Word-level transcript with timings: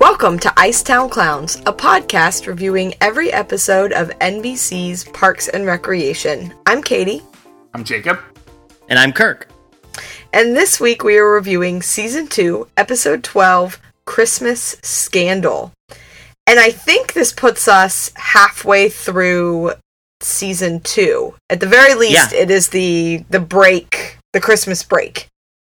Welcome 0.00 0.38
to 0.40 0.48
Icetown 0.50 1.10
Clowns, 1.10 1.56
a 1.66 1.72
podcast 1.72 2.46
reviewing 2.46 2.94
every 3.00 3.32
episode 3.32 3.92
of 3.92 4.10
NBC's 4.18 5.04
Parks 5.04 5.48
and 5.48 5.64
Recreation. 5.64 6.52
I'm 6.66 6.82
Katie. 6.82 7.22
I'm 7.72 7.84
Jacob. 7.84 8.20
And 8.88 8.98
I'm 8.98 9.12
Kirk. 9.12 9.48
And 10.32 10.54
this 10.54 10.78
week 10.78 11.02
we 11.02 11.16
are 11.16 11.32
reviewing 11.32 11.80
Season 11.80 12.26
2, 12.26 12.68
Episode 12.76 13.24
12 13.24 13.80
Christmas 14.04 14.76
Scandal. 14.82 15.72
And 16.50 16.58
I 16.58 16.72
think 16.72 17.12
this 17.12 17.32
puts 17.32 17.68
us 17.68 18.10
halfway 18.16 18.88
through 18.88 19.74
Season 20.20 20.80
2. 20.80 21.32
At 21.48 21.60
the 21.60 21.66
very 21.68 21.94
least, 21.94 22.32
Yeah. 22.32 22.40
it 22.40 22.50
is 22.50 22.70
the, 22.70 23.24
the 23.30 23.38
break, 23.38 24.16
the 24.32 24.40
Christmas 24.40 24.82
break, 24.82 25.28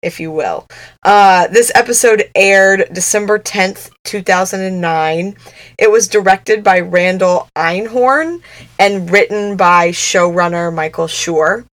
if 0.02 0.18
you 0.18 0.32
will. 0.32 0.66
Uh, 1.04 1.46
this 1.46 1.70
episode 1.76 2.28
aired 2.34 2.88
December 2.92 3.38
10th, 3.38 3.90
2009. 4.02 5.36
It 5.78 5.92
was 5.92 6.08
directed 6.08 6.64
by 6.64 6.80
Randall 6.80 7.46
Einhorn 7.56 8.42
and 8.76 9.08
written 9.12 9.56
by 9.56 9.90
showrunner 9.90 10.74
Michael 10.74 11.06
Schur. 11.06 11.66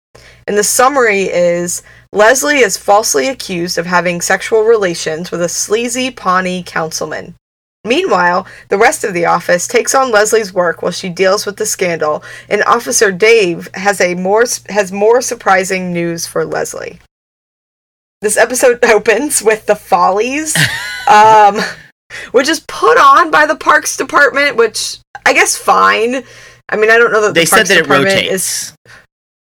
And 0.48 0.56
the 0.56 0.64
summary 0.64 1.24
is 1.24 1.82
Leslie 2.14 2.60
is 2.60 2.78
falsely 2.78 3.30
accused 3.30 3.80
of 3.80 3.88
having 3.88 4.22
sexual 4.22 4.62
relations 4.62 5.32
with 5.32 5.42
a 5.42 5.50
sleazy 5.50 6.12
Pawnee 6.12 6.62
councilman. 6.62 7.34
Meanwhile, 7.84 8.46
the 8.70 8.78
rest 8.78 9.04
of 9.04 9.14
the 9.14 9.26
office 9.26 9.68
takes 9.68 9.96
on 9.96 10.12
Leslie's 10.12 10.54
work 10.54 10.82
while 10.82 10.92
she 10.92 11.10
deals 11.10 11.46
with 11.48 11.58
the 11.58 11.66
scandal, 11.66 12.24
and 12.48 12.64
Officer 12.66 13.12
Dave 13.12 13.70
has 13.74 14.00
a 14.00 14.14
more 14.16 14.46
has 14.70 14.92
more 14.92 15.20
surprising 15.22 15.92
news 15.92 16.28
for 16.28 16.46
Leslie. 16.46 17.00
This 18.22 18.38
episode 18.38 18.84
opens 18.86 19.42
with 19.42 19.66
the 19.66 19.76
Follies, 19.76 20.56
um, 21.10 21.60
which 22.34 22.48
is 22.48 22.60
put 22.68 23.00
on 23.00 23.32
by 23.32 23.48
the 23.48 23.56
Parks 23.56 23.98
Department, 23.98 24.58
which 24.58 24.98
I 25.26 25.34
guess 25.34 25.58
fine. 25.58 26.24
I 26.70 26.76
mean, 26.78 26.92
I 26.92 26.98
don't 27.00 27.12
know 27.12 27.22
that 27.22 27.34
They 27.34 27.42
the 27.42 27.48
said 27.48 27.56
Parks 27.58 27.70
that 27.70 27.78
it 27.80 27.82
Department 27.84 28.14
rotates. 28.16 28.32
is. 28.34 28.76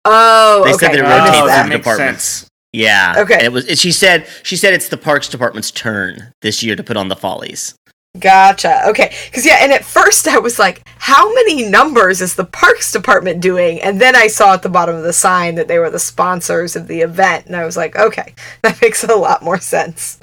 Oh, 0.05 0.61
They 0.63 0.73
okay. 0.73 0.85
said 0.85 0.93
that 0.95 0.99
it 0.99 1.05
I 1.05 1.17
rotates 1.19 1.37
Oh, 1.41 1.47
that. 1.47 1.69
departments. 1.69 2.23
sense. 2.23 2.49
Yeah. 2.73 3.15
Okay. 3.17 3.33
And 3.33 3.43
it 3.43 3.51
was. 3.51 3.65
She 3.77 3.91
said. 3.91 4.25
She 4.43 4.55
said 4.55 4.73
it's 4.73 4.87
the 4.87 4.95
Parks 4.97 5.27
Department's 5.27 5.69
turn 5.69 6.31
this 6.41 6.63
year 6.63 6.77
to 6.77 6.83
put 6.83 6.95
on 6.95 7.09
the 7.09 7.17
Follies. 7.17 7.75
Gotcha. 8.19 8.87
Okay. 8.89 9.13
Because, 9.25 9.45
yeah, 9.45 9.57
and 9.61 9.71
at 9.71 9.85
first 9.85 10.27
I 10.27 10.37
was 10.37 10.59
like, 10.59 10.85
how 10.97 11.33
many 11.33 11.69
numbers 11.69 12.21
is 12.21 12.35
the 12.35 12.45
Parks 12.45 12.91
Department 12.91 13.41
doing? 13.41 13.81
And 13.81 14.01
then 14.01 14.15
I 14.15 14.27
saw 14.27 14.53
at 14.53 14.63
the 14.63 14.69
bottom 14.69 14.95
of 14.95 15.03
the 15.03 15.13
sign 15.13 15.55
that 15.55 15.67
they 15.67 15.79
were 15.79 15.89
the 15.89 15.99
sponsors 15.99 16.75
of 16.75 16.87
the 16.87 17.01
event. 17.01 17.45
And 17.45 17.55
I 17.55 17.63
was 17.65 17.77
like, 17.77 17.95
okay, 17.95 18.33
that 18.63 18.81
makes 18.81 19.03
a 19.03 19.15
lot 19.15 19.43
more 19.43 19.59
sense. 19.59 20.19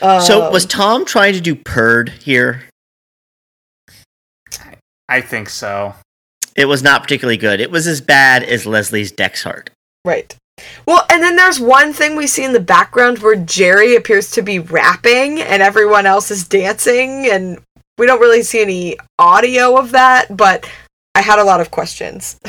so 0.00 0.46
Um, 0.46 0.52
was 0.52 0.66
Tom 0.66 1.04
trying 1.06 1.32
to 1.32 1.40
do 1.40 1.54
Perd 1.54 2.10
here? 2.10 2.64
I 5.08 5.20
think 5.20 5.48
so. 5.48 5.94
It 6.54 6.66
was 6.66 6.82
not 6.82 7.02
particularly 7.02 7.36
good. 7.36 7.60
It 7.60 7.70
was 7.70 7.86
as 7.86 8.00
bad 8.00 8.42
as 8.42 8.66
Leslie's 8.66 9.12
Dexhart. 9.12 9.70
Right. 10.04 10.36
Well, 10.86 11.04
and 11.10 11.22
then 11.22 11.36
there's 11.36 11.60
one 11.60 11.92
thing 11.92 12.16
we 12.16 12.26
see 12.26 12.44
in 12.44 12.52
the 12.52 12.60
background 12.60 13.18
where 13.18 13.36
Jerry 13.36 13.96
appears 13.96 14.30
to 14.32 14.42
be 14.42 14.58
rapping 14.58 15.40
and 15.40 15.62
everyone 15.62 16.06
else 16.06 16.30
is 16.30 16.46
dancing. 16.46 17.28
And 17.30 17.60
we 17.98 18.06
don't 18.06 18.20
really 18.20 18.42
see 18.42 18.62
any 18.62 18.96
audio 19.18 19.76
of 19.76 19.92
that, 19.92 20.36
but 20.36 20.68
I 21.14 21.22
had 21.22 21.38
a 21.38 21.44
lot 21.44 21.60
of 21.60 21.70
questions. 21.70 22.38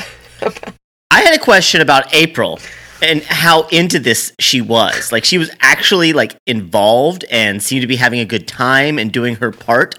I 1.10 1.20
had 1.20 1.34
a 1.34 1.42
question 1.42 1.80
about 1.80 2.14
April 2.14 2.60
and 3.02 3.22
how 3.22 3.66
into 3.68 3.98
this 3.98 4.32
she 4.38 4.60
was. 4.60 5.12
Like 5.12 5.24
she 5.24 5.38
was 5.38 5.50
actually 5.60 6.12
like 6.12 6.36
involved 6.46 7.24
and 7.30 7.62
seemed 7.62 7.82
to 7.82 7.86
be 7.86 7.96
having 7.96 8.20
a 8.20 8.24
good 8.24 8.48
time 8.48 8.98
and 8.98 9.12
doing 9.12 9.36
her 9.36 9.50
part. 9.50 9.96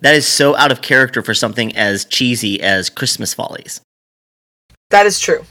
That 0.00 0.14
is 0.14 0.26
so 0.26 0.56
out 0.56 0.72
of 0.72 0.82
character 0.82 1.22
for 1.22 1.34
something 1.34 1.76
as 1.76 2.04
cheesy 2.04 2.60
as 2.60 2.90
Christmas 2.90 3.34
Follies. 3.34 3.80
that 4.90 5.06
is 5.06 5.20
true. 5.20 5.44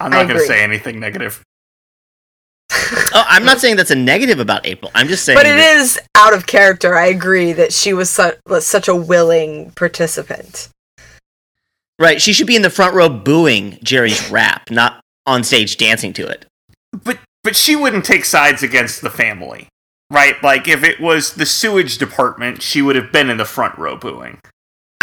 I'm 0.00 0.10
not 0.10 0.26
going 0.28 0.40
to 0.40 0.46
say 0.46 0.62
anything 0.62 1.00
negative. 1.00 1.42
Oh, 3.16 3.24
I'm 3.28 3.44
not 3.44 3.60
saying 3.60 3.76
that's 3.76 3.92
a 3.92 3.96
negative 3.96 4.40
about 4.40 4.66
April. 4.66 4.90
I'm 4.94 5.06
just 5.06 5.24
saying 5.24 5.36
But 5.38 5.46
it 5.46 5.50
that- 5.50 5.76
is 5.76 6.00
out 6.16 6.34
of 6.34 6.46
character. 6.46 6.96
I 6.96 7.06
agree 7.06 7.52
that 7.52 7.72
she 7.72 7.92
was, 7.92 8.10
su- 8.10 8.32
was 8.48 8.66
such 8.66 8.88
a 8.88 8.94
willing 8.94 9.70
participant. 9.76 10.68
Right, 12.00 12.20
she 12.20 12.32
should 12.32 12.48
be 12.48 12.56
in 12.56 12.62
the 12.62 12.70
front 12.70 12.94
row 12.94 13.08
booing 13.08 13.78
Jerry's 13.84 14.28
rap, 14.30 14.68
not 14.70 15.00
on 15.26 15.44
stage 15.44 15.76
dancing 15.76 16.12
to 16.14 16.26
it. 16.26 16.46
But 16.92 17.18
but 17.44 17.54
she 17.54 17.76
wouldn't 17.76 18.04
take 18.04 18.24
sides 18.24 18.64
against 18.64 19.00
the 19.00 19.10
family. 19.10 19.68
Right? 20.10 20.42
Like 20.42 20.66
if 20.66 20.82
it 20.82 21.00
was 21.00 21.34
the 21.34 21.46
sewage 21.46 21.98
department, 21.98 22.62
she 22.62 22.82
would 22.82 22.96
have 22.96 23.12
been 23.12 23.30
in 23.30 23.36
the 23.36 23.44
front 23.44 23.78
row 23.78 23.96
booing. 23.96 24.40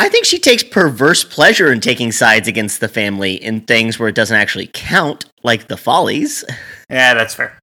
I 0.02 0.10
think 0.10 0.26
she 0.26 0.40
takes 0.40 0.64
perverse 0.64 1.24
pleasure 1.24 1.72
in 1.72 1.80
taking 1.80 2.12
sides 2.12 2.48
against 2.48 2.80
the 2.80 2.88
family 2.88 3.36
in 3.36 3.62
things 3.62 4.00
where 4.00 4.10
it 4.10 4.16
doesn't 4.16 4.36
actually 4.36 4.68
count, 4.74 5.26
like 5.44 5.68
the 5.68 5.78
Follies. 5.78 6.44
Yeah, 6.90 7.14
that's 7.14 7.36
fair. 7.36 7.58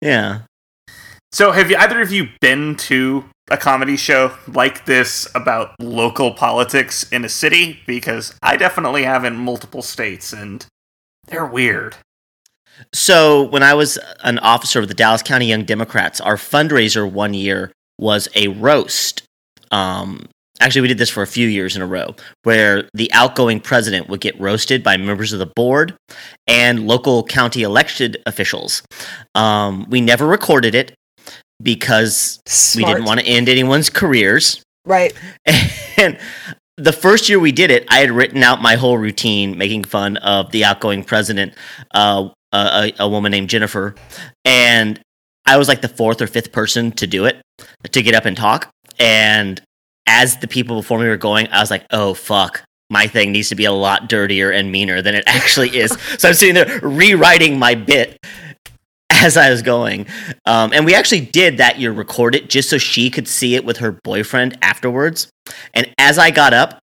Yeah. 0.00 0.42
So 1.32 1.50
have 1.50 1.68
you 1.70 1.76
either 1.76 2.00
of 2.00 2.12
you 2.12 2.28
been 2.40 2.76
to 2.76 3.24
a 3.50 3.56
comedy 3.56 3.96
show 3.96 4.32
like 4.46 4.84
this 4.84 5.26
about 5.34 5.74
local 5.80 6.34
politics 6.34 7.10
in 7.10 7.24
a 7.24 7.28
city? 7.28 7.80
Because 7.84 8.32
I 8.42 8.56
definitely 8.56 9.02
have 9.02 9.24
in 9.24 9.34
multiple 9.34 9.82
states 9.82 10.32
and 10.32 10.64
they're 11.26 11.46
weird. 11.46 11.96
So 12.92 13.42
when 13.42 13.64
I 13.64 13.74
was 13.74 13.98
an 14.22 14.38
officer 14.38 14.78
of 14.78 14.86
the 14.86 14.94
Dallas 14.94 15.22
County 15.22 15.46
Young 15.46 15.64
Democrats, 15.64 16.20
our 16.20 16.36
fundraiser 16.36 17.10
one 17.10 17.34
year 17.34 17.72
was 17.98 18.28
a 18.36 18.48
roast. 18.48 19.22
Um, 19.72 20.28
actually, 20.64 20.80
we 20.80 20.88
did 20.88 20.98
this 20.98 21.10
for 21.10 21.22
a 21.22 21.26
few 21.26 21.46
years 21.46 21.76
in 21.76 21.82
a 21.82 21.86
row, 21.86 22.14
where 22.42 22.88
the 22.94 23.12
outgoing 23.12 23.60
president 23.60 24.08
would 24.08 24.20
get 24.20 24.38
roasted 24.40 24.82
by 24.82 24.96
members 24.96 25.32
of 25.32 25.38
the 25.38 25.46
board 25.46 25.94
and 26.46 26.86
local 26.86 27.22
county 27.22 27.62
elected 27.62 28.16
officials. 28.26 28.82
Um, 29.34 29.86
we 29.90 30.00
never 30.00 30.26
recorded 30.26 30.74
it 30.74 30.94
because 31.62 32.40
Smart. 32.46 32.88
we 32.88 32.94
didn't 32.94 33.06
want 33.06 33.20
to 33.20 33.26
end 33.26 33.48
anyone's 33.48 33.90
careers. 33.90 34.62
Right. 34.84 35.14
And 35.96 36.18
the 36.76 36.92
first 36.92 37.28
year 37.28 37.38
we 37.38 37.52
did 37.52 37.70
it, 37.70 37.86
I 37.88 38.00
had 38.00 38.10
written 38.10 38.42
out 38.42 38.60
my 38.60 38.74
whole 38.74 38.98
routine, 38.98 39.56
making 39.56 39.84
fun 39.84 40.16
of 40.16 40.50
the 40.50 40.64
outgoing 40.64 41.04
president, 41.04 41.54
uh, 41.92 42.30
a, 42.52 42.56
a, 42.98 43.04
a 43.04 43.08
woman 43.08 43.30
named 43.30 43.48
Jennifer, 43.48 43.94
and 44.44 45.00
I 45.46 45.56
was 45.56 45.68
like 45.68 45.82
the 45.82 45.88
fourth 45.88 46.20
or 46.20 46.26
fifth 46.26 46.50
person 46.50 46.90
to 46.92 47.06
do 47.06 47.26
it, 47.26 47.40
to 47.92 48.02
get 48.02 48.16
up 48.16 48.24
and 48.24 48.36
talk. 48.36 48.70
And 48.98 49.62
as 50.06 50.36
the 50.38 50.48
people 50.48 50.76
before 50.76 50.98
me 50.98 51.06
were 51.06 51.16
going, 51.16 51.48
I 51.48 51.60
was 51.60 51.70
like, 51.70 51.86
"Oh 51.90 52.14
fuck." 52.14 52.62
My 52.90 53.06
thing 53.06 53.32
needs 53.32 53.48
to 53.48 53.54
be 53.54 53.64
a 53.64 53.72
lot 53.72 54.08
dirtier 54.10 54.50
and 54.50 54.70
meaner 54.70 55.00
than 55.00 55.14
it 55.14 55.24
actually 55.26 55.76
is. 55.76 55.96
so 56.18 56.28
I'm 56.28 56.34
sitting 56.34 56.54
there 56.54 56.80
rewriting 56.80 57.58
my 57.58 57.74
bit 57.74 58.18
as 59.10 59.36
I 59.38 59.50
was 59.50 59.62
going. 59.62 60.06
Um, 60.44 60.72
and 60.72 60.84
we 60.84 60.94
actually 60.94 61.22
did 61.22 61.56
that 61.56 61.80
year 61.80 61.92
record 61.92 62.34
it 62.34 62.50
just 62.50 62.68
so 62.68 62.76
she 62.76 63.08
could 63.08 63.26
see 63.26 63.54
it 63.54 63.64
with 63.64 63.78
her 63.78 63.92
boyfriend 63.92 64.58
afterwards. 64.60 65.28
And 65.72 65.92
as 65.98 66.18
I 66.18 66.30
got 66.30 66.52
up 66.52 66.78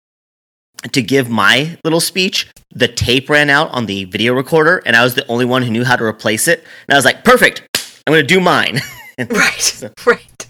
to 0.91 1.01
give 1.01 1.29
my 1.29 1.77
little 1.83 1.99
speech, 1.99 2.47
the 2.73 2.87
tape 2.87 3.29
ran 3.29 3.49
out 3.49 3.69
on 3.69 3.85
the 3.85 4.05
video 4.05 4.33
recorder, 4.33 4.81
and 4.85 4.95
I 4.95 5.03
was 5.03 5.13
the 5.13 5.27
only 5.27 5.45
one 5.45 5.61
who 5.61 5.69
knew 5.69 5.83
how 5.83 5.95
to 5.95 6.03
replace 6.03 6.47
it. 6.47 6.59
And 6.87 6.95
I 6.95 6.97
was 6.97 7.05
like, 7.05 7.23
perfect, 7.23 7.67
I'm 8.07 8.13
going 8.13 8.23
to 8.23 8.27
do 8.27 8.39
mine. 8.41 8.79
Right. 9.29 9.83
Right. 10.07 10.47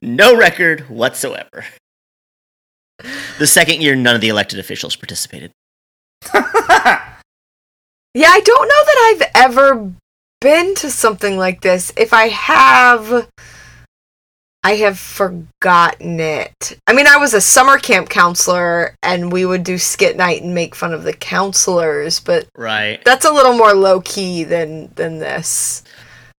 no 0.00 0.34
record 0.36 0.88
whatsoever. 0.88 1.66
The 3.38 3.46
second 3.46 3.82
year, 3.82 3.94
none 3.94 4.14
of 4.14 4.20
the 4.20 4.28
elected 4.28 4.58
officials 4.58 4.96
participated. 4.96 5.50
Yeah, 8.14 8.28
I 8.30 8.40
don't 8.40 8.66
know 8.66 8.84
that 8.86 9.14
I've 9.34 9.50
ever 9.50 9.92
been 10.40 10.74
to 10.76 10.90
something 10.90 11.36
like 11.36 11.60
this. 11.60 11.92
If 11.98 12.14
I 12.14 12.28
have, 12.28 13.28
I 14.64 14.76
have 14.76 14.98
forgotten 14.98 16.18
it. 16.18 16.78
I 16.86 16.94
mean, 16.94 17.06
I 17.06 17.18
was 17.18 17.34
a 17.34 17.42
summer 17.42 17.76
camp 17.76 18.08
counselor 18.08 18.94
and 19.02 19.30
we 19.30 19.44
would 19.44 19.64
do 19.64 19.76
skit 19.76 20.16
night 20.16 20.42
and 20.42 20.54
make 20.54 20.74
fun 20.74 20.94
of 20.94 21.02
the 21.02 21.12
counselors, 21.12 22.18
but 22.18 22.46
Right. 22.56 23.04
that's 23.04 23.26
a 23.26 23.30
little 23.30 23.52
more 23.54 23.74
low 23.74 24.00
key 24.00 24.44
than 24.44 24.90
than 24.94 25.18
this. 25.18 25.82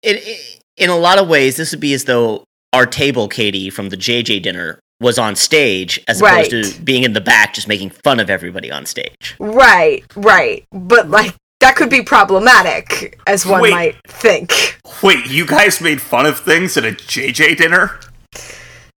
it, 0.02 0.16
it, 0.26 0.60
in 0.78 0.88
a 0.88 0.96
lot 0.96 1.18
of 1.18 1.28
ways, 1.28 1.56
this 1.58 1.72
would 1.72 1.80
be 1.80 1.92
as 1.92 2.04
though 2.04 2.42
our 2.72 2.86
table, 2.86 3.28
Katie, 3.28 3.68
from 3.68 3.90
the 3.90 3.98
JJ 3.98 4.40
dinner, 4.42 4.78
was 5.00 5.18
on 5.18 5.36
stage 5.36 6.00
as 6.08 6.20
opposed 6.20 6.52
Right. 6.52 6.64
to 6.64 6.80
being 6.82 7.02
in 7.04 7.12
the 7.12 7.20
back 7.20 7.54
just 7.54 7.68
making 7.68 7.90
fun 7.90 8.18
of 8.20 8.30
everybody 8.30 8.70
on 8.72 8.86
stage. 8.86 9.34
Right, 9.38 10.04
right. 10.16 10.64
But 10.72 11.10
like 11.10 11.34
that 11.60 11.76
could 11.76 11.90
be 11.90 12.02
problematic 12.02 13.18
as 13.26 13.44
one 13.46 13.60
Wait. 13.62 13.70
might 13.70 13.96
think. 14.06 14.78
Wait, 15.02 15.26
you 15.26 15.46
guys 15.46 15.80
made 15.80 16.00
fun 16.00 16.24
of 16.26 16.38
things 16.38 16.76
at 16.76 16.84
a 16.84 16.92
JJ 16.92 17.56
dinner 17.56 17.98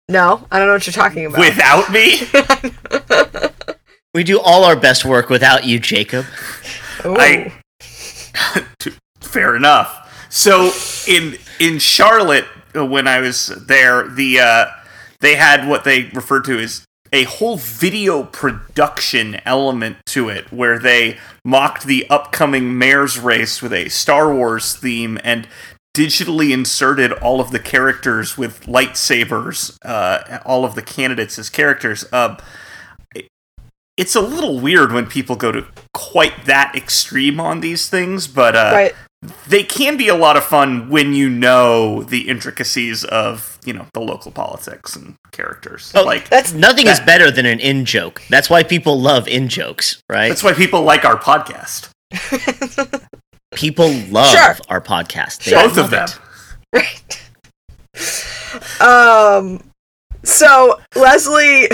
No, 0.10 0.46
I 0.52 0.58
don't 0.60 0.68
know 0.68 0.74
what 0.74 0.86
you're 0.88 0.94
talking 0.94 1.26
about. 1.26 1.40
without 1.40 1.92
me? 1.92 2.22
We 4.14 4.24
do 4.24 4.40
all 4.40 4.64
our 4.64 4.76
best 4.76 5.06
work 5.06 5.30
without 5.30 5.66
you, 5.66 5.78
Jacob. 5.80 6.26
Ooh. 7.06 7.16
I 7.20 7.54
fair 9.22 9.56
enough. 9.56 10.26
So 10.30 10.72
in 11.08 11.38
in 11.60 11.78
Charlotte, 11.78 12.46
uh, 12.76 12.84
when 12.86 13.08
I 13.08 13.20
was 13.20 13.48
there, 13.68 14.08
the 14.08 14.40
uh, 14.40 14.66
they 15.20 15.36
had 15.36 15.68
what 15.68 15.84
they 15.84 16.04
referred 16.14 16.46
to 16.46 16.60
as 16.60 16.86
a 17.14 17.24
whole 17.24 17.58
video 17.58 18.24
production 18.24 19.40
element 19.46 19.98
to 20.08 20.30
it, 20.30 20.52
where 20.52 20.78
they 20.78 21.18
mocked 21.46 21.86
the 21.86 22.08
upcoming 22.10 22.78
mayor's 22.78 23.18
race 23.18 23.62
with 23.62 23.74
a 23.74 23.90
Star 23.90 24.34
Wars 24.34 24.76
theme 24.76 25.18
and 25.24 25.48
digitally 25.96 26.52
inserted 26.52 27.12
all 27.14 27.42
of 27.42 27.52
the 27.52 27.60
characters 27.60 28.38
with 28.38 28.62
lightsabers, 28.66 29.78
uh, 29.84 30.40
all 30.46 30.64
of 30.64 30.76
the 30.76 30.82
candidates 30.82 31.40
as 31.40 31.50
characters. 31.50 32.06
Uh, 32.12 32.38
it's 33.96 34.16
a 34.16 34.22
little 34.22 34.60
weird 34.60 34.92
when 34.92 35.08
people 35.08 35.36
go 35.36 35.52
to 35.52 35.66
quite 35.94 36.46
that 36.46 36.76
extreme 36.76 37.40
on 37.40 37.62
these 37.62 37.90
things, 37.90 38.28
but 38.28 38.56
uh, 38.56 38.72
right. 38.74 38.96
They 39.48 39.64
can 39.64 39.98
be 39.98 40.08
a 40.10 40.16
lot 40.16 40.38
of 40.38 40.44
fun 40.44 40.90
when 40.90 41.14
you 41.14 41.30
know 41.30 42.04
the 42.04 42.28
intricacies 42.30 43.04
of 43.04 43.58
you 43.66 43.74
know 43.74 43.86
the 43.94 44.00
local 44.00 44.32
politics 44.32 44.96
and 44.96 45.16
characters. 45.32 45.92
Oh, 45.96 46.04
like 46.04 46.30
That's 46.30 46.54
Nothing 46.54 46.88
is 46.88 47.00
better 47.00 47.32
than 47.32 47.46
an 47.46 47.60
in 47.60 47.86
joke. 47.86 48.22
That's 48.30 48.50
why 48.50 48.64
people 48.64 49.00
love 49.02 49.28
in 49.28 49.48
jokes, 49.50 50.02
right? 50.10 50.30
that's 50.30 50.44
why 50.44 50.54
people 50.54 50.82
like 50.84 51.04
our 51.06 51.18
podcast. 51.18 51.90
people 53.56 53.90
love 54.10 54.32
Sure. 54.36 54.56
our 54.70 54.82
podcast. 54.82 55.44
They 55.46 55.52
Both 55.54 55.78
of 55.78 55.90
them. 55.90 56.08
it. 56.08 56.20
right. 56.74 57.24
Um. 58.82 59.62
So 60.24 60.80
Leslie, 60.96 61.68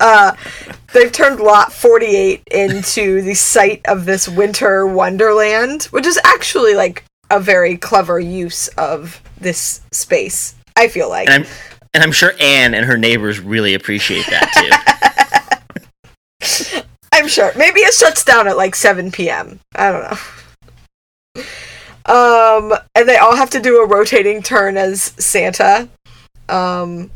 uh, 0.00 0.34
they've 0.92 1.12
turned 1.12 1.40
Lot 1.40 1.72
Forty 1.72 2.06
Eight 2.06 2.42
into 2.50 3.22
the 3.22 3.34
site 3.34 3.80
of 3.86 4.04
this 4.04 4.28
winter 4.28 4.86
wonderland, 4.86 5.84
which 5.84 6.06
is 6.06 6.18
actually 6.24 6.74
like 6.74 7.04
a 7.30 7.38
very 7.38 7.76
clever 7.76 8.18
use 8.18 8.66
of 8.68 9.22
this 9.38 9.82
space. 9.92 10.56
I 10.76 10.88
feel 10.88 11.08
like. 11.08 11.28
And 11.28 11.44
I'm 11.44 11.50
and 11.94 12.02
I'm 12.02 12.12
sure 12.12 12.32
Anne 12.40 12.74
and 12.74 12.84
her 12.86 12.96
neighbors 12.96 13.40
really 13.40 13.74
appreciate 13.74 14.26
that 14.26 14.50
too. 14.54 14.70
I'm 17.12 17.28
sure. 17.28 17.52
Maybe 17.56 17.80
it 17.80 17.92
shuts 17.92 18.24
down 18.24 18.48
at 18.48 18.56
like 18.56 18.74
7 18.74 19.10
p.m. 19.10 19.60
I 19.74 19.92
don't 19.92 20.10
know. 20.10 20.16
Um, 22.06 22.72
and 22.94 23.08
they 23.08 23.18
all 23.18 23.36
have 23.36 23.50
to 23.50 23.60
do 23.60 23.82
a 23.82 23.86
rotating 23.86 24.42
turn 24.42 24.76
as 24.76 25.02
Santa. 25.18 25.88
Um, 26.48 27.10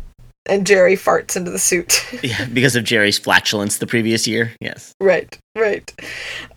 and 0.46 0.67
Jerry 0.67 0.96
farts 0.96 1.37
into 1.37 1.50
the 1.50 1.58
suit. 1.58 2.05
yeah, 2.23 2.44
because 2.46 2.76
of 2.76 2.85
Jerry's 2.85 3.19
flatulence 3.19 3.79
the 3.79 3.87
previous 3.87 4.26
year. 4.26 4.52
Yes. 4.61 4.94
right, 5.00 5.38
right. 5.56 5.93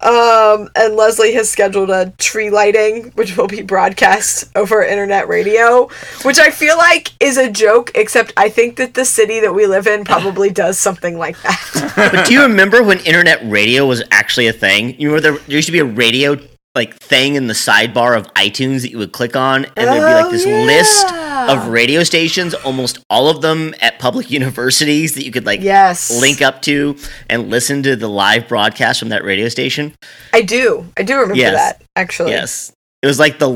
Um, 0.02 0.70
and 0.76 0.96
Leslie 0.96 1.34
has 1.34 1.50
scheduled 1.50 1.90
a 1.90 2.12
tree 2.18 2.50
lighting, 2.50 3.12
which 3.12 3.38
will 3.38 3.48
be 3.48 3.62
broadcast 3.62 4.50
over 4.56 4.84
internet 4.84 5.28
radio, 5.28 5.88
which 6.24 6.40
I 6.40 6.50
feel 6.52 6.78
like 6.78 7.12
is 7.20 7.38
a 7.38 7.50
joke, 7.50 7.92
except 7.96 8.34
I 8.36 8.50
think 8.50 8.78
that 8.78 8.94
the 8.94 9.06
city 9.06 9.40
that 9.40 9.54
we 9.54 9.68
live 9.68 9.88
in 9.88 10.04
probably 10.04 10.50
does 10.50 10.78
something 10.78 11.18
like 11.18 11.42
that. 11.44 11.94
But 11.98 12.28
do 12.28 12.34
you 12.34 12.44
remember 12.44 12.84
when 12.84 13.00
internet 13.00 13.40
radio 13.44 13.86
was 13.88 14.04
actually 14.12 14.46
a 14.48 14.54
thing? 14.54 15.00
You 15.00 15.10
remember 15.10 15.32
there, 15.32 15.48
there 15.48 15.56
used 15.56 15.66
to 15.66 15.72
be 15.72 15.80
a 15.80 15.86
radio 15.86 16.38
like 16.78 16.96
thing 16.96 17.36
in 17.36 17.48
the 17.48 17.54
sidebar 17.54 18.16
of 18.18 18.32
iTunes 18.36 18.82
that 18.82 18.92
you 18.92 18.98
would 18.98 19.12
click 19.12 19.36
on, 19.36 19.66
and 19.66 19.88
there'd 19.88 19.98
be 20.00 20.14
like 20.14 20.26
Oh, 20.26 20.32
this 20.32 20.46
list 20.46 21.14
of 21.50 21.68
radio 21.70 22.04
stations, 22.04 22.54
almost 22.54 23.00
all 23.10 23.30
of 23.30 23.42
them 23.42 23.74
at 23.82 24.00
public 24.00 24.30
universities 24.40 25.16
that 25.16 25.26
you 25.26 25.32
could 25.32 25.46
like 25.46 25.62
yes. 25.62 26.20
link 26.22 26.42
up 26.42 26.62
to 26.64 26.96
and 27.30 27.50
listen 27.50 27.84
to 27.84 27.96
the 27.96 28.08
live 28.08 28.48
broadcast 28.48 29.00
from 29.00 29.10
that 29.10 29.24
radio 29.24 29.50
station. 29.50 29.94
I 30.34 30.42
do. 30.42 30.86
I 30.98 31.04
do 31.04 31.16
remember 31.16 31.36
Yes. 31.36 31.56
that 31.56 31.84
actually. 31.96 32.32
Yes, 32.32 32.72
it 33.02 33.08
was 33.08 33.20
like 33.20 33.40
the 33.40 33.50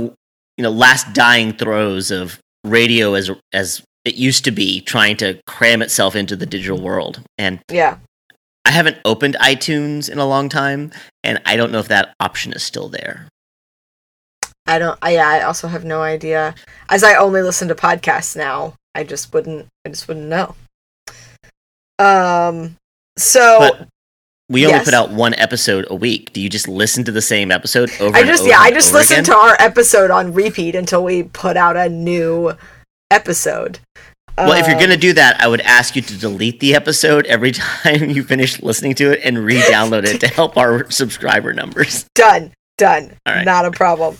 you 0.57 0.63
know 0.63 0.71
last 0.71 1.13
dying 1.13 1.53
throes 1.53 2.11
of 2.11 2.39
radio 2.63 3.13
as 3.13 3.31
as 3.53 3.81
it 4.03 4.15
used 4.15 4.43
to 4.45 4.51
be, 4.51 4.81
trying 4.81 5.15
to 5.17 5.39
cram 5.45 5.81
itself 5.83 6.15
into 6.15 6.35
the 6.35 6.45
digital 6.47 6.81
world. 6.81 7.21
And 7.37 7.59
Yeah. 7.69 7.97
I 8.65 8.71
haven't 8.71 8.97
opened 9.05 9.35
iTunes 9.41 10.09
in 10.09 10.19
a 10.19 10.25
long 10.25 10.49
time, 10.49 10.91
and 11.23 11.41
I 11.45 11.55
don't 11.55 11.71
know 11.71 11.79
if 11.79 11.87
that 11.87 12.13
option 12.19 12.53
is 12.53 12.63
still 12.63 12.89
there. 12.89 13.27
I 14.67 14.79
don't. 14.79 14.97
I, 15.01 15.15
yeah. 15.15 15.27
I 15.27 15.41
also 15.41 15.67
have 15.67 15.83
no 15.83 16.01
idea. 16.01 16.55
As 16.89 17.03
I 17.03 17.15
only 17.15 17.41
listen 17.41 17.67
to 17.69 17.75
podcasts 17.75 18.35
now, 18.35 18.75
I 18.93 19.03
just 19.03 19.33
wouldn't. 19.33 19.67
I 19.85 19.89
just 19.89 20.07
wouldn't 20.07 20.27
know. 20.27 20.55
Um. 21.99 22.77
So 23.17 23.57
But 23.59 23.87
we 24.49 24.65
only 24.65 24.77
yes. 24.77 24.85
put 24.85 24.93
out 24.93 25.11
one 25.11 25.33
episode 25.35 25.85
a 25.89 25.95
week. 25.95 26.33
Do 26.33 26.41
you 26.41 26.49
just 26.49 26.67
listen 26.67 27.03
to 27.05 27.11
the 27.11 27.21
same 27.21 27.51
episode 27.51 27.89
over? 27.99 28.15
I 28.15 28.19
and 28.19 28.27
just 28.27 28.41
over 28.41 28.49
yeah. 28.49 28.59
I 28.59 28.71
just 28.71 28.93
listen 28.93 29.15
again? 29.15 29.25
to 29.25 29.35
our 29.35 29.55
episode 29.59 30.11
on 30.11 30.33
repeat 30.33 30.75
until 30.75 31.03
we 31.03 31.23
put 31.23 31.57
out 31.57 31.77
a 31.77 31.89
new 31.89 32.53
episode. 33.09 33.79
Well, 34.37 34.53
if 34.53 34.65
you're 34.67 34.75
Um, 34.75 34.81
gonna 34.81 34.97
do 34.97 35.13
that, 35.13 35.39
I 35.41 35.47
would 35.47 35.61
ask 35.61 35.95
you 35.95 36.01
to 36.01 36.17
delete 36.17 36.59
the 36.59 36.73
episode 36.75 37.25
every 37.27 37.51
time 37.83 38.09
you 38.09 38.23
finish 38.23 38.61
listening 38.61 38.95
to 38.95 39.11
it 39.11 39.21
and 39.23 39.37
re-download 39.39 40.05
it 40.05 40.19
to 40.21 40.27
help 40.39 40.57
our 40.57 40.89
subscriber 40.89 41.53
numbers. 41.53 42.05
done 42.15 42.51
done 42.77 43.13
right. 43.27 43.45
not 43.45 43.63
a 43.63 43.69
problem 43.69 44.17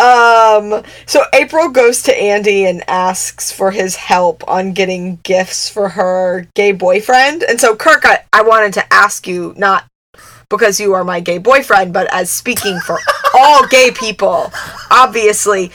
um 0.00 0.82
so 1.06 1.22
april 1.32 1.70
goes 1.70 2.02
to 2.02 2.14
andy 2.14 2.66
and 2.66 2.82
asks 2.90 3.50
for 3.50 3.70
his 3.70 3.96
help 3.96 4.46
on 4.46 4.72
getting 4.74 5.16
gifts 5.22 5.70
for 5.70 5.88
her 5.88 6.46
gay 6.54 6.72
boyfriend 6.72 7.42
and 7.44 7.58
so 7.58 7.74
kirk 7.74 8.04
i, 8.04 8.18
I 8.34 8.42
wanted 8.42 8.74
to 8.74 8.92
ask 8.92 9.26
you 9.26 9.54
not 9.56 9.84
because 10.50 10.78
you 10.78 10.92
are 10.92 11.04
my 11.04 11.20
gay 11.20 11.38
boyfriend 11.38 11.94
but 11.94 12.06
as 12.12 12.30
speaking 12.30 12.78
for 12.80 12.98
all 13.34 13.66
gay 13.68 13.90
people 13.92 14.52
obviously 14.90 15.70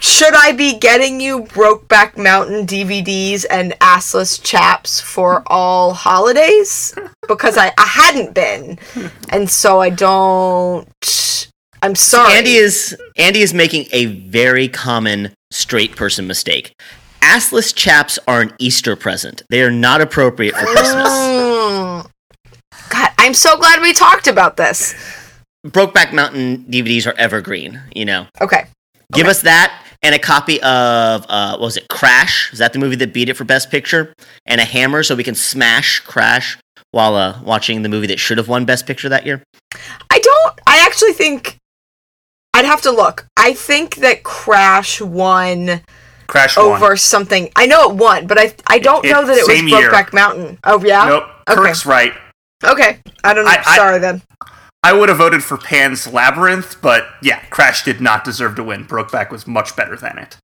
should 0.00 0.34
I 0.34 0.52
be 0.52 0.78
getting 0.78 1.20
you 1.20 1.40
Brokeback 1.44 2.16
Mountain 2.16 2.66
DVDs 2.66 3.44
and 3.50 3.72
assless 3.80 4.42
chaps 4.42 5.00
for 5.00 5.42
all 5.46 5.92
holidays? 5.94 6.94
Because 7.28 7.56
I, 7.56 7.68
I 7.78 7.86
hadn't 7.86 8.34
been. 8.34 8.78
And 9.30 9.48
so 9.50 9.80
I 9.80 9.90
don't. 9.90 11.48
I'm 11.82 11.94
sorry. 11.94 12.34
Andy 12.34 12.54
is 12.54 12.96
Andy 13.16 13.40
is 13.40 13.52
making 13.52 13.86
a 13.92 14.06
very 14.06 14.68
common 14.68 15.32
straight 15.50 15.96
person 15.96 16.26
mistake. 16.26 16.74
Assless 17.20 17.74
chaps 17.74 18.18
are 18.26 18.40
an 18.40 18.52
Easter 18.58 18.96
present. 18.96 19.42
They 19.48 19.62
are 19.62 19.70
not 19.70 20.00
appropriate 20.00 20.54
for 20.56 20.66
Christmas. 20.66 21.08
Mm. 21.08 22.06
God, 22.90 23.10
I'm 23.18 23.34
so 23.34 23.56
glad 23.56 23.80
we 23.80 23.92
talked 23.92 24.26
about 24.26 24.56
this. 24.56 24.94
Brokeback 25.66 26.12
Mountain 26.12 26.64
DVDs 26.68 27.06
are 27.06 27.14
evergreen. 27.16 27.80
You 27.94 28.04
know, 28.04 28.26
Okay. 28.40 28.66
give 29.12 29.26
Okay. 29.26 29.30
us 29.30 29.42
that 29.42 29.80
and 30.02 30.14
a 30.14 30.18
copy 30.18 30.60
of 30.62 31.24
uh, 31.28 31.50
what 31.52 31.60
was 31.60 31.76
it? 31.76 31.88
Crash. 31.88 32.52
Is 32.52 32.58
that 32.58 32.72
the 32.72 32.78
movie 32.78 32.96
that 32.96 33.12
beat 33.12 33.28
it 33.28 33.34
for 33.34 33.44
Best 33.44 33.70
Picture? 33.70 34.12
And 34.46 34.60
a 34.60 34.64
hammer 34.64 35.02
so 35.02 35.14
we 35.14 35.24
can 35.24 35.34
smash 35.34 36.00
Crash 36.00 36.58
while 36.90 37.14
uh, 37.14 37.40
watching 37.42 37.82
the 37.82 37.88
movie 37.88 38.08
that 38.08 38.18
should 38.18 38.38
have 38.38 38.48
won 38.48 38.64
Best 38.64 38.86
Picture 38.86 39.08
that 39.08 39.24
year. 39.26 39.42
I 40.10 40.18
don't. 40.18 40.60
I 40.66 40.84
actually 40.84 41.12
think. 41.12 41.56
I'd 42.54 42.64
have 42.66 42.82
to 42.82 42.90
look. 42.90 43.26
I 43.36 43.54
think 43.54 43.96
that 43.96 44.24
Crash 44.24 45.00
won 45.00 45.80
Crash 46.26 46.58
over 46.58 46.88
one. 46.88 46.96
something. 46.98 47.50
I 47.56 47.66
know 47.66 47.90
it 47.90 47.96
won, 47.96 48.26
but 48.26 48.38
I 48.38 48.54
I 48.66 48.78
don't 48.78 49.04
It- 49.04 49.10
know 49.10 49.24
that 49.24 49.38
it 49.38 49.46
was 49.46 49.56
same. 49.58 49.68
Brokeback 49.68 50.12
Mountain. 50.12 50.58
Oh 50.64 50.82
yeah. 50.84 51.06
Nope. 51.08 51.24
Okay. 51.48 51.62
Kirk's 51.62 51.86
right. 51.86 52.12
Okay. 52.64 52.98
I 53.24 53.34
don't 53.34 53.44
know. 53.44 53.50
I- 53.50 53.62
I- 53.64 53.76
Sorry 53.76 53.98
then. 54.00 54.22
I 54.84 54.92
would 54.92 55.08
have 55.08 55.18
voted 55.18 55.44
for 55.44 55.56
Pan's 55.56 56.12
Labyrinth, 56.12 56.80
but 56.82 57.06
yeah, 57.22 57.44
Crash 57.50 57.84
did 57.84 58.00
not 58.00 58.24
deserve 58.24 58.56
to 58.56 58.64
win. 58.64 58.84
Brokeback 58.84 59.30
was 59.30 59.46
much 59.46 59.76
better 59.76 59.96
than 59.96 60.18
it. 60.18 60.36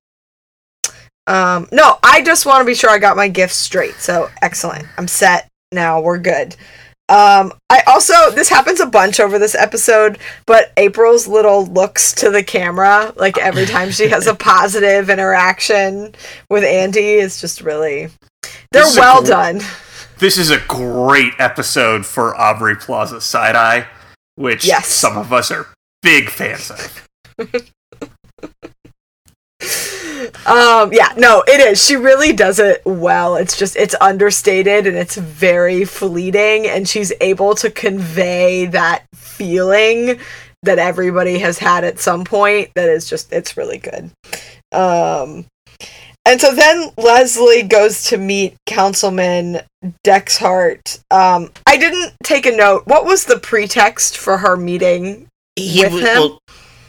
Um, 1.27 1.69
no, 1.73 1.99
I 2.03 2.23
just 2.23 2.47
want 2.47 2.63
to 2.63 2.65
be 2.65 2.75
sure 2.75 2.89
I 2.89 2.99
got 2.99 3.17
my 3.17 3.29
gifts 3.29 3.57
straight. 3.57 3.97
So 3.97 4.31
excellent. 4.41 4.87
I'm 4.97 5.09
set 5.09 5.49
now. 5.73 6.01
We're 6.01 6.19
good. 6.19 6.57
Um, 7.11 7.55
I 7.71 7.81
also 7.87 8.31
this 8.33 8.51
happens 8.51 8.81
a 8.81 8.87
bunch 8.87 9.19
over 9.19 9.39
this 9.39 9.55
episode, 9.55 10.19
but 10.47 10.73
April's 10.77 11.27
little 11.27 11.65
looks 11.67 12.13
to 12.15 12.31
the 12.31 12.43
camera, 12.43 13.15
like 13.17 13.39
every 13.39 13.65
time 13.65 13.91
she 13.91 14.09
has 14.09 14.27
a 14.27 14.35
positive 14.37 15.09
interaction 15.09 16.15
with 16.51 16.65
Andy, 16.65 17.15
is 17.15 17.41
just 17.41 17.63
really 17.63 18.09
they're 18.73 18.83
This 18.83 18.91
is 18.91 18.97
a 18.99 19.01
well 19.01 19.23
gr- 19.23 19.29
done. 19.29 19.61
This 20.19 20.37
is 20.37 20.51
a 20.51 20.59
great 20.67 21.33
episode 21.39 22.05
for 22.05 22.39
Aubrey 22.39 22.77
Plaza 22.77 23.23
Side 23.23 23.57
Eye, 23.57 23.87
which 24.39 24.65
Yes. 24.65 24.87
some 24.89 25.19
of 25.19 25.33
us 25.33 25.51
are 25.51 25.67
big 26.03 26.31
fans 26.31 26.71
of. 26.71 27.09
Um, 30.47 30.93
yeah, 30.93 31.13
no, 31.17 31.43
it 31.47 31.61
is. 31.61 31.83
She 31.85 31.97
really 31.97 32.33
does 32.33 32.59
it 32.59 32.83
well. 32.85 33.37
It's 33.37 33.57
just 33.57 33.77
it's 33.77 33.95
understated 34.01 34.87
and 34.87 34.97
it's 34.97 35.17
very 35.17 35.85
fleeting, 35.85 36.67
and 36.67 36.89
she's 36.89 37.13
able 37.21 37.55
to 37.57 37.71
convey 37.71 38.67
that 38.67 39.05
feeling 39.15 40.19
that 40.63 40.79
everybody 40.79 41.39
has 41.39 41.59
had 41.59 41.85
at 41.85 41.99
some 41.99 42.25
point. 42.25 42.71
That 42.75 42.89
is 42.89 43.09
just 43.09 43.33
it's 43.33 43.57
really 43.57 43.79
good. 43.79 44.11
Um, 44.73 45.47
And 46.25 46.41
so 46.41 46.55
then 46.55 46.91
Leslie 46.99 47.63
goes 47.63 48.05
to 48.05 48.19
meet 48.19 48.55
Councilman 48.67 49.61
Dexhart. 50.05 51.01
Um, 51.11 51.51
I 51.67 51.77
didn't 51.77 52.15
take 52.25 52.47
a 52.47 52.57
note. 52.57 52.87
What 52.87 53.05
was 53.05 53.25
the 53.25 53.39
pretext 53.39 54.17
for 54.19 54.39
her 54.39 54.57
meeting? 54.57 55.29
He 55.57 55.83
With 55.85 55.93
was- 55.95 56.03
him? 56.03 56.15
well, 56.19 56.39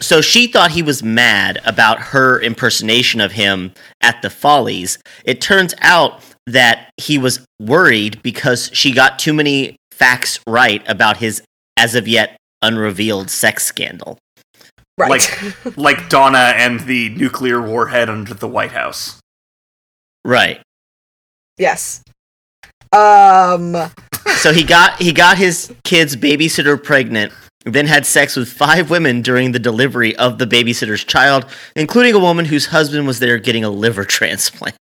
so 0.01 0.22
she 0.22 0.48
thought 0.48 0.72
he 0.72 0.81
was 0.81 1.03
mad 1.03 1.60
about 1.65 2.00
her 2.00 2.39
impersonation 2.39 3.19
of 3.19 3.34
him 3.34 3.74
at 4.01 4.22
the 4.22 4.29
Follies. 4.29 4.98
It 5.25 5.41
turns 5.41 5.74
out 5.81 6.22
that 6.48 6.89
he 6.98 7.17
was 7.17 7.46
worried 7.60 8.22
because 8.24 8.69
she 8.74 8.91
got 8.91 9.19
too 9.19 9.34
many 9.34 9.75
facts 9.91 10.39
right 10.48 10.81
about 10.88 11.17
his 11.17 11.41
as 11.77 11.96
of 11.96 12.08
yet 12.08 12.38
unrevealed 12.62 13.29
sex 13.29 13.65
scandal. 13.65 14.17
Right. 14.98 15.10
Like, 15.10 15.77
like 15.77 16.10
Donna 16.10 16.53
and 16.55 16.79
the 16.81 17.10
nuclear 17.10 17.62
warhead 17.62 18.10
under 18.10 18.34
the 18.34 18.48
White 18.48 18.72
House. 18.72 19.19
Right. 20.25 20.62
yes. 21.58 22.01
Um. 22.91 23.91
So 24.38 24.53
he 24.53 24.63
got 24.63 25.01
he 25.01 25.12
got 25.12 25.38
his 25.38 25.74
kid's 25.84 26.15
babysitter 26.15 26.81
pregnant, 26.81 27.34
then 27.65 27.88
had 27.88 28.05
sex 28.05 28.36
with 28.36 28.50
five 28.50 28.89
women 28.89 29.22
during 29.22 29.51
the 29.51 29.60
delivery 29.60 30.15
of 30.15 30.38
the 30.38 30.46
babysitter's 30.46 31.03
child, 31.03 31.46
including 31.75 32.13
a 32.13 32.19
woman 32.19 32.46
whose 32.46 32.67
husband 32.67 33.05
was 33.08 33.19
there 33.19 33.38
getting 33.38 33.63
a 33.63 33.69
liver 33.69 34.05
transplant. 34.17 34.75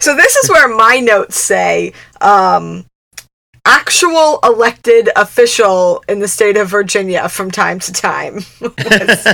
So 0.00 0.14
this 0.14 0.36
is 0.36 0.50
where 0.50 0.68
my 0.68 0.98
notes 1.00 1.38
say, 1.38 1.92
um, 2.20 2.86
actual 3.64 4.38
elected 4.44 5.08
official 5.16 6.02
in 6.08 6.20
the 6.20 6.28
state 6.28 6.56
of 6.56 6.68
Virginia 6.68 7.28
from 7.28 7.50
time 7.50 7.78
to 7.80 7.92
time. 7.92 8.34
was 8.60 9.24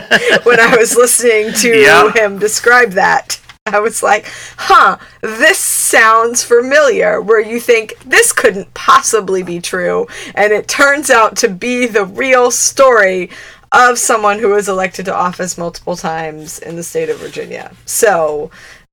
when 0.44 0.58
I 0.60 0.74
was 0.78 0.96
listening 0.96 1.52
to 1.54 1.68
Yeah. 1.80 2.12
him 2.12 2.38
describe 2.38 2.92
that. 2.92 3.40
I 3.66 3.78
was 3.78 4.02
like, 4.02 4.26
huh, 4.56 4.98
this 5.20 5.58
sounds 5.58 6.42
familiar, 6.42 7.20
where 7.20 7.40
you 7.40 7.60
think 7.60 7.94
this 8.04 8.32
couldn't 8.32 8.72
possibly 8.74 9.42
be 9.42 9.60
true. 9.60 10.06
And 10.34 10.52
it 10.52 10.66
turns 10.66 11.10
out 11.10 11.36
to 11.38 11.48
be 11.48 11.86
the 11.86 12.04
real 12.04 12.50
story 12.50 13.30
of 13.70 13.98
someone 13.98 14.38
who 14.38 14.48
was 14.50 14.68
elected 14.68 15.04
to 15.06 15.14
office 15.14 15.56
multiple 15.56 15.96
times 15.96 16.58
in 16.58 16.76
the 16.76 16.82
state 16.82 17.08
of 17.08 17.18
Virginia. 17.18 17.72
So, 17.86 18.50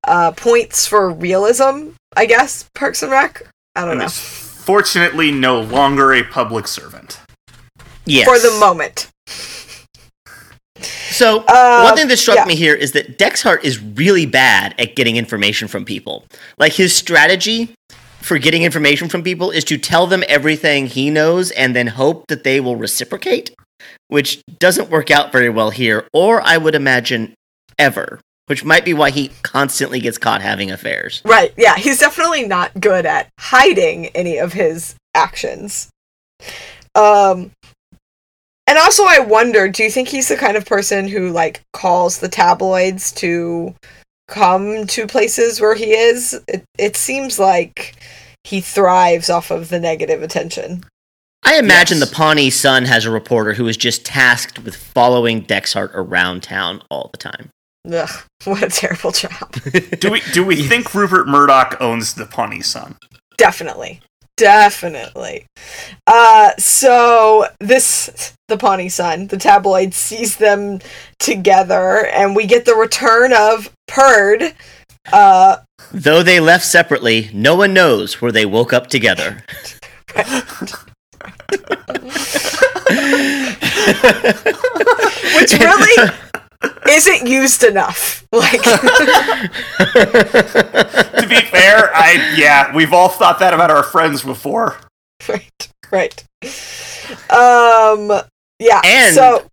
uh, 0.07 0.31
points 0.31 0.85
for 0.85 1.09
realism, 1.09 1.89
I 2.15 2.25
guess, 2.27 2.69
Parks 2.75 3.01
and 3.01 3.11
Rec? 3.11 3.41
I 3.75 3.81
don't 3.81 3.91
And 3.91 4.01
know. 4.01 4.09
fortunately 4.09 5.31
no 5.31 5.59
longer 5.61 6.13
a 6.13 6.23
public 6.23 6.67
servant. 6.67 7.19
Yes. 8.05 8.25
For 8.27 8.39
the 8.39 8.57
moment. 8.59 9.07
So 10.81 11.43
Uh, 11.48 11.81
one 11.83 11.95
thing 11.95 12.07
that 12.07 12.17
struck 12.17 12.38
yeah. 12.38 12.45
me 12.45 12.55
here 12.55 12.74
is 12.74 12.91
that 12.93 13.17
Dexhart 13.17 13.63
is 13.63 13.81
really 13.81 14.25
bad 14.25 14.75
at 14.77 14.95
getting 14.95 15.17
information 15.17 15.67
from 15.67 15.86
people. 15.86 16.25
Like 16.57 16.74
his 16.74 16.95
strategy 16.95 17.74
for 18.21 18.38
getting 18.38 18.63
information 18.63 19.09
from 19.09 19.24
people 19.24 19.51
is 19.51 19.63
to 19.65 19.77
tell 19.77 20.07
them 20.07 20.24
everything 20.27 20.88
he 20.88 21.09
knows 21.09 21.51
and 21.51 21.75
then 21.75 21.88
hope 21.88 22.25
that 22.27 22.43
they 22.43 22.59
will 22.59 22.75
reciprocate, 22.75 23.55
which 24.07 24.41
doesn't 24.59 24.89
work 24.89 25.09
out 25.09 25.31
very 25.31 25.50
well 25.50 25.69
here, 25.69 26.07
or 26.13 26.41
I 26.41 26.57
would 26.57 26.75
imagine 26.75 27.33
ever. 27.77 28.19
Which 28.48 28.65
might 28.65 28.83
be 28.83 28.95
why 28.95 29.12
he 29.12 29.29
constantly 29.43 30.00
gets 30.00 30.17
caught 30.17 30.41
having 30.41 30.71
affairs. 30.71 31.21
Right, 31.24 31.53
yeah, 31.55 31.75
he's 31.75 32.00
definitely 32.00 32.48
not 32.48 32.79
good 32.79 33.05
at 33.05 33.29
hiding 33.39 34.07
any 34.07 34.39
of 34.39 34.53
his 34.53 34.95
actions. 35.13 35.89
Um 36.95 37.51
and 38.69 38.77
also 38.77 39.03
I 39.05 39.19
wonder, 39.19 39.67
do 39.67 39.83
you 39.83 39.89
think 39.89 40.07
he's 40.07 40.27
the 40.29 40.38
kind 40.38 40.55
of 40.55 40.65
person 40.65 41.07
who 41.07 41.31
like 41.31 41.61
calls 41.73 42.19
the 42.19 42.29
tabloids 42.29 43.11
to 43.13 43.73
come 44.27 44.85
to 44.88 45.07
places 45.07 45.59
where 45.59 45.73
he 45.75 45.91
is? 45.93 46.39
It 46.47 46.63
it 46.77 46.95
seems 46.95 47.39
like 47.39 47.95
he 48.43 48.61
thrives 48.61 49.29
off 49.29 49.49
of 49.51 49.69
the 49.69 49.79
negative 49.79 50.21
attention. 50.23 50.85
I 51.43 51.57
imagine 51.57 51.97
Yes. 51.97 52.09
the 52.09 52.15
Pawnee 52.15 52.49
Sun 52.49 52.85
has 52.85 53.05
a 53.05 53.11
reporter 53.11 53.53
who 53.53 53.67
is 53.67 53.77
just 53.77 54.05
tasked 54.05 54.59
with 54.59 54.75
following 54.75 55.41
Dexhart 55.41 55.91
around 55.95 56.43
town 56.43 56.81
all 56.91 57.09
the 57.11 57.17
time. 57.17 57.49
Ugh, 57.91 58.09
what 58.43 58.61
a 58.61 58.69
terrible 58.69 59.11
job. 59.11 59.51
Do 59.99 60.11
we 60.11 60.21
do 60.31 60.45
we 60.45 60.55
think 60.67 60.93
Rupert 60.93 61.27
Murdoch 61.27 61.77
owns 61.79 62.13
the 62.13 62.25
Pawnee 62.25 62.61
Sun? 62.61 62.97
Definitely. 63.38 64.01
Definitely. 64.39 65.46
Uh 66.08 66.51
so 66.58 67.46
this 67.60 68.34
the 68.48 68.58
Pawnee 68.58 68.88
Sun, 68.88 69.27
the 69.27 69.38
tabloid 69.38 69.93
sees 69.93 70.38
them 70.38 70.79
together 71.19 72.05
and 72.08 72.38
we 72.38 72.46
get 72.46 72.63
the 72.63 72.74
return 72.75 73.34
of 73.34 73.69
Perd. 73.89 74.53
Uh 75.12 75.58
Though 75.91 76.24
they 76.24 76.39
left 76.39 76.63
separately, 76.63 77.29
no 77.34 77.55
one 77.55 77.74
knows 77.74 78.22
where 78.22 78.31
they 78.31 78.46
woke 78.46 78.72
up 78.72 78.88
together. 78.88 79.43
which 85.36 85.51
really 85.60 86.12
isn't 86.89 87.28
used 87.28 87.63
enough. 87.63 88.25
Like 88.32 88.62
to 88.62 88.80
be 91.28 91.42
fair, 91.42 91.92
I 91.96 92.34
yeah, 92.38 92.75
we've 92.75 92.94
all 92.94 93.10
thought 93.10 93.39
that 93.39 93.54
about 93.54 93.72
our 93.72 93.84
friends 93.84 94.22
before. 94.22 94.78
right, 95.28 95.70
right. 95.92 96.24
Um 97.32 98.12
yeah. 98.60 98.82
And- 98.84 99.16
so 99.16 99.46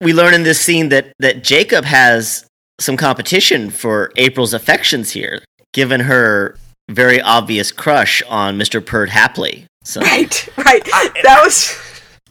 we 0.00 0.12
learn 0.12 0.34
in 0.34 0.42
this 0.42 0.60
scene 0.60 0.90
that 0.90 1.12
that 1.20 1.42
Jacob 1.42 1.84
has 1.84 2.44
some 2.80 2.96
competition 2.96 3.70
for 3.70 4.12
April's 4.16 4.52
affections 4.54 5.10
here, 5.12 5.42
given 5.72 6.00
her 6.00 6.56
very 6.90 7.20
obvious 7.20 7.72
crush 7.72 8.22
on 8.28 8.58
Mr. 8.58 8.84
Perd 8.84 9.08
Hapley. 9.10 9.64
So 9.84 10.00
right, 10.02 10.48
right. 10.58 10.84
That 10.84 11.40
was 11.42 11.74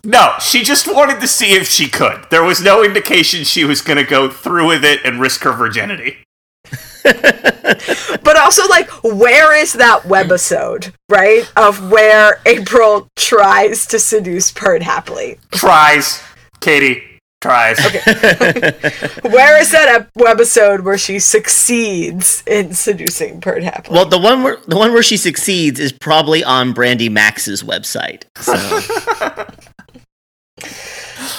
No, 0.07 0.35
she 0.39 0.63
just 0.63 0.87
wanted 0.87 1.19
to 1.19 1.27
see 1.27 1.51
if 1.51 1.67
she 1.67 1.89
could. 1.89 2.27
There 2.29 2.43
was 2.43 2.61
no 2.61 2.81
indication 2.81 3.43
she 3.43 3.65
was 3.65 3.81
going 3.81 3.97
to 3.97 4.09
go 4.09 4.29
through 4.29 4.65
with 4.67 4.85
it 4.85 5.01
and 5.03 5.19
risk 5.19 5.41
her 5.41 5.51
virginity. 5.51 6.19
but 7.03 8.37
also 8.37 8.65
like 8.67 8.89
where 9.03 9.55
is 9.55 9.71
that 9.73 10.01
webisode 10.03 10.91
right 11.07 11.49
of 11.55 11.89
where 11.89 12.41
april 12.45 13.07
tries 13.15 13.85
to 13.85 13.97
seduce 13.97 14.51
Perd 14.51 14.81
Hapley 14.81 15.39
Tries, 15.51 16.21
Katie, 16.59 17.01
tries. 17.39 17.79
Okay. 17.85 17.99
where 19.29 19.61
is 19.61 19.71
that 19.71 19.87
ep- 19.87 20.13
webisode 20.17 20.83
where 20.83 20.97
she 20.97 21.19
succeeds 21.19 22.43
in 22.45 22.73
seducing 22.73 23.39
Perd 23.39 23.63
Hapley 23.63 23.91
well, 23.91 24.05
the 24.05 24.19
one 24.19 24.43
where 24.43 24.57
the 24.67 24.75
one 24.75 24.91
where 24.91 25.03
she 25.03 25.15
succeeds 25.15 25.79
is 25.79 25.93
probably 25.93 26.43
on 26.43 26.73
Brandi 26.73 27.09
Maxxxx's 27.09 27.63
website. 27.63 28.23
So 28.37 28.53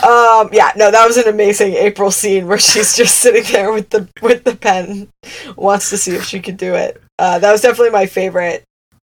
um 0.09 0.49
yeah 0.53 0.73
no 0.77 0.91
that 0.91 1.07
was 1.07 1.17
an 1.19 1.29
amazing 1.29 1.75
april 1.75 2.11
scene 2.11 2.47
where 2.47 2.59
she's 2.59 2.97
just 2.97 3.19
sitting 3.25 3.45
there 3.53 3.71
with 3.73 3.91
the 3.91 4.09
with 4.23 4.45
the 4.45 4.57
pen 4.57 5.09
wants 5.57 5.91
to 5.91 5.99
see 5.99 6.15
if 6.15 6.25
she 6.25 6.41
could 6.41 6.57
do 6.57 6.75
it 6.75 7.01
uh 7.19 7.39
that 7.39 7.53
was 7.53 7.61
definitely 7.61 7.91
my 7.91 8.07
favorite 8.07 8.65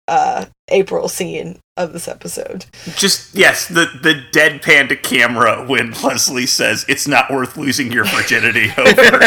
uh 0.09 0.45
april 0.69 1.09
scene 1.09 1.59
of 1.77 1.93
this 1.93 2.09
episode 2.09 2.67
Just 2.97 3.35
yes, 3.37 3.69
the 3.69 3.87
the 4.03 4.25
deadpan 4.33 4.89
to 4.89 4.97
camera 4.97 5.65
when 5.65 5.93
Leslie 6.03 6.47
says 6.47 6.85
it's 6.89 7.07
not 7.07 7.31
worth 7.31 7.57
losing 7.57 7.93
your 7.93 8.05
virginity 8.05 8.73
over. 8.79 9.19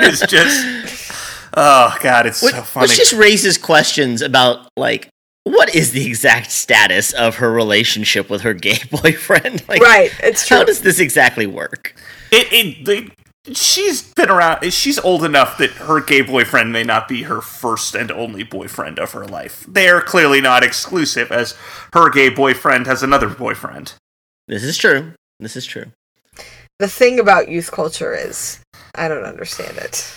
it's 0.00 0.26
just 0.26 1.12
oh 1.56 1.96
god, 2.00 2.26
it's 2.26 2.42
Which, 2.42 2.54
so 2.54 2.62
funny. 2.62 2.84
which 2.88 2.96
just 2.96 3.12
raises 3.12 3.56
questions 3.56 4.20
about 4.20 4.66
like 4.76 5.08
what 5.46 5.72
is 5.76 5.92
the 5.92 6.04
exact 6.04 6.50
status 6.50 7.12
of 7.12 7.36
her 7.36 7.52
relationship 7.52 8.28
with 8.28 8.40
her 8.40 8.52
gay 8.52 8.80
boyfriend? 8.90 9.62
Like, 9.68 9.80
right 9.80 10.10
it's 10.20 10.44
true 10.44 10.56
How 10.56 10.64
does 10.64 10.82
this 10.82 10.98
exactly 10.98 11.46
work? 11.46 11.94
It, 12.32 12.52
it, 12.52 12.84
the, 12.84 13.54
she's 13.54 14.12
been 14.14 14.28
around. 14.28 14.72
She's 14.72 14.98
old 14.98 15.22
enough 15.24 15.56
that 15.58 15.70
her 15.70 16.00
gay 16.00 16.22
boyfriend 16.22 16.72
may 16.72 16.82
not 16.82 17.06
be 17.06 17.22
her 17.22 17.40
first 17.40 17.94
and 17.94 18.10
only 18.10 18.42
boyfriend 18.42 18.98
of 18.98 19.12
her 19.12 19.24
life. 19.24 19.64
They 19.68 19.88
are 19.88 20.00
clearly 20.00 20.40
not 20.40 20.64
exclusive, 20.64 21.30
as 21.30 21.54
her 21.92 22.10
gay 22.10 22.28
boyfriend 22.28 22.88
has 22.88 23.04
another 23.04 23.28
boyfriend. 23.28 23.94
This 24.48 24.64
is 24.64 24.76
true. 24.76 25.12
This 25.38 25.54
is 25.54 25.64
true. 25.64 25.92
the 26.80 26.88
thing 26.88 27.20
about 27.20 27.48
youth 27.48 27.70
culture 27.70 28.14
is 28.14 28.58
I 28.96 29.06
don't 29.06 29.24
understand 29.24 29.78
it. 29.78 30.12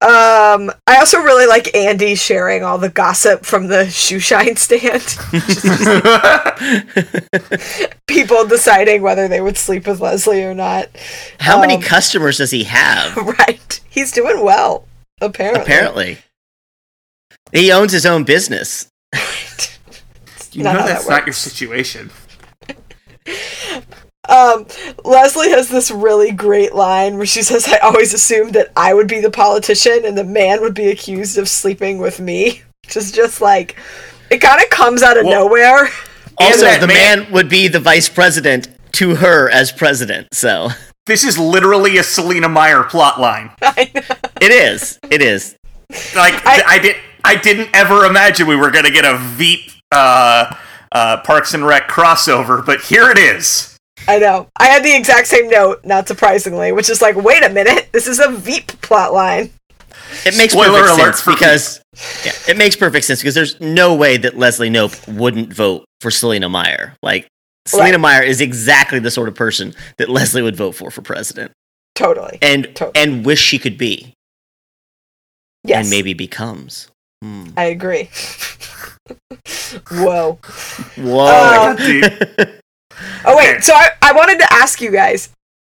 Um, 0.00 0.70
I 0.86 0.98
also 0.98 1.18
really 1.18 1.46
like 1.46 1.74
Andy 1.74 2.14
sharing 2.14 2.62
all 2.62 2.76
the 2.78 2.90
gossip 2.90 3.44
from 3.46 3.68
the 3.68 3.88
shoe 3.88 4.18
shine 4.18 4.56
stand. 4.56 5.02
People 8.06 8.46
deciding 8.46 9.02
whether 9.02 9.28
they 9.28 9.40
would 9.40 9.56
sleep 9.56 9.86
with 9.86 10.00
Leslie 10.00 10.42
or 10.44 10.54
not. 10.54 10.88
How 11.40 11.58
many 11.60 11.76
Um, 11.76 11.82
customers 11.82 12.38
does 12.38 12.50
he 12.50 12.64
have? 12.64 13.16
Right. 13.16 13.80
He's 13.88 14.12
doing 14.12 14.44
well, 14.44 14.86
apparently. 15.20 15.62
Apparently. 15.62 16.18
He 17.52 17.72
owns 17.72 17.92
his 17.92 18.06
own 18.06 18.24
business. 18.24 18.88
You 20.52 20.62
Not 20.62 20.74
know 20.74 20.80
how 20.82 20.86
that 20.86 20.92
that's 20.94 21.08
not 21.08 21.26
your 21.26 21.32
situation. 21.32 22.10
Um, 24.28 24.66
Leslie 25.04 25.50
has 25.50 25.68
this 25.68 25.90
really 25.90 26.32
great 26.32 26.74
line 26.74 27.16
where 27.16 27.26
she 27.26 27.42
says, 27.42 27.66
I 27.68 27.78
always 27.78 28.14
assumed 28.14 28.54
that 28.54 28.72
I 28.76 28.94
would 28.94 29.06
be 29.08 29.20
the 29.20 29.30
politician 29.30 30.04
and 30.04 30.16
the 30.16 30.24
man 30.24 30.60
would 30.62 30.74
be 30.74 30.88
accused 30.90 31.38
of 31.38 31.48
sleeping 31.48 31.98
with 31.98 32.20
me. 32.20 32.62
Which 32.86 32.96
is 32.96 33.12
just 33.12 33.40
like, 33.40 33.76
it 34.30 34.38
kind 34.38 34.62
of 34.62 34.70
comes 34.70 35.02
out 35.02 35.16
of 35.16 35.24
Well- 35.24 35.44
nowhere. 35.46 35.88
Also, 36.38 36.66
the 36.80 36.86
man- 36.88 37.20
man 37.20 37.32
would 37.32 37.48
be 37.48 37.68
the 37.68 37.78
vice 37.80 38.08
president 38.08 38.68
to 38.92 39.14
her 39.16 39.48
as 39.50 39.70
president. 39.70 40.28
So 40.32 40.70
This 41.06 41.22
is 41.22 41.38
literally 41.38 41.98
a 41.98 42.02
Selina 42.02 42.48
Meyer 42.48 42.82
plot 42.82 43.20
line. 43.20 43.50
it 43.62 44.50
is. 44.50 44.98
It 45.10 45.22
is. 45.22 45.54
Like 46.16 46.34
I- 46.46 46.62
I, 46.66 46.78
did, 46.78 46.96
I 47.24 47.36
didn't 47.36 47.68
ever 47.74 48.04
imagine 48.06 48.46
we 48.46 48.56
were 48.56 48.70
gonna 48.70 48.90
get 48.90 49.04
a 49.04 49.16
Veep 49.18 49.70
uh, 49.92 50.54
uh, 50.92 51.18
Parks 51.18 51.54
and 51.54 51.64
Rec 51.66 51.88
crossover, 51.88 52.64
but 52.64 52.80
here 52.80 53.10
it 53.10 53.18
is. 53.18 53.73
I 54.08 54.18
know. 54.18 54.48
I 54.58 54.66
had 54.66 54.84
the 54.84 54.94
exact 54.94 55.26
same 55.28 55.48
note, 55.48 55.84
not 55.84 56.06
surprisingly, 56.08 56.72
which 56.72 56.90
is 56.90 57.00
like, 57.00 57.16
wait 57.16 57.42
a 57.42 57.48
minute, 57.48 57.88
this 57.92 58.06
is 58.06 58.18
a 58.20 58.30
Veep 58.30 58.66
plotline. 58.82 59.50
It 60.26 60.36
makes 60.36 60.52
Spoiler 60.52 60.80
perfect 60.80 60.98
alert 61.00 61.14
sense 61.16 61.20
for 61.22 61.32
because 61.32 61.80
yeah, 62.24 62.32
it 62.52 62.56
makes 62.56 62.76
perfect 62.76 63.04
sense 63.06 63.20
because 63.20 63.34
there's 63.34 63.58
no 63.60 63.94
way 63.94 64.16
that 64.18 64.36
Leslie 64.36 64.70
Knope 64.70 65.06
wouldn't 65.12 65.52
vote 65.52 65.84
for 66.00 66.10
Selina 66.10 66.48
Meyer. 66.48 66.94
Like 67.02 67.26
Selina 67.66 67.92
Right. 67.92 68.00
Meyer 68.00 68.22
is 68.22 68.40
exactly 68.40 68.98
the 68.98 69.10
sort 69.10 69.28
of 69.28 69.34
person 69.34 69.74
that 69.98 70.08
Leslie 70.10 70.42
would 70.42 70.56
vote 70.56 70.72
for 70.72 70.90
for 70.90 71.00
president 71.02 71.52
Totally. 71.94 72.38
and 72.42 72.74
To- 72.76 72.92
and 72.94 73.24
wish 73.24 73.40
she 73.40 73.58
could 73.58 73.78
be 73.78 74.12
Yes. 75.64 75.84
and 75.84 75.90
maybe 75.90 76.12
becomes. 76.12 76.88
Hmm. 77.22 77.46
I 77.56 77.64
agree. 77.64 78.10
Whoa. 79.90 80.38
Whoa. 80.96 81.24
Uh, 81.26 81.74
Dude, 81.74 82.60
Oh 83.24 83.36
wait, 83.36 83.62
so 83.62 83.74
I, 83.74 83.88
I 84.02 84.12
wanted 84.12 84.38
to 84.38 84.52
ask 84.52 84.80
you 84.80 84.90
guys 84.90 85.28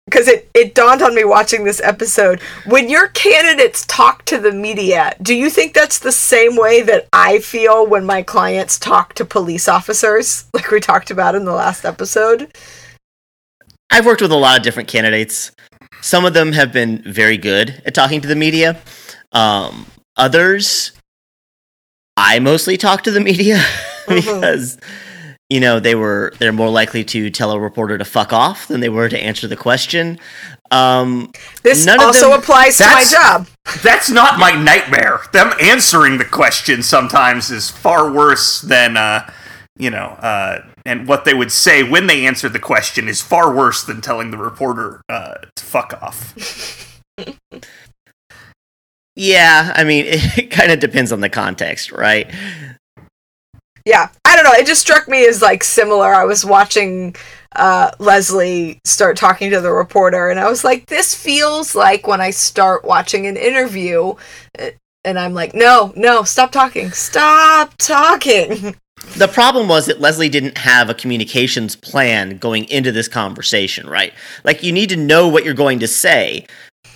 because 0.07 0.29
it, 0.29 0.51
it 0.55 0.75
dawned 0.75 1.01
on 1.03 1.15
me 1.15 1.25
watching 1.25 1.65
this 1.65 1.81
episode. 1.83 2.41
When 2.67 2.91
your 2.91 3.09
candidates 3.09 3.87
talk 3.87 4.25
to 4.27 4.39
the 4.39 4.53
media, 4.53 5.15
do 5.23 5.35
you 5.35 5.49
think 5.49 5.73
that's 5.75 5.99
the 5.99 6.13
same 6.13 6.57
way 6.57 6.83
that 6.83 7.09
I 7.13 7.39
feel 7.39 7.87
when 7.87 8.05
my 8.05 8.23
clients 8.23 8.79
talk 8.79 9.15
to 9.15 9.25
police 9.25 9.67
officers, 9.69 10.47
like 10.55 10.71
we 10.71 10.81
talked 10.81 11.11
about 11.11 11.35
in 11.35 11.45
the 11.45 11.53
last 11.55 11.85
episode? 11.85 12.55
I've 13.91 14.07
worked 14.07 14.21
with 14.23 14.33
a 14.33 14.37
lot 14.37 14.59
of 14.59 14.63
different 14.65 14.89
candidates. 14.89 15.53
Some 16.01 16.25
of 16.25 16.35
them 16.35 16.53
have 16.53 16.73
been 16.73 17.03
very 17.11 17.39
good 17.39 17.83
at 17.87 17.95
talking 17.95 18.21
to 18.21 18.29
the 18.29 18.37
media. 18.37 18.79
Um, 19.33 19.87
others, 20.17 20.93
I 22.17 22.39
mostly 22.41 22.77
talk 22.77 23.03
to 23.05 23.11
the 23.11 23.21
media 23.21 23.57
Mhm. 24.07 24.17
because 24.17 24.79
you 25.51 25.61
know 25.61 25.79
they 25.79 25.95
were 25.95 26.33
they're 26.39 26.53
more 26.53 26.71
likely 26.71 27.05
to 27.05 27.31
tell 27.31 27.53
a 27.53 27.61
reporter 27.61 27.99
to 27.99 28.05
fuck 28.05 28.33
off 28.33 28.67
than 28.69 28.81
they 28.81 28.89
were 28.89 29.09
to 29.09 29.19
answer 29.19 29.47
the 29.47 29.57
question. 29.57 30.19
Um, 30.71 31.31
This 31.63 31.85
None 31.85 32.01
of 32.01 32.07
also 32.07 32.31
them- 32.31 32.41
applies 32.41 32.79
to 32.79 32.85
my 32.85 33.05
job. 33.05 33.47
that's 33.83 34.11
not 34.11 34.39
my 34.39 34.53
nightmare. 34.53 35.21
Them 35.33 35.53
answering 35.61 36.19
the 36.19 36.25
question 36.25 36.83
sometimes 36.83 37.51
is 37.51 37.71
far 37.71 38.11
worse 38.11 38.61
than, 38.63 38.97
uh, 38.97 39.31
you 39.77 39.91
know, 39.91 40.07
uh, 40.21 40.65
and 40.87 41.07
what 41.07 41.25
they 41.25 41.35
would 41.35 41.53
say 41.53 41.83
when 41.83 42.07
they 42.07 42.27
answer 42.27 42.49
the 42.49 42.59
question 42.59 43.07
is 43.09 43.21
far 43.21 43.55
worse 43.55 43.85
than 43.85 44.01
telling 44.01 44.31
the 44.31 44.39
reporter 44.39 45.03
uh, 45.09 45.35
to 45.55 45.65
fuck 45.65 45.93
off. 46.03 47.01
yeah, 49.17 49.73
I 49.77 49.85
mean 49.85 50.05
it 50.09 50.51
kind 50.51 50.73
of 50.73 50.81
depends 50.81 51.13
on 51.13 51.21
the 51.21 51.29
context, 51.29 51.93
right? 51.93 52.31
Yeah, 53.85 54.09
I 54.25 54.35
don't 54.35 54.45
know. 54.45 54.53
It 54.53 54.67
just 54.67 54.81
struck 54.81 55.09
me 55.09 55.27
as 55.27 55.43
like 55.43 55.63
similar. 55.63 56.15
I 56.15 56.25
was 56.25 56.45
watching 56.45 57.15
uh, 57.57 57.91
Leslie 57.99 58.81
start 58.85 59.17
talking 59.17 59.51
to 59.51 59.61
the 59.61 59.73
reporter, 59.73 60.31
and 60.31 60.41
I 60.41 60.49
was 60.49 60.65
like, 60.65 60.87
"This 60.87 61.15
feels 61.15 61.75
like 61.75 62.07
when 62.07 62.21
I 62.21 62.31
start 62.31 62.85
watching 62.85 63.27
an 63.27 63.37
interview." 63.37 64.15
uh, 64.59 64.71
And 65.05 65.19
I'm 65.19 65.35
like, 65.35 65.53
no, 65.55 65.93
no, 65.97 66.23
stop 66.23 66.51
talking. 66.51 66.91
Stop 66.93 67.75
talking. 67.79 68.75
The 69.19 69.29
problem 69.29 69.69
was 69.69 69.85
that 69.85 70.01
Leslie 70.01 70.31
didn't 70.31 70.57
have 70.57 70.89
a 70.89 70.95
communications 70.95 71.77
plan 71.77 72.39
going 72.39 72.65
into 72.71 72.91
this 72.91 73.07
conversation, 73.07 73.87
right? 73.87 74.15
Like, 74.45 74.63
you 74.63 74.73
need 74.73 74.89
to 74.89 74.97
know 74.97 75.29
what 75.29 75.45
you're 75.45 75.53
going 75.53 75.79
to 75.81 75.87
say. 75.87 76.47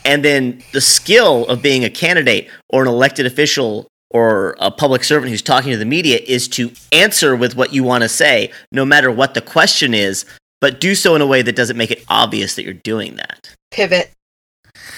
And 0.07 0.25
then 0.25 0.63
the 0.73 0.81
skill 0.81 1.47
of 1.49 1.61
being 1.61 1.85
a 1.85 1.91
candidate 1.91 2.49
or 2.71 2.81
an 2.81 2.89
elected 2.89 3.27
official 3.27 3.89
or 4.11 4.57
a 4.59 4.71
public 4.71 5.05
servant 5.05 5.31
who's 5.31 5.43
talking 5.43 5.71
to 5.71 5.77
the 5.77 5.85
media 5.85 6.19
is 6.27 6.49
to 6.49 6.73
answer 6.93 7.37
with 7.37 7.57
what 7.57 7.73
you 7.73 7.85
want 7.85 8.03
to 8.03 8.09
say, 8.09 8.51
no 8.73 8.85
matter 8.85 9.11
what 9.11 9.35
the 9.35 9.41
question 9.41 9.95
is, 9.95 10.25
but 10.61 10.81
do 10.81 10.95
so 10.95 11.15
in 11.15 11.23
a 11.23 11.27
way 11.27 11.43
that 11.43 11.57
doesn't 11.57 11.77
make 11.77 11.91
it 11.91 12.05
obvious 12.09 12.55
that 12.55 12.65
you're 12.65 12.75
doing 12.75 13.17
that. 13.17 13.55
Pivot. 13.71 14.11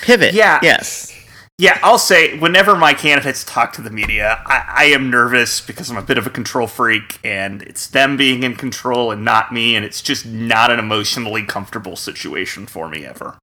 Pivot. 0.02 0.34
Yeah. 0.34 0.58
Yes. 0.62 1.16
Yeah, 1.58 1.78
I'll 1.82 1.98
say 1.98 2.38
whenever 2.38 2.74
my 2.74 2.94
candidates 2.94 3.44
talk 3.44 3.74
to 3.74 3.82
the 3.82 3.90
media, 3.90 4.42
I, 4.46 4.64
I 4.66 4.84
am 4.84 5.10
nervous 5.10 5.60
because 5.60 5.90
I'm 5.90 5.98
a 5.98 6.02
bit 6.02 6.16
of 6.16 6.26
a 6.26 6.30
control 6.30 6.66
freak, 6.66 7.18
and 7.22 7.60
it's 7.60 7.86
them 7.86 8.16
being 8.16 8.44
in 8.44 8.56
control 8.56 9.10
and 9.10 9.26
not 9.26 9.52
me, 9.52 9.76
and 9.76 9.84
it's 9.84 10.00
just 10.00 10.24
not 10.24 10.70
an 10.70 10.78
emotionally 10.78 11.42
comfortable 11.42 11.96
situation 11.96 12.64
for 12.66 12.88
me 12.88 13.04
ever. 13.04 13.36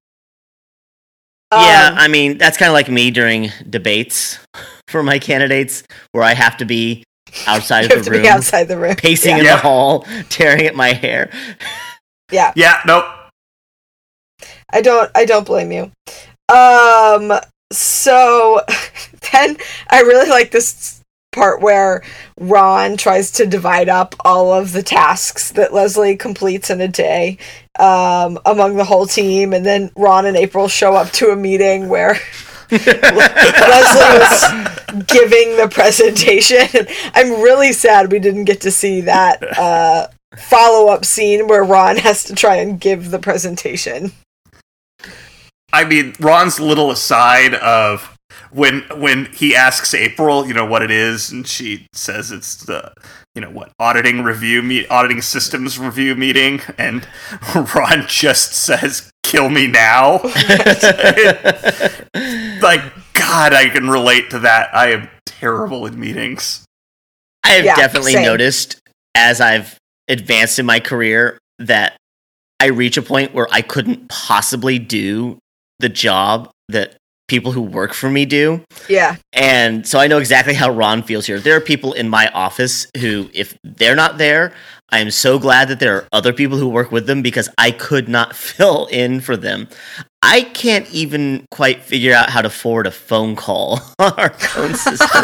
Yeah, 1.53 1.89
Um, 1.91 1.97
I 1.97 2.07
mean, 2.07 2.37
that's 2.37 2.57
kind 2.57 2.69
of 2.69 2.73
like 2.73 2.89
me 2.89 3.11
during 3.11 3.49
debates 3.69 4.39
for 4.87 5.03
my 5.03 5.19
candidates, 5.19 5.83
where 6.11 6.23
I 6.23 6.33
have 6.33 6.57
to 6.57 6.65
be 6.65 7.03
outside 7.45 7.81
you 7.81 7.85
of 7.87 7.91
have 7.91 7.99
the 8.05 8.11
to 8.11 8.11
room. 8.11 8.21
be 8.23 8.29
outside 8.29 8.67
the 8.67 8.77
room. 8.77 8.95
pacing 8.97 9.31
Yeah. 9.31 9.37
in 9.39 9.45
Yeah. 9.45 9.55
the 9.55 9.61
hall, 9.61 9.99
tearing 10.29 10.65
at 10.65 10.75
my 10.75 10.93
hair. 10.93 11.29
Yeah, 12.31 12.51
Yeah, 12.55 12.79
nope. 12.85 13.05
I 14.69 14.81
don't. 14.81 15.09
I 15.15 15.25
don't 15.25 15.45
blame 15.45 15.71
you. 15.71 15.91
Um. 16.53 17.31
So 17.71 18.61
then 19.33 19.57
I 19.89 20.01
really 20.01 20.29
like 20.29 20.51
this 20.51 20.96
part 21.37 21.61
where 21.61 22.03
Ron 22.39 22.97
tries 22.97 23.31
to 23.31 23.45
divide 23.45 23.87
up 23.87 24.15
all 24.25 24.51
of 24.51 24.73
the 24.73 24.83
tasks 24.83 25.51
that 25.51 25.73
Leslie 25.73 26.17
completes 26.17 26.69
in 26.69 26.81
a 26.81 26.87
day 26.87 27.37
um, 27.79 28.39
among 28.45 28.75
the 28.75 28.83
whole 28.83 29.05
team, 29.05 29.53
and 29.53 29.65
then 29.65 29.91
Ron 29.95 30.25
and 30.25 30.35
April 30.35 30.67
show 30.67 30.95
up 30.95 31.11
to 31.11 31.29
a 31.29 31.35
meeting 31.35 31.87
where 31.87 32.17
Leslie 32.71 34.19
was 34.19 35.05
giving 35.05 35.55
the 35.57 35.69
presentation. 35.71 36.87
I'm 37.13 37.41
really 37.41 37.71
sad 37.71 38.11
we 38.11 38.19
didn't 38.19 38.45
get 38.45 38.61
to 38.61 38.71
see 38.71 39.01
that 39.01 39.57
uh, 39.57 40.07
follow 40.35 40.91
up 40.91 41.05
scene 41.05 41.47
where 41.47 41.63
Ron 41.63 41.97
has 41.97 42.23
to 42.25 42.35
try 42.35 42.55
and 42.55 42.79
give 42.79 43.11
the 43.11 43.19
presentation. 43.19 44.11
I 45.71 45.85
mean, 45.85 46.15
Ron's 46.19 46.59
little 46.59 46.89
aside 46.89 47.53
of 47.53 48.16
when 48.51 48.81
when 48.95 49.25
he 49.27 49.55
asks 49.55 49.93
April, 49.93 50.47
you 50.47 50.53
know, 50.53 50.65
what 50.65 50.81
it 50.81 50.91
is, 50.91 51.31
and 51.31 51.47
she 51.47 51.87
says 51.93 52.31
it's 52.31 52.55
the 52.65 52.93
you 53.35 53.41
know 53.41 53.49
what 53.49 53.71
auditing 53.79 54.23
review 54.23 54.61
meet 54.61 54.89
auditing 54.89 55.21
systems 55.21 55.77
review 55.79 56.15
meeting, 56.15 56.61
and 56.77 57.07
Ron 57.75 58.05
just 58.07 58.53
says, 58.53 59.09
"Kill 59.23 59.49
me 59.49 59.67
now." 59.67 60.13
like 62.61 62.81
God, 63.13 63.53
I 63.53 63.69
can 63.71 63.89
relate 63.89 64.29
to 64.31 64.39
that. 64.39 64.73
I 64.73 64.91
am 64.91 65.09
terrible 65.25 65.85
in 65.85 65.99
meetings. 65.99 66.65
I 67.43 67.49
have 67.49 67.65
Yeah, 67.65 67.75
definitely 67.75 68.13
same. 68.13 68.25
noticed 68.25 68.79
as 69.15 69.41
I've 69.41 69.77
advanced 70.07 70.59
in 70.59 70.65
my 70.65 70.79
career 70.79 71.37
that 71.59 71.97
I 72.59 72.67
reach 72.67 72.97
a 72.97 73.01
point 73.01 73.33
where 73.33 73.47
I 73.51 73.61
couldn't 73.61 74.09
possibly 74.09 74.79
do 74.79 75.37
the 75.79 75.89
job 75.89 76.49
that 76.69 76.95
people 77.27 77.51
who 77.51 77.61
work 77.61 77.93
for 77.93 78.09
me 78.09 78.25
do. 78.25 78.63
Yeah. 78.89 79.17
And 79.33 79.85
so 79.85 79.99
I 79.99 80.07
know 80.07 80.17
exactly 80.17 80.53
how 80.53 80.71
Ron 80.71 81.03
feels 81.03 81.25
here. 81.25 81.39
There 81.39 81.55
are 81.55 81.61
people 81.61 81.93
in 81.93 82.09
my 82.09 82.29
office 82.29 82.87
who, 82.97 83.29
if 83.33 83.57
they're 83.63 83.95
not 83.95 84.17
there, 84.17 84.53
I 84.89 84.99
am 84.99 85.11
so 85.11 85.37
glad 85.37 85.67
that 85.67 85.81
there 85.81 85.95
are 85.95 86.07
other 86.13 86.31
people 86.31 86.57
who 86.57 86.69
work 86.69 86.91
with 86.91 87.07
them 87.07 87.21
because 87.21 87.49
I 87.57 87.71
could 87.71 88.07
not 88.07 88.35
fill 88.35 88.87
in 88.87 89.19
for 89.19 89.35
them. 89.35 89.67
I 90.21 90.41
can't 90.41 90.89
even 90.91 91.45
quite 91.51 91.83
figure 91.83 92.13
out 92.13 92.29
how 92.29 92.41
to 92.41 92.49
forward 92.49 92.87
a 92.87 92.91
phone 92.91 93.35
call 93.35 93.79
on 93.99 94.13
our 94.17 94.33
phone 94.33 94.73
system. 94.73 95.09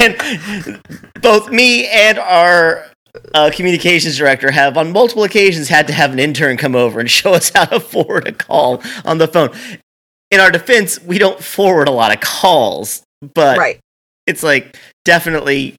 and 0.00 0.82
both 1.20 1.50
me 1.50 1.86
and 1.88 2.18
our 2.18 2.86
uh, 3.34 3.50
communications 3.54 4.16
director 4.16 4.50
have 4.50 4.76
on 4.76 4.92
multiple 4.92 5.24
occasions 5.24 5.68
had 5.68 5.86
to 5.86 5.92
have 5.92 6.12
an 6.12 6.18
intern 6.18 6.56
come 6.56 6.74
over 6.74 7.00
and 7.00 7.10
show 7.10 7.34
us 7.34 7.50
how 7.54 7.64
to 7.64 7.80
forward 7.80 8.26
a 8.26 8.32
call 8.32 8.82
on 9.04 9.18
the 9.18 9.28
phone. 9.28 9.50
In 10.30 10.40
our 10.40 10.50
defense, 10.50 11.00
we 11.02 11.18
don't 11.18 11.42
forward 11.42 11.88
a 11.88 11.90
lot 11.90 12.14
of 12.14 12.20
calls, 12.20 13.02
but 13.34 13.58
right. 13.58 13.80
it's 14.26 14.42
like 14.42 14.76
definitely. 15.04 15.76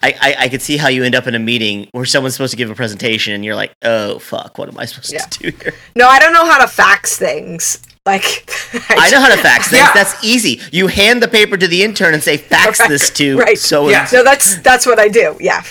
I, 0.00 0.14
I, 0.20 0.36
I 0.44 0.48
could 0.48 0.62
see 0.62 0.76
how 0.76 0.86
you 0.86 1.02
end 1.02 1.16
up 1.16 1.26
in 1.26 1.34
a 1.34 1.40
meeting 1.40 1.88
where 1.90 2.04
someone's 2.04 2.34
supposed 2.34 2.52
to 2.52 2.56
give 2.56 2.70
a 2.70 2.74
presentation 2.76 3.32
and 3.34 3.44
you're 3.44 3.56
like, 3.56 3.72
oh 3.82 4.20
fuck, 4.20 4.56
what 4.56 4.68
am 4.68 4.78
I 4.78 4.84
supposed 4.84 5.12
Yeah. 5.12 5.24
to 5.24 5.50
do 5.50 5.56
here? 5.60 5.74
No, 5.96 6.06
I 6.06 6.20
don't 6.20 6.32
know 6.32 6.46
how 6.46 6.60
to 6.60 6.68
fax 6.68 7.18
things. 7.18 7.82
Like 8.08 8.48
I 8.88 9.10
know 9.10 9.20
how 9.20 9.28
to 9.28 9.40
fax 9.40 9.68
things. 9.68 9.80
Yeah. 9.80 9.92
That's 9.92 10.24
easy. 10.24 10.60
You 10.72 10.86
hand 10.86 11.22
the 11.22 11.28
paper 11.28 11.58
to 11.58 11.68
the 11.68 11.82
intern 11.82 12.14
and 12.14 12.22
say, 12.22 12.38
"Fax 12.38 12.80
Right, 12.80 12.88
this 12.88 13.10
to 13.10 13.36
right. 13.38 13.58
so 13.58 13.88
Yeah. 13.90 14.08
No, 14.10 14.24
that's 14.24 14.56
that's 14.58 14.86
what 14.86 14.98
I 14.98 15.08
do. 15.08 15.36
Yeah. 15.38 15.62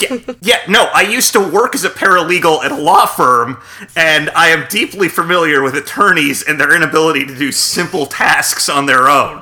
Yeah, 0.41 0.60
no, 0.67 0.84
I 0.93 1.02
used 1.02 1.34
to 1.34 1.39
work 1.39 1.73
as 1.73 1.84
a 1.84 1.89
paralegal 1.89 2.63
at 2.63 2.71
a 2.71 2.76
law 2.76 3.08
firm, 3.08 3.60
and 3.95 4.30
I 4.32 4.50
am 4.50 4.67
deeply 4.69 5.10
familiar 5.10 5.63
with 5.63 5.76
attorneys 5.76 6.43
and 6.43 6.60
their 6.60 6.76
inability 6.76 7.26
to 7.26 7.36
do 7.36 7.52
simple 7.52 8.06
tasks 8.06 8.69
on 8.69 8.86
their 8.86 9.10
own. 9.10 9.41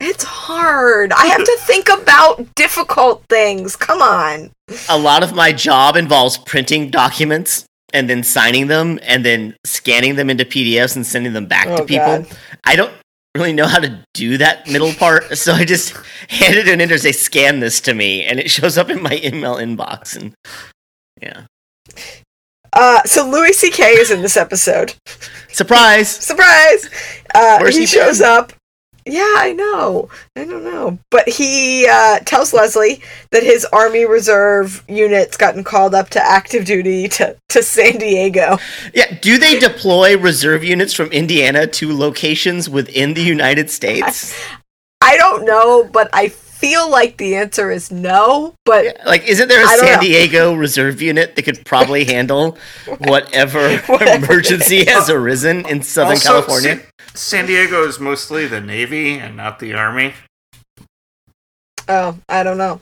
It's 0.00 0.24
hard. 0.24 1.12
I 1.12 1.26
have 1.26 1.44
to 1.44 1.56
think 1.60 1.88
about 1.88 2.54
difficult 2.54 3.24
things. 3.28 3.76
Come 3.76 4.00
on. 4.00 4.50
a 4.88 4.98
lot 4.98 5.22
of 5.22 5.34
my 5.34 5.52
job 5.52 5.96
involves 5.96 6.38
printing 6.38 6.90
documents 6.90 7.64
and 7.92 8.08
then 8.10 8.22
signing 8.22 8.66
them 8.68 8.98
and 9.02 9.24
then 9.24 9.54
scanning 9.64 10.16
them 10.16 10.30
into 10.30 10.44
PDFs 10.44 10.96
and 10.96 11.06
sending 11.06 11.32
them 11.32 11.46
back 11.46 11.66
to 11.66 11.82
Oh, 11.82 11.84
people. 11.84 12.06
God. 12.22 12.26
I 12.64 12.76
don't 12.76 12.92
really 13.36 13.52
know 13.52 13.66
how 13.66 13.78
to 13.78 14.04
do 14.14 14.38
that 14.38 14.66
middle 14.68 14.92
part, 14.94 15.36
so 15.38 15.52
I 15.54 15.64
just 15.64 15.94
handed 16.28 16.60
it 16.60 16.64
to 16.64 16.72
an 16.72 16.80
intern 16.80 16.94
and 16.94 17.02
say, 17.02 17.12
"Scan 17.12 17.60
this 17.60 17.80
to 17.82 17.94
me," 17.94 18.22
and 18.24 18.38
it 18.38 18.50
shows 18.50 18.76
up 18.78 18.90
in 18.90 19.02
my 19.02 19.20
email 19.24 19.56
inbox. 19.56 20.16
And 20.16 20.34
yeah, 21.20 21.42
Uh, 22.72 23.02
so 23.04 23.28
Louis 23.28 23.52
C.K. 23.52 23.82
is 23.84 24.10
in 24.10 24.22
this 24.22 24.36
episode. 24.36 24.94
surprise! 25.50 26.08
Surprise! 26.30 26.88
Uh, 27.34 27.64
he, 27.66 27.80
he 27.80 27.86
shows 27.86 28.20
up. 28.20 28.52
Yeah, 29.04 29.34
I 29.38 29.52
know. 29.52 30.08
I 30.36 30.44
don't 30.44 30.64
know. 30.64 30.98
But 31.10 31.28
he 31.28 31.86
uh, 31.88 32.20
tells 32.20 32.52
Leslie 32.52 33.02
that 33.30 33.42
his 33.42 33.64
Army 33.66 34.04
Reserve 34.06 34.84
unit's 34.88 35.36
gotten 35.36 35.64
called 35.64 35.94
up 35.94 36.10
to 36.10 36.20
active 36.20 36.64
duty 36.64 37.08
to, 37.08 37.36
to 37.48 37.62
San 37.62 37.98
Diego. 37.98 38.58
Yeah, 38.94 39.18
do 39.20 39.38
they 39.38 39.58
deploy 39.58 40.16
reserve 40.16 40.62
units 40.62 40.94
from 40.94 41.10
Indiana 41.10 41.66
to 41.66 41.96
locations 41.96 42.68
within 42.68 43.14
the 43.14 43.22
United 43.22 43.70
States? 43.70 44.38
I 45.00 45.16
don't 45.16 45.44
know, 45.44 45.88
but 45.92 46.08
I 46.12 46.28
feel 46.62 46.88
like 46.90 47.16
the 47.18 47.34
answer 47.36 47.70
is 47.72 47.90
no. 47.90 48.54
But 48.64 48.96
Like, 49.04 49.26
isn't 49.28 49.48
there 49.48 49.62
a 49.62 49.66
I 49.68 49.76
don't 49.76 49.84
San 49.86 49.94
know. 49.96 50.00
Diego 50.00 50.54
reserve 50.54 51.02
unit 51.02 51.34
that 51.36 51.42
could 51.42 51.64
probably 51.66 52.04
handle 52.16 52.56
whatever, 52.98 53.78
Whatever 53.86 54.24
emergency 54.32 54.84
has 54.86 55.10
arisen 55.10 55.66
in 55.66 55.82
Southern 55.82 56.12
Also, 56.12 56.28
California? 56.40 56.76
San, 56.76 56.86
San 57.14 57.46
Diego 57.46 57.82
is 57.86 57.98
mostly 57.98 58.46
the 58.46 58.60
Navy 58.60 59.18
and 59.18 59.36
not 59.36 59.58
the 59.58 59.74
Army. 59.74 60.14
oh, 61.88 62.16
I 62.28 62.42
don't 62.42 62.58
know. 62.58 62.80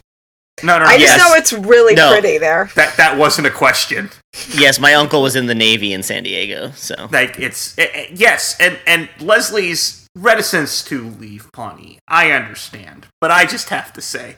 No, 0.63 0.79
no, 0.79 0.85
no. 0.85 0.91
I 0.91 0.99
just 0.99 1.17
Yes. 1.17 1.19
know 1.19 1.35
it's 1.37 1.53
really 1.55 1.95
No. 1.95 2.11
pretty 2.13 2.37
there. 2.37 2.69
that 2.75 2.95
that 2.99 3.17
wasn't 3.17 3.47
a 3.47 3.51
question. 3.51 4.11
Yes, 4.53 4.79
my 4.79 4.93
uncle 4.93 5.23
was 5.23 5.35
in 5.35 5.47
the 5.47 5.55
Navy 5.55 5.95
in 5.95 6.03
San 6.03 6.23
Diego, 6.23 6.73
so 6.77 7.09
Like 7.11 7.39
it's 7.39 7.77
eh, 7.79 7.87
eh, 7.95 8.07
yes, 8.13 8.57
and 8.61 8.79
and 8.87 9.09
Leslie's 9.21 10.00
reticence 10.17 10.83
to 10.85 11.03
leave 11.03 11.51
Pawnee, 11.53 11.99
I 12.09 12.31
understand, 12.33 13.07
but 13.21 13.31
I 13.31 13.47
just 13.47 13.69
have 13.69 13.93
to 13.95 14.01
say. 14.01 14.37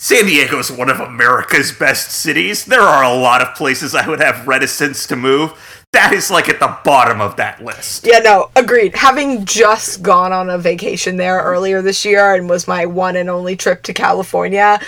San 0.00 0.26
Diego 0.26 0.60
is 0.60 0.70
one 0.70 0.90
of 0.90 1.00
America's 1.00 1.72
best 1.72 2.12
cities. 2.12 2.64
There 2.64 2.80
are 2.80 3.02
a 3.02 3.12
lot 3.12 3.42
of 3.42 3.56
places 3.56 3.96
I 3.96 4.08
would 4.08 4.20
have 4.20 4.46
reticence 4.46 5.08
to 5.08 5.16
move. 5.16 5.52
That 5.92 6.12
is 6.12 6.30
like 6.30 6.48
at 6.48 6.60
the 6.60 6.78
bottom 6.84 7.20
of 7.20 7.34
that 7.36 7.64
list. 7.64 8.06
Yeah, 8.06 8.20
no, 8.20 8.50
agreed. 8.54 8.94
Having 8.94 9.44
just 9.44 10.02
gone 10.02 10.32
on 10.32 10.50
a 10.50 10.58
vacation 10.58 11.16
there 11.16 11.40
earlier 11.40 11.82
this 11.82 12.04
year 12.04 12.34
and 12.34 12.48
was 12.48 12.68
my 12.68 12.86
one 12.86 13.16
and 13.16 13.28
only 13.28 13.56
trip 13.56 13.82
to 13.84 13.92
California, 13.92 14.78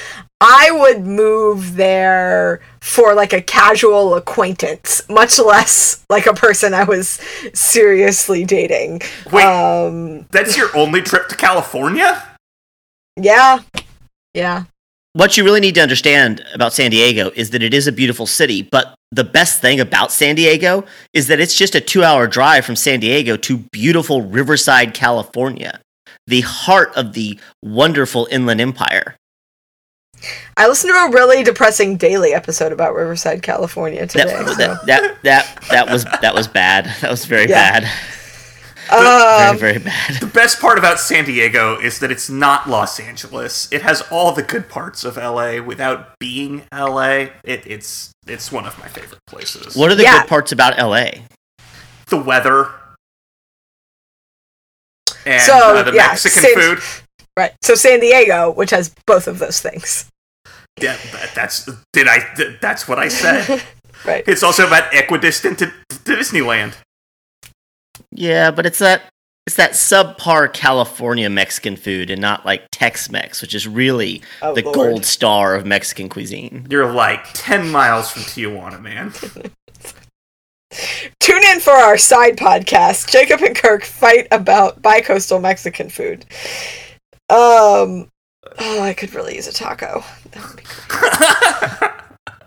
I 0.40 0.70
would 0.72 1.06
move 1.06 1.76
there 1.76 2.60
for 2.80 3.14
like 3.14 3.32
a 3.34 3.42
casual 3.42 4.14
acquaintance, 4.14 5.02
much 5.10 5.38
less 5.38 6.04
like 6.08 6.26
a 6.26 6.32
person 6.32 6.72
I 6.72 6.84
was 6.84 7.20
seriously 7.52 8.44
dating. 8.44 9.02
Wait. 9.30 9.44
Um, 9.44 10.26
That's 10.30 10.56
your 10.56 10.74
only 10.76 11.02
trip 11.02 11.28
to 11.28 11.36
California? 11.36 12.26
yeah. 13.16 13.60
Yeah. 14.32 14.64
what 15.12 15.36
you 15.36 15.42
really 15.44 15.60
need 15.60 15.74
to 15.74 15.82
understand 15.82 16.42
about 16.54 16.72
San 16.72 16.90
Diego 16.92 17.30
is 17.34 17.50
that 17.50 17.62
it 17.64 17.74
is 17.74 17.86
a 17.88 17.92
beautiful 17.92 18.26
city, 18.26 18.62
but 18.62 18.94
the 19.10 19.24
best 19.24 19.60
thing 19.60 19.80
about 19.80 20.12
San 20.12 20.36
Diego 20.36 20.84
is 21.12 21.26
that 21.26 21.40
it's 21.40 21.56
just 21.56 21.74
a 21.74 21.80
2-hour 21.80 22.28
drive 22.28 22.64
from 22.64 22.76
San 22.76 23.00
Diego 23.00 23.36
to 23.36 23.58
beautiful 23.72 24.22
Riverside, 24.22 24.94
California, 24.94 25.80
the 26.28 26.42
heart 26.42 26.92
of 26.94 27.12
the 27.12 27.38
wonderful 27.60 28.28
Inland 28.30 28.60
Empire. 28.60 29.16
I 30.56 30.66
listened 30.68 30.92
to 30.92 30.96
a 30.98 31.10
really 31.10 31.42
depressing 31.42 31.96
daily 31.96 32.32
episode 32.34 32.72
about 32.72 32.94
Riverside, 32.94 33.42
California 33.42 34.00
That, 34.06 34.10
today. 34.10 34.44
so. 34.44 34.54
that, 34.54 34.84
that 34.86 35.22
that 35.22 35.64
that 35.70 35.90
was 35.90 36.04
that 36.04 36.34
was 36.34 36.46
bad. 36.48 36.86
That 37.00 37.10
was 37.10 37.24
very 37.24 37.48
Yeah. 37.48 37.80
bad. 37.80 37.90
Um, 38.92 39.56
very 39.56 39.76
very 39.76 39.78
bad. 39.84 40.16
The 40.20 40.26
best 40.26 40.60
part 40.60 40.76
about 40.76 40.98
San 40.98 41.24
Diego 41.24 41.78
is 41.78 42.00
that 42.00 42.10
it's 42.10 42.28
not 42.28 42.68
Los 42.68 42.98
Angeles. 42.98 43.68
It 43.72 43.82
has 43.82 44.02
all 44.10 44.32
the 44.32 44.42
good 44.42 44.68
parts 44.68 45.04
of 45.04 45.16
LA 45.16 45.62
without 45.62 46.18
being 46.18 46.64
LA. 46.74 47.28
It, 47.44 47.62
it's 47.66 48.10
it's 48.26 48.50
one 48.50 48.66
of 48.66 48.76
my 48.80 48.88
favorite 48.88 49.20
places. 49.28 49.76
What 49.76 49.92
are 49.92 49.94
the 49.94 50.02
Yeah. 50.02 50.22
good 50.22 50.28
parts 50.28 50.50
about 50.50 50.76
LA? 50.76 51.20
the 52.08 52.16
weather 52.16 52.70
and 55.24 55.40
So, 55.42 55.54
uh, 55.76 55.82
the 55.84 55.92
yeah, 55.92 56.08
Mexican 56.08 56.42
San- 56.42 56.54
food. 56.54 56.82
right. 57.36 57.52
So 57.62 57.76
San 57.76 58.00
Diego, 58.00 58.50
which 58.50 58.70
has 58.70 58.92
both 59.06 59.28
of 59.28 59.38
those 59.38 59.60
things. 59.60 60.06
Yeah, 60.80 60.96
that's 61.34 61.68
did 61.92 62.08
I? 62.08 62.20
That's 62.60 62.88
what 62.88 62.98
I 62.98 63.08
said. 63.08 63.62
Right. 64.02 64.24
it's 64.26 64.42
also 64.42 64.66
about 64.66 64.94
equidistant 64.94 65.58
to, 65.58 65.66
to 65.66 65.96
Disneyland. 66.16 66.72
Yeah, 68.10 68.50
but 68.50 68.64
it's 68.64 68.78
that 68.78 69.02
it's 69.46 69.56
that 69.56 69.72
subpar 69.72 70.50
California 70.54 71.28
Mexican 71.28 71.76
food 71.76 72.08
and 72.08 72.18
not 72.18 72.46
like 72.46 72.62
Tex-Mex, 72.72 73.42
which 73.42 73.54
is 73.54 73.68
really 73.68 74.22
Oh, 74.40 74.54
the 74.54 74.62
Lord. 74.62 74.74
gold 74.74 75.04
star 75.04 75.54
of 75.54 75.66
Mexican 75.66 76.08
cuisine. 76.08 76.66
You're 76.70 76.90
like 76.90 77.26
ten 77.34 77.68
miles 77.70 78.10
from 78.10 78.22
Tijuana, 78.22 78.80
man. 78.80 79.12
Tune 81.20 81.42
in 81.52 81.60
for 81.60 81.72
our 81.72 81.98
side 81.98 82.36
podcast. 82.36 83.10
Jacob 83.10 83.40
and 83.42 83.56
Kirk 83.56 83.84
fight 83.84 84.28
about 84.30 84.80
bi-coastal 84.80 85.40
Mexican 85.40 85.90
food. 85.90 86.24
Um, 87.28 88.08
oh, 88.58 88.82
I 88.82 88.94
could 88.94 89.14
really 89.14 89.36
use 89.36 89.46
a 89.46 89.52
taco. 89.52 90.02
That 90.32 90.48
would 90.48 90.56
be 90.56 90.64
great. 90.88 91.90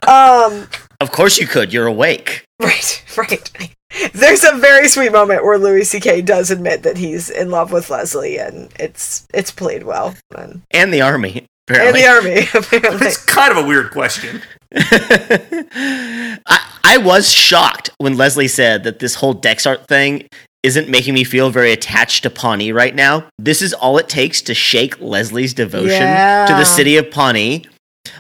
Um, 0.06 0.68
Of 1.00 1.12
course 1.14 1.38
you 1.40 1.48
could. 1.48 1.72
You're 1.72 1.88
awake. 1.88 2.44
right, 2.60 3.04
right. 3.18 3.74
There's 4.14 4.44
a 4.44 4.58
very 4.58 4.90
sweet 4.90 5.14
moment 5.14 5.46
where 5.46 5.58
Louis 5.58 5.86
C.K. 5.86 6.24
does 6.24 6.52
admit 6.52 6.84
that 6.84 6.98
he's 6.98 7.30
in 7.30 7.52
love 7.52 7.72
with 7.72 7.90
Leslie, 7.90 8.38
and 8.38 8.70
it's 8.78 9.26
it's 9.34 9.50
played 9.52 9.84
well. 9.84 10.14
And, 10.38 10.62
And 10.72 10.94
the 10.94 11.00
army, 11.02 11.46
and 11.70 11.96
the 11.96 12.06
army, 12.06 12.48
apparently. 12.54 13.08
it's 13.08 13.26
kind 13.26 13.58
of 13.58 13.64
a 13.64 13.66
weird 13.66 13.92
question. 13.92 14.42
I, 14.76 16.38
I 16.84 16.98
was 16.98 17.32
shocked 17.32 17.90
when 17.98 18.18
Leslie 18.18 18.50
said 18.50 18.84
that 18.84 19.00
this 19.00 19.16
whole 19.16 19.34
Dexhart 19.34 19.88
thing 19.88 20.28
isn't 20.64 20.90
making 20.90 21.14
me 21.14 21.24
feel 21.24 21.50
very 21.50 21.72
attached 21.72 22.24
to 22.24 22.30
Pawnee 22.30 22.72
right 22.72 22.96
now. 22.96 23.28
This 23.38 23.62
is 23.62 23.74
all 23.74 23.98
it 23.98 24.10
takes 24.10 24.42
to 24.44 24.54
shake 24.54 25.00
Leslie's 25.02 25.54
devotion 25.54 26.00
to 26.00 26.54
the 26.58 26.64
city 26.64 26.98
of 26.98 27.12
Pawnee. 27.12 27.66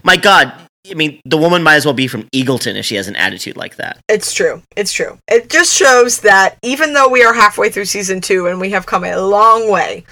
My 0.04 0.18
God, 0.18 0.54
I 0.90 0.96
mean, 0.96 1.22
the 1.24 1.38
woman 1.38 1.64
might 1.64 1.76
as 1.76 1.86
well 1.86 1.94
be 1.94 2.08
from 2.08 2.24
Eagleton 2.36 2.76
if 2.76 2.86
she 2.86 2.96
has 2.96 3.08
an 3.08 3.16
attitude 3.16 3.56
like 3.56 3.78
that. 3.78 4.00
It's 4.10 4.34
true. 4.34 4.62
It's 4.76 4.92
true. 4.92 5.18
It 5.30 5.50
just 5.50 5.74
shows 5.74 6.20
that 6.22 6.58
even 6.62 6.94
though 6.94 7.08
we 7.08 7.24
are 7.24 7.34
halfway 7.34 7.70
through 7.70 7.86
season 7.86 8.20
two 8.20 8.48
and 8.48 8.60
we 8.60 8.72
have 8.72 8.86
come 8.86 9.06
a 9.06 9.16
long 9.16 9.72
way, 9.72 10.04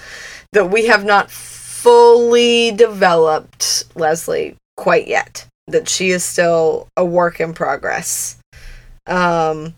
that 0.52 0.70
we 0.70 0.86
have 0.86 1.04
not 1.04 1.30
fully 1.30 2.70
developed 2.70 3.84
Leslie 3.94 4.56
quite 4.78 5.06
yet. 5.06 5.46
That 5.66 5.88
she 5.88 6.10
is 6.10 6.24
still 6.24 6.88
a 6.96 7.04
work 7.04 7.38
in 7.40 7.52
progress. 7.52 8.38
Um, 9.06 9.74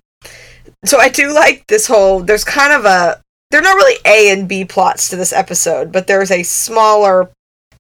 so 0.85 0.99
I 0.99 1.09
do 1.09 1.33
like 1.33 1.67
this 1.67 1.87
whole. 1.87 2.21
There's 2.21 2.45
kind 2.45 2.73
of 2.73 2.85
a. 2.85 3.21
They're 3.51 3.63
not 3.63 3.77
really 3.77 4.01
A 4.05 4.31
and 4.31 4.49
B 4.49 4.65
plots 4.65 5.09
to 5.11 5.17
this 5.17 5.33
episode, 5.33 5.93
but 5.93 6.07
there's 6.07 6.31
a 6.31 6.43
smaller 6.43 7.31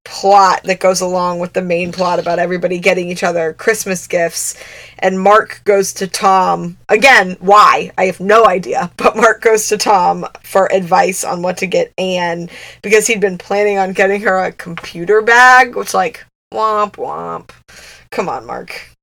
plot 0.04 0.62
that 0.64 0.80
goes 0.80 1.00
along 1.00 1.38
with 1.38 1.54
the 1.54 1.62
main 1.62 1.90
plot 1.90 2.18
about 2.18 2.38
everybody 2.38 2.78
getting 2.78 3.08
each 3.08 3.24
other 3.24 3.54
Christmas 3.54 4.06
gifts. 4.06 4.54
And 4.98 5.20
Mark 5.20 5.62
goes 5.64 5.92
to 5.94 6.06
Tom 6.06 6.76
again. 6.88 7.36
Why? 7.40 7.90
I 7.98 8.06
have 8.06 8.20
no 8.20 8.46
idea. 8.46 8.90
But 9.04 9.16
Mark 9.16 9.42
goes 9.42 9.68
to 9.68 9.76
Tom 9.76 10.26
for 10.42 10.72
advice 10.72 11.24
on 11.24 11.42
what 11.42 11.58
to 11.58 11.66
get 11.66 11.92
Anne 11.98 12.48
because 12.82 13.06
he'd 13.06 13.20
been 13.20 13.38
planning 13.38 13.78
on 13.78 13.92
getting 13.92 14.20
her 14.22 14.38
a 14.38 14.52
computer 14.52 15.20
bag, 15.20 15.74
which, 15.74 15.92
like, 15.92 16.24
womp 16.52 16.92
womp. 16.92 17.50
Come 18.10 18.28
on, 18.28 18.46
Mark. 18.46 18.93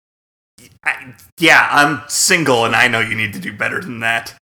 I, 0.84 1.14
yeah, 1.40 1.68
I'm 1.72 2.02
single, 2.08 2.66
and 2.66 2.76
I 2.76 2.88
know 2.88 3.00
you 3.00 3.16
need 3.16 3.34
to 3.34 3.40
do 3.40 3.54
better 3.54 3.82
than 3.82 4.00
that. 4.00 4.34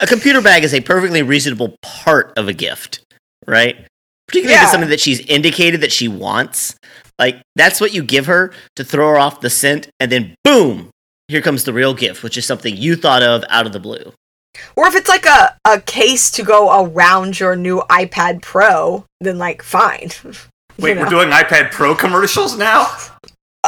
A 0.00 0.06
computer 0.06 0.40
bag 0.40 0.64
is 0.64 0.74
a 0.74 0.80
perfectly 0.80 1.22
reasonable 1.22 1.76
part 1.82 2.32
of 2.36 2.48
a 2.48 2.52
gift, 2.52 3.00
right? 3.46 3.86
Particularly 4.28 4.56
if 4.56 4.62
it's 4.62 4.72
something 4.72 4.90
that 4.90 5.00
she's 5.00 5.20
indicated 5.20 5.80
that 5.80 5.92
she 5.92 6.06
wants. 6.06 6.76
Like, 7.18 7.40
that's 7.56 7.80
what 7.80 7.92
you 7.92 8.02
give 8.02 8.26
her 8.26 8.52
to 8.76 8.84
throw 8.84 9.08
her 9.08 9.18
off 9.18 9.40
the 9.40 9.50
scent, 9.50 9.88
and 9.98 10.12
then 10.12 10.34
boom, 10.44 10.90
here 11.28 11.42
comes 11.42 11.64
the 11.64 11.72
real 11.72 11.94
gift, 11.94 12.22
which 12.22 12.36
is 12.36 12.46
something 12.46 12.76
you 12.76 12.96
thought 12.96 13.22
of 13.22 13.44
out 13.48 13.66
of 13.66 13.72
the 13.72 13.80
blue. 13.80 14.12
Or 14.76 14.86
if 14.86 14.94
it's 14.94 15.08
like 15.08 15.26
a, 15.26 15.56
a 15.64 15.80
case 15.80 16.30
to 16.32 16.42
go 16.42 16.84
around 16.84 17.38
your 17.38 17.54
new 17.56 17.82
iPad 17.90 18.42
Pro, 18.42 19.04
then 19.20 19.38
like 19.38 19.62
fine. 19.62 20.10
You 20.76 20.84
Wait, 20.84 20.94
know? 20.94 21.02
we're 21.02 21.08
doing 21.10 21.30
iPad 21.30 21.72
Pro 21.72 21.96
commercials 21.96 22.56
now? 22.56 22.86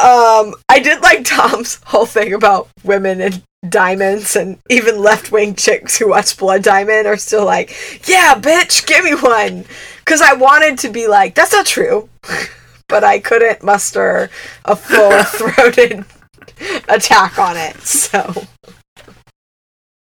Um, 0.01 0.55
I 0.69 0.79
did 0.79 1.01
like 1.01 1.23
Tom's 1.23 1.75
whole 1.85 2.05
thing 2.05 2.33
about 2.33 2.67
women 2.83 3.21
and 3.21 3.43
diamonds, 3.69 4.35
and 4.35 4.57
even 4.69 4.99
left 4.99 5.31
wing 5.31 5.55
chicks 5.55 5.97
who 5.97 6.09
watch 6.09 6.35
Blood 6.37 6.63
Diamond 6.63 7.07
are 7.07 7.17
still 7.17 7.45
like, 7.45 7.69
"Yeah, 8.07 8.33
bitch, 8.35 8.85
give 8.87 9.03
me 9.05 9.13
one," 9.13 9.65
because 9.99 10.21
I 10.21 10.33
wanted 10.33 10.79
to 10.79 10.89
be 10.89 11.07
like, 11.07 11.35
"That's 11.35 11.51
not 11.53 11.65
true," 11.67 12.09
but 12.87 13.03
I 13.03 13.19
couldn't 13.19 13.63
muster 13.63 14.29
a 14.65 14.75
full 14.75 15.23
throated 15.23 16.03
attack 16.89 17.37
on 17.37 17.55
it. 17.57 17.77
So 17.81 18.45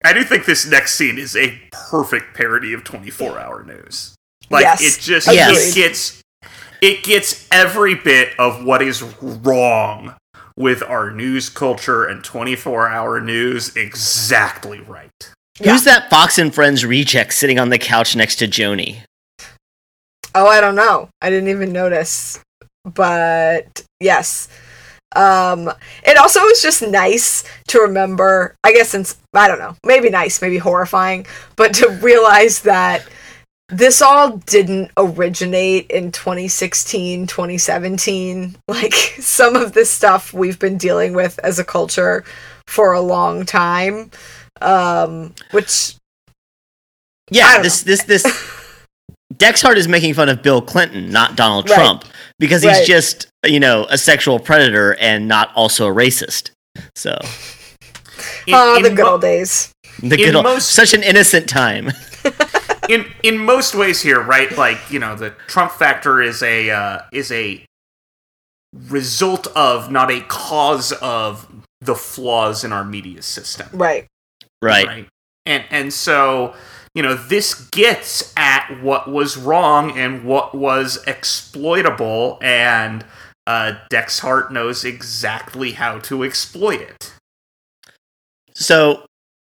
I 0.03 0.13
do 0.13 0.23
think 0.23 0.45
this 0.45 0.65
next 0.65 0.95
scene 0.95 1.17
is 1.17 1.35
a 1.35 1.59
perfect 1.71 2.35
parody 2.35 2.71
of 2.73 2.83
24 2.85 3.37
hour 3.37 3.63
news. 3.63 4.15
Like 4.49 4.63
Yes, 4.63 4.81
it 4.81 5.01
just 5.01 5.27
Yes. 5.31 5.71
it 5.71 5.75
gets 5.75 6.18
it 6.81 7.03
gets 7.03 7.47
every 7.51 7.95
bit 7.95 8.33
of 8.39 8.63
what 8.63 8.81
is 8.81 9.01
wrong 9.21 10.15
with 10.55 10.83
our 10.83 11.09
news 11.09 11.49
culture 11.49 12.03
and 12.05 12.23
24 12.23 12.89
hour 12.89 13.21
news 13.21 13.75
exactly 13.75 14.81
right. 14.81 15.33
Who's 15.63 15.83
that 15.85 16.09
Fox 16.09 16.37
and 16.37 16.53
Friends 16.53 16.85
reject 16.85 17.33
sitting 17.33 17.59
on 17.59 17.69
the 17.69 17.77
couch 17.77 18.15
next 18.15 18.37
to 18.37 18.47
Joni? 18.47 18.99
Oh, 20.35 20.47
I 20.47 20.61
don't 20.61 20.75
know. 20.75 21.09
I 21.21 21.29
didn't 21.29 21.49
even 21.49 21.73
notice. 21.73 22.39
But 22.85 23.83
yes. 23.99 24.47
Um 25.15 25.71
it 26.03 26.17
also 26.17 26.41
was 26.41 26.61
just 26.61 26.81
nice 26.81 27.43
to 27.67 27.79
remember, 27.79 28.55
I 28.63 28.71
guess 28.73 28.89
since 28.89 29.17
I 29.33 29.47
don't 29.47 29.59
know, 29.59 29.75
maybe 29.85 30.09
nice, 30.09 30.41
maybe 30.41 30.57
horrifying, 30.57 31.25
but 31.55 31.73
to 31.75 31.89
realize 32.01 32.61
that 32.61 33.05
this 33.69 34.01
all 34.01 34.37
didn't 34.37 34.91
originate 34.97 35.89
in 35.91 36.11
2016, 36.11 37.27
2017. 37.27 38.55
Like 38.67 38.93
some 39.19 39.55
of 39.55 39.73
this 39.73 39.89
stuff 39.89 40.33
we've 40.33 40.59
been 40.59 40.77
dealing 40.77 41.13
with 41.13 41.39
as 41.43 41.59
a 41.59 41.63
culture 41.63 42.23
for 42.67 42.93
a 42.93 43.01
long 43.01 43.45
time. 43.45 44.11
Um 44.61 45.33
which 45.51 45.95
Yeah, 47.31 47.53
don't 47.53 47.63
this 47.63 47.83
this 47.83 48.03
this 48.03 48.23
Dexhart 49.37 49.77
is 49.77 49.87
making 49.87 50.15
fun 50.15 50.27
of 50.29 50.41
Bill 50.41 50.61
Clinton, 50.61 51.11
not 51.11 51.35
Donald 51.35 51.69
Right. 51.69 51.75
Trump, 51.75 52.03
because 52.39 52.63
he's 52.63 52.71
Right. 52.79 52.87
just 52.87 53.27
you 53.45 53.59
know 53.59 53.85
a 53.89 53.97
sexual 53.97 54.39
predator 54.39 54.95
and 54.99 55.27
not 55.27 55.51
also 55.55 55.87
a 55.87 55.93
racist. 55.93 56.51
So 56.95 57.17
In, 58.47 58.53
ah, 58.53 58.77
in 58.77 58.83
the 58.83 58.89
good 58.89 59.05
mo- 59.05 59.11
old 59.11 59.21
days. 59.21 59.71
the 60.01 60.17
good 60.17 60.35
old, 60.35 60.43
most- 60.43 60.71
such 60.71 60.93
an 60.93 61.03
innocent 61.03 61.47
time. 61.47 61.91
In 62.89 63.05
in 63.23 63.37
most 63.37 63.75
ways 63.75 64.01
here, 64.01 64.19
right? 64.19 64.51
Like 64.57 64.79
you 64.91 64.99
know, 64.99 65.15
the 65.15 65.29
Trump 65.47 65.71
factor 65.71 66.21
is 66.21 66.43
a 66.43 66.69
uh, 66.71 67.01
is 67.13 67.31
a 67.31 67.63
result 68.73 69.47
of, 69.55 69.91
not 69.91 70.11
a 70.11 70.21
cause 70.21 70.91
of, 70.91 71.47
the 71.81 71.95
flaws 71.95 72.63
in 72.63 72.73
our 72.73 72.83
media 72.83 73.21
system. 73.21 73.67
Right. 73.71 74.05
Right. 74.61 74.85
right? 74.85 75.07
And 75.45 75.63
and 75.71 75.93
so 75.93 76.53
you 76.93 77.01
know 77.01 77.15
this 77.15 77.69
gets 77.69 78.33
at 78.35 78.81
what 78.81 79.09
was 79.09 79.37
wrong 79.37 79.97
and 79.97 80.25
what 80.25 80.53
was 80.53 81.01
exploitable, 81.07 82.37
and 82.41 83.05
uh, 83.47 83.73
Dexhart 83.89 84.51
knows 84.51 84.83
exactly 84.83 85.71
how 85.73 85.99
to 85.99 86.23
exploit 86.23 86.81
it. 86.81 87.13
So 88.53 89.05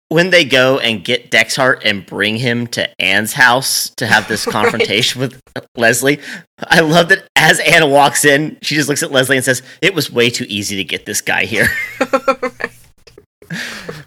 when 0.08 0.30
they 0.30 0.44
go 0.44 0.78
and 0.78 1.04
get 1.04 1.30
Dexhart 1.30 1.82
and 1.84 2.06
bring 2.06 2.36
him 2.36 2.66
to 2.68 2.88
Anne's 3.02 3.32
house 3.32 3.90
to 3.96 4.06
have 4.06 4.28
this 4.28 4.46
Right. 4.46 4.52
confrontation 4.52 5.20
with 5.20 5.40
Leslie, 5.76 6.20
I 6.62 6.80
love 6.80 7.08
that 7.08 7.26
as 7.36 7.58
Anne 7.60 7.90
walks 7.90 8.24
in, 8.24 8.58
she 8.62 8.74
just 8.76 8.88
looks 8.88 9.02
at 9.02 9.10
Leslie 9.10 9.36
and 9.36 9.44
says, 9.44 9.62
"It 9.82 9.94
was 9.94 10.10
way 10.12 10.30
too 10.30 10.46
easy 10.48 10.76
to 10.76 10.84
get 10.84 11.06
this 11.06 11.20
guy 11.20 11.44
here. 11.44 11.66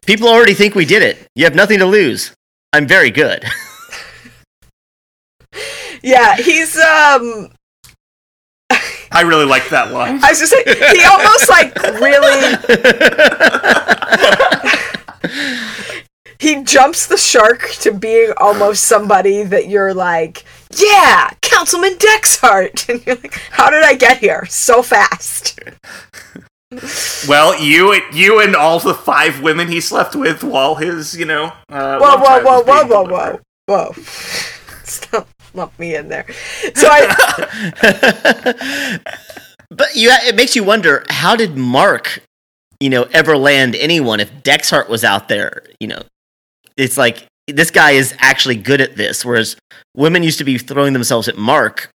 People 0.06 0.28
already 0.28 0.54
think 0.54 0.76
we 0.76 0.86
did 0.86 1.02
it. 1.04 1.28
You 1.36 1.44
have 1.46 1.56
nothing 1.56 1.80
to 1.80 1.86
lose. 1.86 2.32
I'm 2.74 2.88
very 2.88 3.12
good." 3.12 3.44
Yeah, 6.02 6.36
he's 6.38 6.76
um 6.78 7.50
I 9.12 9.22
really 9.24 9.46
like 9.46 9.68
that 9.70 9.92
line. 9.92 10.24
I 10.24 10.30
was 10.30 10.40
just 10.40 10.52
saying 10.54 10.66
he 10.66 11.04
almost 11.04 11.50
like 11.50 11.76
really 12.00 12.56
he 16.40 16.64
jumps 16.64 17.06
the 17.06 17.18
shark 17.18 17.70
to 17.82 17.92
being 17.92 18.32
almost 18.38 18.86
somebody 18.86 19.44
that 19.44 19.68
you're 19.68 19.94
like, 19.94 20.46
yeah, 20.76 21.30
Councilman 21.42 21.98
Dexhart. 21.98 22.88
And 22.90 23.06
you're 23.06 23.18
like, 23.18 23.34
how 23.52 23.70
did 23.70 23.84
I 23.84 23.94
get 23.96 24.18
here 24.18 24.46
so 24.46 24.82
fast? 24.82 25.60
Well, 27.28 27.60
you 27.60 28.00
you 28.14 28.40
and 28.42 28.56
all 28.56 28.80
the 28.80 28.94
five 28.94 29.42
women 29.42 29.70
he 29.70 29.82
slept 29.82 30.16
with 30.16 30.44
while 30.44 30.76
his 30.76 31.18
you 31.18 31.26
know. 31.26 31.52
Uh, 31.68 31.98
Whoa, 31.98 32.00
love 32.00 32.22
whoa, 32.22 32.44
whoa, 32.44 32.62
whoa, 32.62 32.86
whoa, 32.86 33.04
whoa, 33.06 33.40
whoa. 33.66 33.92
Stop 34.84 35.28
lump 35.56 35.80
me 35.80 35.96
in 35.96 36.10
there. 36.10 36.28
So 36.76 36.88
I 36.92 37.08
but 39.72 39.96
you, 39.96 40.12
it 40.12 40.36
makes 40.36 40.56
you 40.56 40.64
wonder: 40.64 41.06
How 41.10 41.36
did 41.36 41.58
Mark, 41.58 42.22
you 42.80 42.92
know, 42.92 43.08
ever 43.14 43.36
land 43.36 43.76
anyone 43.76 44.20
if 44.20 44.44
Dexhart 44.44 44.90
was 44.90 45.04
out 45.04 45.28
there? 45.28 45.64
You 45.80 45.88
know, 45.88 46.04
it's 46.80 46.98
like 46.98 47.26
this 47.48 47.72
guy 47.72 47.92
is 47.92 48.16
actually 48.20 48.56
good 48.56 48.82
at 48.82 48.96
this, 48.96 49.26
whereas 49.26 49.56
women 49.96 50.24
used 50.24 50.38
to 50.38 50.44
be 50.44 50.58
throwing 50.58 50.94
themselves 50.94 51.28
at 51.28 51.38
Mark 51.38 51.90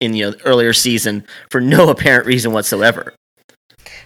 in 0.00 0.14
you 0.14 0.30
know 0.30 0.36
earlier 0.44 0.72
season 0.72 1.24
for 1.50 1.60
no 1.60 1.88
apparent 1.94 2.26
reason 2.26 2.52
whatsoever. 2.52 3.14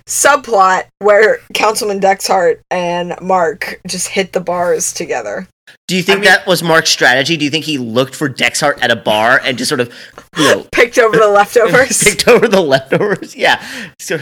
subplot 0.07 0.85
where 0.99 1.39
Councilman 1.55 2.01
Dexhart 2.01 2.61
and 2.71 3.15
Mark 3.21 3.81
just 3.87 4.09
hit 4.09 4.33
the 4.33 4.41
bars 4.41 4.93
together. 4.93 5.49
Do 5.87 5.97
you 5.97 6.03
think 6.03 6.21
mean- 6.21 6.31
that 6.31 6.47
was 6.47 6.63
Mark's 6.63 6.91
strategy? 6.91 7.37
Do 7.37 7.45
you 7.45 7.51
think 7.51 7.65
he 7.65 7.79
looked 7.79 8.15
for 8.15 8.29
Dexhart 8.29 8.83
at 8.83 8.91
a 8.91 8.97
bar 8.97 9.41
and 9.45 9.57
just 9.57 9.69
sort 9.69 9.81
of, 9.81 9.93
you 10.37 10.45
know, 10.45 10.67
Picked 10.73 10.99
over 10.99 11.17
the 11.17 11.29
leftovers. 11.29 12.03
picked 12.05 12.27
over 12.29 12.49
the 12.49 12.61
leftovers? 12.61 13.37
Yeah, 13.37 13.65
so 14.01 14.19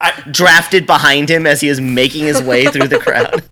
I, 0.00 0.20
drafted 0.30 0.86
behind 0.86 1.28
him 1.30 1.46
as 1.46 1.60
he 1.60 1.68
is 1.68 1.80
making 1.80 2.24
his 2.24 2.42
way 2.42 2.66
through 2.66 2.88
the 2.88 2.98
crowd. 2.98 3.44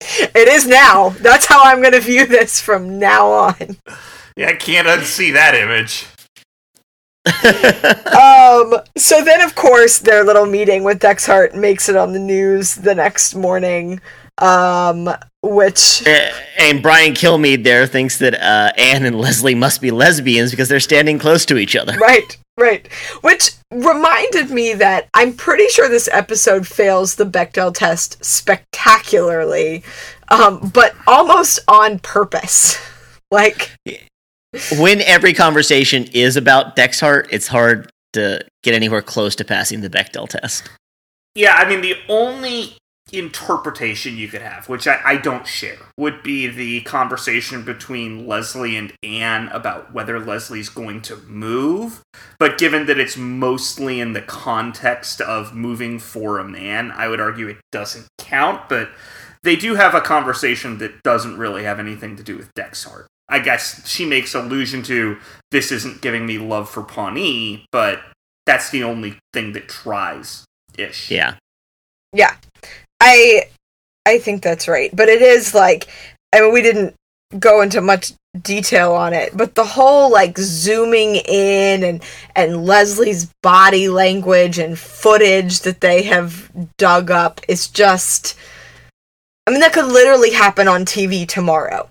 It 0.00 0.48
is 0.48 0.66
now. 0.66 1.10
That's 1.10 1.46
how 1.46 1.62
I'm 1.64 1.80
going 1.80 1.92
to 1.92 2.00
view 2.00 2.26
this 2.26 2.60
from 2.60 2.98
now 2.98 3.30
on. 3.30 3.76
yeah, 4.36 4.48
I 4.48 4.54
can't 4.54 4.86
unsee 4.86 5.32
that 5.32 5.54
image. 5.54 6.06
Um, 8.08 8.80
so 8.96 9.22
then, 9.22 9.40
of 9.42 9.54
course, 9.54 9.98
their 9.98 10.24
little 10.24 10.46
meeting 10.46 10.82
with 10.82 10.98
Dexhart 10.98 11.54
makes 11.54 11.88
it 11.88 11.96
on 11.96 12.12
the 12.12 12.18
news 12.18 12.74
the 12.74 12.94
next 12.94 13.34
morning. 13.34 14.00
Um, 14.40 15.10
which 15.42 16.06
and 16.06 16.82
Brian 16.82 17.12
Kilmeade 17.12 17.64
there 17.64 17.86
thinks 17.86 18.18
that 18.18 18.34
uh, 18.34 18.72
Anne 18.76 19.04
and 19.04 19.18
Leslie 19.18 19.54
must 19.54 19.80
be 19.80 19.90
lesbians 19.90 20.50
because 20.50 20.68
they're 20.68 20.80
standing 20.80 21.18
close 21.18 21.44
to 21.46 21.56
each 21.58 21.76
other. 21.76 21.96
right, 21.98 22.36
right, 22.56 22.86
which 23.20 23.52
reminded 23.72 24.50
me 24.50 24.74
that 24.74 25.08
I'm 25.14 25.34
pretty 25.34 25.68
sure 25.68 25.88
this 25.88 26.08
episode 26.12 26.66
fails 26.66 27.14
the 27.16 27.26
Bechdel 27.26 27.74
test 27.74 28.24
spectacularly, 28.24 29.84
um, 30.28 30.70
but 30.72 30.94
almost 31.06 31.60
on 31.68 31.98
purpose. 31.98 32.78
Like, 33.30 33.72
When 34.78 35.02
every 35.02 35.34
conversation 35.34 36.04
is 36.14 36.38
about 36.38 36.76
Dexhart, 36.76 37.28
it's 37.30 37.46
hard 37.46 37.90
to 38.14 38.40
get 38.62 38.74
anywhere 38.74 39.02
close 39.02 39.36
to 39.36 39.44
passing 39.44 39.82
the 39.82 39.90
Bechdel 39.90 40.28
test. 40.30 40.70
Yeah, 41.34 41.52
I 41.54 41.68
mean, 41.68 41.82
the 41.82 41.96
only 42.08 42.78
interpretation 43.12 44.16
you 44.16 44.28
could 44.28 44.42
have, 44.42 44.68
which 44.68 44.86
I, 44.86 45.00
I 45.04 45.16
don't 45.16 45.46
share, 45.46 45.78
would 45.96 46.22
be 46.22 46.46
the 46.46 46.80
conversation 46.82 47.64
between 47.64 48.26
Leslie 48.26 48.76
and 48.76 48.92
Anne 49.02 49.48
about 49.48 49.92
whether 49.92 50.18
Leslie's 50.18 50.68
going 50.68 51.02
to 51.02 51.16
move. 51.18 52.02
But 52.38 52.58
given 52.58 52.86
that 52.86 52.98
it's 52.98 53.16
mostly 53.16 54.00
in 54.00 54.12
the 54.12 54.22
context 54.22 55.20
of 55.20 55.54
moving 55.54 55.98
for 55.98 56.38
a 56.38 56.48
man, 56.48 56.90
I 56.92 57.08
would 57.08 57.20
argue 57.20 57.48
it 57.48 57.58
doesn't 57.72 58.08
count. 58.18 58.68
But 58.68 58.90
they 59.42 59.56
do 59.56 59.74
have 59.74 59.94
a 59.94 60.00
conversation 60.00 60.78
that 60.78 61.02
doesn't 61.02 61.38
really 61.38 61.64
have 61.64 61.78
anything 61.78 62.16
to 62.16 62.22
do 62.22 62.36
with 62.36 62.52
Dexhart. 62.54 63.06
I 63.28 63.38
guess 63.40 63.86
she 63.86 64.06
makes 64.06 64.34
allusion 64.34 64.82
to 64.84 65.18
this 65.50 65.70
isn't 65.70 66.00
giving 66.00 66.26
me 66.26 66.38
love 66.38 66.68
for 66.68 66.82
Pawnee, 66.82 67.66
but 67.70 68.00
that's 68.46 68.70
the 68.70 68.82
only 68.82 69.18
thing 69.34 69.52
that 69.52 69.68
tries 69.68 70.44
ish. 70.78 71.10
Yeah. 71.10 71.34
yeah, 72.14 72.36
I, 73.00 73.48
I 74.06 74.18
think 74.18 74.42
that's 74.42 74.68
right. 74.68 74.94
But 74.94 75.08
it 75.08 75.22
is 75.22 75.54
like, 75.54 75.88
I 76.34 76.40
mean, 76.40 76.52
we 76.52 76.62
didn't 76.62 76.94
go 77.38 77.60
into 77.60 77.80
much 77.80 78.12
detail 78.42 78.92
on 78.92 79.12
it, 79.12 79.36
but 79.36 79.54
the 79.54 79.64
whole 79.64 80.10
like 80.10 80.38
zooming 80.38 81.16
in 81.16 81.82
and 81.82 82.02
and 82.36 82.64
Leslie's 82.64 83.32
body 83.42 83.88
language 83.88 84.58
and 84.58 84.78
footage 84.78 85.60
that 85.60 85.80
they 85.80 86.02
have 86.02 86.50
dug 86.76 87.10
up 87.10 87.40
is 87.48 87.68
just 87.68 88.36
I 89.46 89.50
mean, 89.50 89.60
that 89.60 89.72
could 89.72 89.86
literally 89.86 90.30
happen 90.30 90.68
on 90.68 90.84
TV 90.84 91.26
tomorrow. 91.26 91.88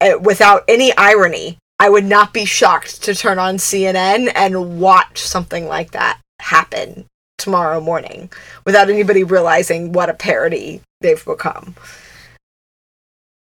Uh, 0.00 0.12
without 0.20 0.62
any 0.68 0.96
irony, 0.96 1.58
I 1.80 1.88
would 1.88 2.04
not 2.04 2.32
be 2.32 2.44
shocked 2.44 3.02
to 3.02 3.14
turn 3.14 3.40
on 3.40 3.56
CNN 3.56 4.30
and 4.36 4.80
watch 4.80 5.18
something 5.18 5.66
like 5.66 5.90
that 5.90 6.20
happen 6.38 7.06
tomorrow 7.42 7.80
morning 7.80 8.30
without 8.64 8.88
anybody 8.88 9.24
realizing 9.24 9.92
what 9.92 10.08
a 10.08 10.14
parody 10.14 10.80
they've 11.00 11.24
become. 11.24 11.74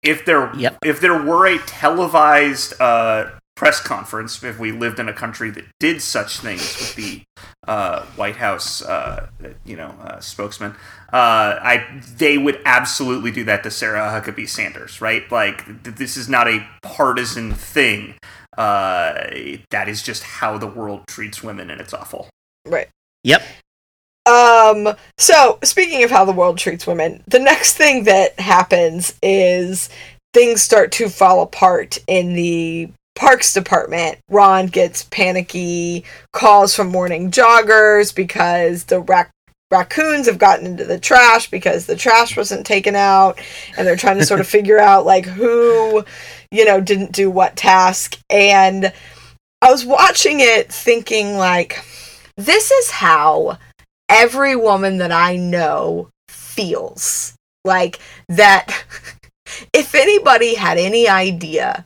If 0.03 0.25
there, 0.25 0.55
Yep. 0.57 0.79
if 0.85 1.01
there 1.01 1.21
were 1.21 1.47
a 1.47 1.59
televised 1.59 2.81
uh, 2.81 3.31
press 3.57 3.81
conference, 3.81 4.43
if 4.45 4.59
we 4.59 4.71
lived 4.71 5.01
in 5.01 5.09
a 5.09 5.13
country 5.13 5.51
that 5.51 5.65
did 5.81 6.01
such 6.01 6.39
things 6.39 6.61
with 6.79 6.95
the 6.95 7.23
uh, 7.67 8.03
White 8.15 8.37
House, 8.37 8.81
uh, 8.83 9.27
you 9.65 9.77
know, 9.77 9.89
uh, 10.01 10.21
spokesman, 10.21 10.73
uh, 11.13 11.59
I 11.61 11.87
they 12.17 12.39
would 12.39 12.61
absolutely 12.65 13.33
do 13.33 13.43
that 13.45 13.65
to 13.65 13.71
Sarah 13.73 14.03
Huckabee 14.03 14.49
Sanders, 14.49 15.01
right? 15.01 15.31
Like 15.33 15.65
th- 15.83 15.97
this 15.97 16.17
is 16.17 16.29
not 16.29 16.47
a 16.47 16.65
partisan 16.83 17.53
thing. 17.53 18.15
Uh, 18.57 19.13
that 19.71 19.89
is 19.89 20.03
just 20.03 20.23
how 20.23 20.59
the 20.59 20.67
world 20.67 21.03
treats 21.09 21.43
women, 21.43 21.71
and 21.71 21.81
it's 21.81 21.93
awful. 21.95 22.29
Right. 22.67 22.89
Yep. 23.25 23.43
Um, 24.29 24.95
so 25.17 25.59
speaking 25.65 26.05
of 26.05 26.11
how 26.11 26.27
the 26.27 26.33
world 26.33 26.59
treats 26.59 26.87
women, 26.87 27.23
the 27.27 27.39
next 27.39 27.77
thing 27.79 28.05
that 28.05 28.39
happens 28.39 29.15
is 29.23 29.89
things 30.35 30.61
start 30.61 30.93
to 30.93 31.09
fall 31.09 31.43
apart 31.43 31.99
in 32.07 32.35
the 32.35 32.91
parks 33.17 33.55
department. 33.55 34.19
Ron 34.29 34.67
gets 34.67 35.05
panicky 35.05 36.05
calls 36.35 36.75
from 36.75 36.89
morning 36.89 37.31
joggers 37.31 38.15
because 38.15 38.85
the 38.85 39.01
rac- 39.01 39.31
raccoons 39.71 40.27
have 40.27 40.39
gotten 40.39 40.67
into 40.67 40.85
the 40.85 40.99
trash 40.99 41.51
because 41.51 41.87
the 41.87 41.97
trash 41.97 42.37
wasn't 42.37 42.67
taken 42.67 42.95
out 42.95 43.41
and 43.79 43.87
they're 43.87 43.97
trying 43.97 44.19
to 44.19 44.27
sort 44.27 44.41
of 44.41 44.47
figure 44.59 44.79
out 44.79 45.07
like 45.07 45.25
who, 45.25 46.05
you 46.51 46.67
know, 46.67 46.83
didn't 46.83 47.13
do 47.13 47.31
what 47.31 47.57
task 47.57 48.19
and 48.29 48.93
I 49.63 49.71
was 49.71 49.87
watching 49.87 50.41
it 50.41 50.71
thinking 50.71 51.37
like 51.37 51.83
this 52.37 52.71
is 52.71 52.91
how 52.91 53.59
every 54.09 54.57
woman 54.57 54.99
that 54.99 55.13
I 55.13 55.37
know 55.37 56.09
feels. 56.29 57.35
Like 57.65 57.99
that 58.29 58.85
if 59.73 59.95
anybody 59.95 60.55
had 60.55 60.79
any 60.79 61.09
idea 61.09 61.85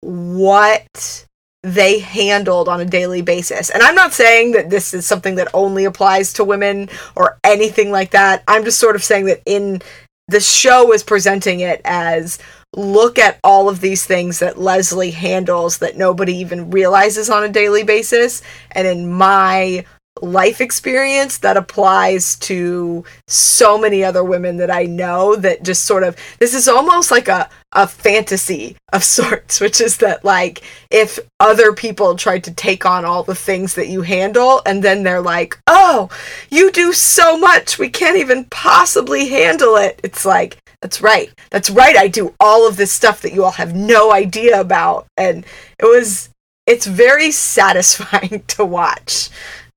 what 0.00 1.26
they 1.62 1.98
handled 1.98 2.68
on 2.68 2.80
a 2.80 2.84
daily 2.84 3.22
basis. 3.22 3.70
And 3.70 3.82
I'm 3.82 3.94
not 3.94 4.12
saying 4.12 4.52
that 4.52 4.68
this 4.68 4.92
is 4.92 5.06
something 5.06 5.36
that 5.36 5.48
only 5.54 5.86
applies 5.86 6.34
to 6.34 6.44
women 6.44 6.90
or 7.16 7.38
anything 7.42 7.90
like 7.90 8.10
that. 8.10 8.44
I'm 8.46 8.64
just 8.64 8.78
sort 8.78 8.96
of 8.96 9.02
saying 9.02 9.24
that 9.26 9.40
in 9.46 9.80
the 10.28 10.40
show 10.40 10.92
is 10.92 11.02
presenting 11.02 11.60
it 11.60 11.80
as 11.86 12.38
look 12.76 13.18
at 13.18 13.38
all 13.42 13.70
of 13.70 13.80
these 13.80 14.04
things 14.04 14.40
that 14.40 14.58
Leslie 14.58 15.10
handles 15.10 15.78
that 15.78 15.96
nobody 15.96 16.36
even 16.36 16.70
realizes 16.70 17.30
on 17.30 17.44
a 17.44 17.48
daily 17.48 17.82
basis. 17.82 18.42
And 18.72 18.86
in 18.86 19.10
my 19.10 19.86
life 20.22 20.60
experience 20.60 21.38
that 21.38 21.56
applies 21.56 22.36
to 22.36 23.04
so 23.26 23.76
many 23.76 24.04
other 24.04 24.22
women 24.22 24.58
that 24.58 24.70
I 24.70 24.84
know 24.84 25.34
that 25.36 25.64
just 25.64 25.84
sort 25.84 26.04
of 26.04 26.16
this 26.38 26.54
is 26.54 26.68
almost 26.68 27.10
like 27.10 27.26
a 27.28 27.48
a 27.72 27.88
fantasy 27.88 28.76
of 28.92 29.02
sorts 29.18 29.60
which 29.60 29.80
is 29.80 29.96
that 29.98 30.24
like 30.24 30.62
if 30.90 31.18
other 31.40 31.72
people 31.72 32.14
tried 32.14 32.44
to 32.44 32.54
take 32.54 32.86
on 32.86 33.04
all 33.04 33.24
the 33.24 33.34
things 33.34 33.74
that 33.74 33.88
you 33.88 34.02
handle 34.02 34.62
and 34.64 34.84
then 34.84 35.02
they're 35.02 35.20
like 35.20 35.58
oh 35.66 36.08
you 36.48 36.70
do 36.70 36.92
so 36.92 37.36
much 37.36 37.78
we 37.78 37.88
can't 37.88 38.16
even 38.16 38.44
possibly 38.46 39.28
handle 39.28 39.76
it. 39.76 40.00
It's 40.04 40.24
like 40.24 40.58
that's 40.80 41.00
right. 41.00 41.32
That's 41.50 41.70
right 41.70 41.96
I 41.96 42.08
do 42.08 42.34
all 42.38 42.68
of 42.68 42.76
this 42.76 42.92
stuff 42.92 43.22
that 43.22 43.32
you 43.32 43.42
all 43.42 43.52
have 43.52 43.74
no 43.74 44.12
idea 44.12 44.60
about. 44.60 45.06
And 45.16 45.44
it 45.80 45.86
was 45.86 46.28
it's 46.66 46.86
very 46.86 47.30
satisfying 47.32 48.44
to 48.48 48.64
watch 48.64 49.30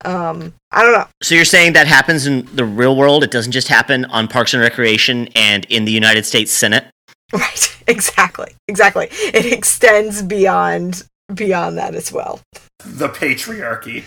um 0.04 0.54
i 0.70 0.82
don't 0.82 0.92
know. 0.92 1.06
So 1.22 1.34
you're 1.34 1.44
saying 1.44 1.72
that 1.72 1.86
happens 1.86 2.26
in 2.26 2.48
the 2.54 2.64
real 2.64 2.94
world? 2.96 3.24
It 3.24 3.30
doesn't 3.30 3.52
just 3.52 3.68
happen 3.68 4.04
on 4.06 4.28
Parks 4.28 4.54
and 4.54 4.62
Recreation 4.62 5.28
and 5.34 5.64
in 5.66 5.84
the 5.84 5.92
United 5.92 6.24
States 6.24 6.52
Senate? 6.52 6.84
right. 7.32 7.76
Exactly. 7.86 8.54
Exactly. 8.68 9.08
It 9.10 9.52
extends 9.52 10.22
beyond 10.22 11.04
beyond 11.34 11.78
that 11.78 11.94
as 11.94 12.12
well. 12.12 12.40
The 12.84 13.08
patriarchy. 13.08 14.04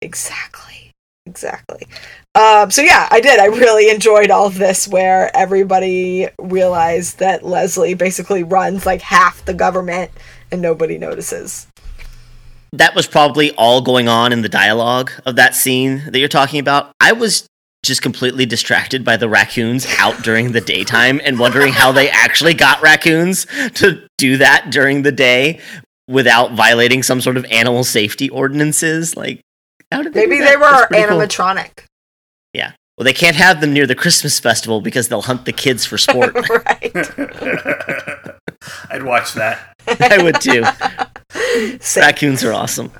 exactly. 0.00 0.92
Exactly. 1.26 1.86
Um 2.34 2.70
so 2.70 2.82
yeah 2.82 3.08
i 3.10 3.20
did. 3.20 3.40
I 3.40 3.46
really 3.46 3.90
enjoyed 3.90 4.30
all 4.30 4.46
of 4.46 4.58
this 4.58 4.86
where 4.86 5.34
everybody 5.34 6.28
realized 6.38 7.18
that 7.18 7.44
leslie 7.44 7.94
basically 7.94 8.42
runs 8.44 8.86
like 8.86 9.00
half 9.00 9.44
the 9.46 9.54
government 9.54 10.10
and 10.52 10.62
nobody 10.62 10.98
notices 10.98 11.66
That 12.78 12.94
was 12.94 13.06
probably 13.06 13.52
all 13.52 13.80
going 13.80 14.08
on 14.08 14.32
in 14.32 14.42
the 14.42 14.48
dialogue 14.48 15.10
of 15.24 15.36
that 15.36 15.54
scene 15.54 16.02
that 16.10 16.18
you're 16.18 16.28
talking 16.28 16.60
about. 16.60 16.92
I 17.00 17.12
was 17.12 17.46
just 17.84 18.02
completely 18.02 18.46
distracted 18.46 19.04
by 19.04 19.16
the 19.16 19.28
raccoons 19.28 19.86
out 19.98 20.22
during 20.22 20.52
the 20.52 20.60
daytime 20.60 21.20
and 21.22 21.38
wondering 21.38 21.72
how 21.72 21.92
they 21.92 22.08
actually 22.10 22.54
got 22.54 22.80
raccoons 22.82 23.46
to 23.74 24.06
do 24.18 24.38
that 24.38 24.70
during 24.70 25.02
the 25.02 25.12
day 25.12 25.60
without 26.08 26.52
violating 26.52 27.02
some 27.02 27.20
sort 27.20 27.36
of 27.36 27.44
animal 27.46 27.84
safety 27.84 28.30
ordinances. 28.30 29.16
Like, 29.16 29.40
how 29.92 30.02
did 30.02 30.14
they 30.14 30.26
maybe 30.26 30.42
they 30.42 30.56
were 30.56 30.88
animatronic? 30.90 30.90
cool. 30.90 31.18
animatronic 31.18 31.84
Well, 32.96 33.04
they 33.04 33.12
can't 33.12 33.36
have 33.36 33.60
them 33.60 33.72
near 33.72 33.86
the 33.86 33.96
Christmas 33.96 34.38
festival 34.38 34.80
because 34.80 35.08
they'll 35.08 35.22
hunt 35.22 35.46
the 35.46 35.52
kids 35.52 35.84
for 35.84 35.98
sport. 35.98 36.34
right 36.48 36.94
I'd 38.90 39.02
watch 39.02 39.32
that. 39.34 39.74
I 40.00 40.22
would 40.22 40.40
too. 40.40 40.64
Same. 41.80 42.02
Raccoons 42.02 42.44
are 42.44 42.52
awesome. 42.52 42.92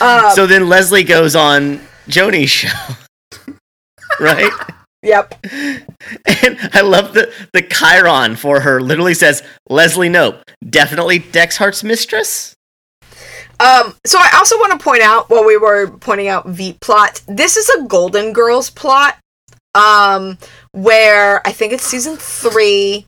Um, 0.00 0.30
so 0.34 0.46
then 0.46 0.68
Leslie 0.68 1.04
goes 1.04 1.36
on 1.36 1.80
Joni's 2.08 2.50
show. 2.50 2.68
right? 4.20 4.50
yep 5.02 5.34
And 5.44 6.58
I 6.72 6.80
love 6.80 7.14
the 7.14 7.32
the 7.52 7.62
chyron 7.62 8.36
for 8.36 8.60
her 8.60 8.80
literally 8.80 9.14
says 9.14 9.42
Leslie 9.68 10.08
Knope, 10.08 10.42
definitely 10.68 11.20
Dexhart's 11.20 11.84
mistress. 11.84 12.55
Um, 13.58 13.94
so 14.04 14.18
I 14.18 14.30
also 14.36 14.56
want 14.56 14.72
to 14.72 14.84
point 14.84 15.02
out 15.02 15.30
while 15.30 15.44
we 15.44 15.56
were 15.56 15.88
pointing 15.88 16.28
out 16.28 16.46
Veep 16.46 16.80
plot, 16.80 17.22
this 17.26 17.56
is 17.56 17.68
a 17.70 17.84
Golden 17.84 18.32
Girls 18.32 18.70
plot. 18.70 19.18
Um, 19.74 20.38
where 20.72 21.46
I 21.46 21.52
think 21.52 21.72
it's 21.72 21.84
season 21.84 22.16
three. 22.16 23.06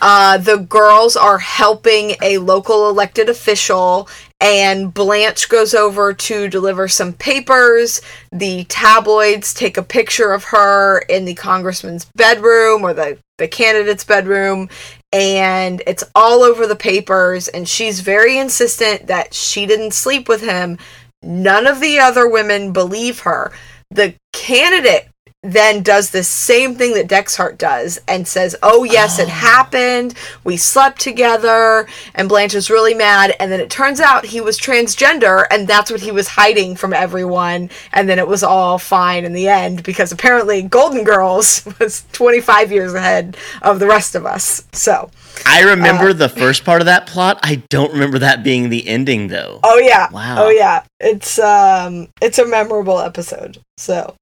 Uh, 0.00 0.36
the 0.36 0.58
girls 0.58 1.16
are 1.16 1.38
helping 1.38 2.14
a 2.22 2.36
local 2.38 2.90
elected 2.90 3.30
official, 3.30 4.08
and 4.40 4.92
Blanche 4.92 5.48
goes 5.48 5.72
over 5.74 6.12
to 6.12 6.48
deliver 6.48 6.86
some 6.86 7.14
papers. 7.14 8.02
The 8.30 8.64
tabloids 8.64 9.54
take 9.54 9.78
a 9.78 9.82
picture 9.82 10.32
of 10.32 10.44
her 10.44 10.98
in 11.08 11.24
the 11.24 11.34
congressman's 11.34 12.04
bedroom 12.14 12.82
or 12.84 12.92
the, 12.92 13.18
the 13.38 13.48
candidate's 13.48 14.04
bedroom, 14.04 14.68
and 15.12 15.82
it's 15.86 16.04
all 16.14 16.42
over 16.42 16.66
the 16.66 16.76
papers. 16.76 17.48
And 17.48 17.68
she's 17.68 18.00
very 18.00 18.38
insistent 18.38 19.06
that 19.06 19.34
she 19.34 19.66
didn't 19.66 19.92
sleep 19.92 20.28
with 20.28 20.42
him. 20.42 20.78
None 21.22 21.66
of 21.66 21.80
the 21.80 21.98
other 21.98 22.28
women 22.28 22.72
believe 22.72 23.20
her. 23.20 23.52
The 23.90 24.14
candidate 24.32 25.08
then 25.52 25.82
does 25.82 26.10
the 26.10 26.22
same 26.22 26.74
thing 26.74 26.94
that 26.94 27.08
Dexhart 27.08 27.58
does 27.58 28.00
and 28.08 28.26
says, 28.26 28.56
Oh, 28.62 28.84
yes, 28.84 29.18
it 29.18 29.28
happened. 29.28 30.14
We 30.44 30.56
slept 30.56 31.00
together. 31.00 31.86
And 32.14 32.28
Blanche 32.28 32.54
is 32.54 32.70
really 32.70 32.94
mad. 32.94 33.34
And 33.38 33.50
then 33.52 33.60
it 33.60 33.70
turns 33.70 34.00
out 34.00 34.26
he 34.26 34.40
was 34.40 34.58
transgender 34.58 35.44
and 35.50 35.68
that's 35.68 35.90
what 35.90 36.00
he 36.00 36.10
was 36.10 36.28
hiding 36.28 36.76
from 36.76 36.92
everyone. 36.92 37.70
And 37.92 38.08
then 38.08 38.18
it 38.18 38.28
was 38.28 38.42
all 38.42 38.78
fine 38.78 39.24
in 39.24 39.32
the 39.32 39.48
end 39.48 39.82
because 39.82 40.12
apparently 40.12 40.62
Golden 40.62 41.04
Girls 41.04 41.66
was 41.78 42.04
25 42.12 42.72
years 42.72 42.94
ahead 42.94 43.36
of 43.62 43.78
the 43.78 43.86
rest 43.86 44.14
of 44.14 44.26
us. 44.26 44.66
So, 44.72 45.10
I 45.44 45.62
remember 45.62 46.12
the 46.12 46.28
first 46.28 46.64
part 46.64 46.80
of 46.80 46.86
that 46.86 47.06
plot. 47.06 47.38
I 47.42 47.56
don't 47.68 47.92
remember 47.92 48.18
that 48.20 48.42
being 48.42 48.70
the 48.70 48.88
ending 48.88 49.28
though. 49.28 49.60
oh, 49.62 49.78
yeah. 49.78 50.10
Wow. 50.10 50.46
Oh, 50.46 50.48
yeah. 50.48 50.82
It's, 50.98 51.38
um, 51.38 52.08
it's 52.22 52.38
a 52.38 52.46
memorable 52.46 52.98
episode. 53.00 53.58
So, 53.76 54.16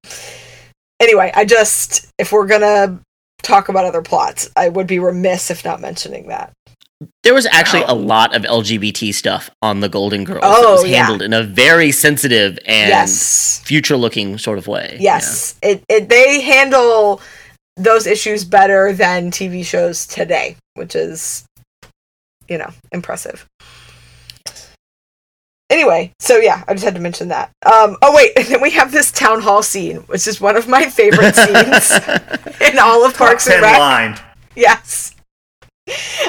anyway, 1.01 1.33
I 1.35 1.45
just, 1.45 2.09
if 2.19 2.33
we're 2.33 2.47
gonna 2.47 3.01
talk 3.43 3.69
about 3.69 3.85
other 3.85 4.03
plots, 4.03 4.51
I 4.57 4.69
would 4.69 4.87
be 4.87 4.99
remiss 4.99 5.51
if 5.51 5.65
not 5.65 5.81
mentioning 5.81 6.29
that. 6.29 6.53
There 7.23 7.35
was 7.35 7.47
actually 7.47 7.83
a 7.83 7.92
lot 7.92 8.35
of 8.35 8.42
LGBT 8.42 9.13
stuff 9.13 9.51
on 9.61 9.81
the 9.81 9.88
Golden 9.88 10.25
Girls. 10.25 10.40
Oh, 10.42 10.69
it 10.69 10.83
was 10.83 10.90
yeah. 10.90 10.99
handled 10.99 11.23
in 11.23 11.33
a 11.33 11.42
very 11.42 11.92
sensitive 11.92 12.59
and 12.67 12.88
yes. 12.88 13.61
future 13.61 13.97
looking 13.97 14.38
sort 14.38 14.59
of 14.59 14.67
way. 14.67 14.97
Yes. 15.01 15.57
It, 15.63 15.83
it 15.88 16.09
they 16.09 16.40
handle 16.40 17.21
those 17.77 18.07
issues 18.07 18.45
better 18.45 18.92
than 18.92 19.31
TV 19.31 19.65
shows 19.65 20.07
today, 20.07 20.57
which 20.75 20.95
is 20.95 21.45
you 22.49 22.59
know, 22.59 22.71
impressive. 22.92 23.47
Anyway, 25.75 26.12
so 26.20 26.37
yeah, 26.38 26.62
I 26.68 26.72
just 26.72 26.85
had 26.85 26.94
to 26.94 27.00
mention 27.00 27.29
that. 27.29 27.50
Um, 27.66 27.96
oh 28.00 28.14
wait, 28.14 28.33
and 28.37 28.46
then 28.46 28.62
we 28.62 28.70
have 28.70 28.92
this 28.92 29.10
town 29.10 29.42
hall 29.42 29.62
scene, 29.62 29.96
which 30.06 30.27
is 30.27 30.40
one 30.40 30.56
of 30.56 30.68
my 30.68 30.88
favorite 30.88 31.35
scenes 31.35 31.90
in 32.60 32.79
all 32.79 33.04
of 33.04 33.16
Parks 33.16 33.48
and 33.48 33.60
Rec. 33.60 33.79
line. 33.79 34.18
Yes. 34.54 35.14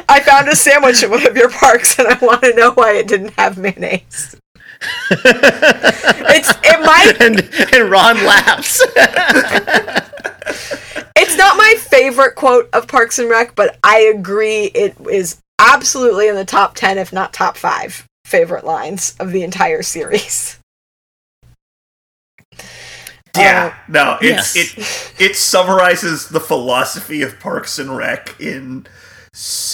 I 0.10 0.20
found 0.20 0.50
a 0.50 0.56
sandwich 0.56 1.02
in 1.02 1.12
one 1.12 1.26
of 1.26 1.38
your 1.38 1.50
parks, 1.50 1.98
and 1.98 2.08
I 2.10 2.18
want 2.22 2.42
to 2.42 2.54
know 2.56 2.74
why 2.74 2.94
it 2.94 3.08
didn't 3.08 3.34
have 3.38 3.58
mayonnaise. 3.58 4.36
It's 6.28 6.54
it 6.64 6.80
might 6.82 7.22
and, 7.22 7.40
and 7.74 7.90
Ron 7.90 8.18
laughs. 8.26 8.82
it's 11.16 11.38
not 11.38 11.56
my 11.56 11.76
favorite 11.80 12.36
quote 12.36 12.68
of 12.74 12.88
Parks 12.88 13.18
and 13.20 13.30
Rec, 13.30 13.56
but 13.56 13.78
I 13.84 14.00
agree 14.14 14.66
it 14.66 14.96
is 15.10 15.40
absolutely 15.60 16.28
in 16.28 16.36
the 16.36 16.44
top 16.46 16.76
ten, 16.76 16.98
if 16.98 17.14
not 17.14 17.32
top 17.32 17.56
five, 17.58 18.06
favorite 18.26 18.66
lines 18.66 19.16
of 19.20 19.32
the 19.32 19.44
entire 19.44 19.84
series. 19.84 20.60
Yeah, 23.38 23.76
no, 23.88 24.18
it's 24.22 24.56
yes. 24.56 25.18
it 25.18 25.22
it 25.22 25.36
summarizes 25.36 26.30
the 26.30 26.40
philosophy 26.40 27.22
of 27.22 27.40
Parks 27.40 27.78
and 27.80 27.96
Rec 27.96 28.40
in 28.40 28.88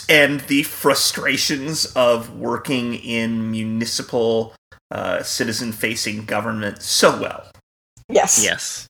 and 0.10 0.40
the 0.42 0.64
frustrations 0.64 1.86
of 1.96 2.36
working 2.36 2.96
in 2.96 3.52
municipal 3.52 4.56
uh, 4.90 5.22
citizen-facing 5.22 6.26
government 6.26 6.82
so 6.82 7.22
well. 7.22 7.52
Yes. 8.10 8.44
yes. 8.44 8.88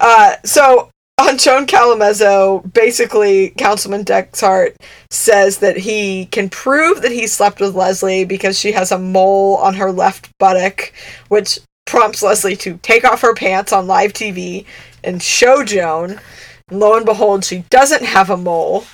Uh, 0.00 0.36
so 0.44 0.90
on 1.18 1.36
Joan 1.36 1.66
Callamezzo, 1.66 2.72
basically, 2.72 3.50
Councilman 3.50 4.04
Dexhart 4.04 4.76
says 5.10 5.58
that 5.58 5.76
he 5.76 6.26
can 6.26 6.48
prove 6.48 7.02
that 7.02 7.12
he 7.12 7.26
slept 7.26 7.60
with 7.60 7.74
Leslie 7.74 8.24
because 8.24 8.58
she 8.58 8.72
has 8.72 8.92
a 8.92 8.98
mole 8.98 9.56
on 9.56 9.74
her 9.74 9.90
left 9.90 10.30
buttock, 10.38 10.92
which 11.28 11.58
prompts 11.86 12.22
Leslie 12.22 12.56
to 12.56 12.78
take 12.78 13.04
off 13.04 13.22
her 13.22 13.34
pants 13.34 13.72
on 13.72 13.86
live 13.86 14.12
TV 14.12 14.64
and 15.02 15.22
show 15.22 15.64
Joan. 15.64 16.20
And 16.68 16.80
lo 16.80 16.96
and 16.96 17.06
behold, 17.06 17.44
she 17.44 17.64
doesn't 17.70 18.04
have 18.04 18.30
a 18.30 18.36
mole, 18.36 18.84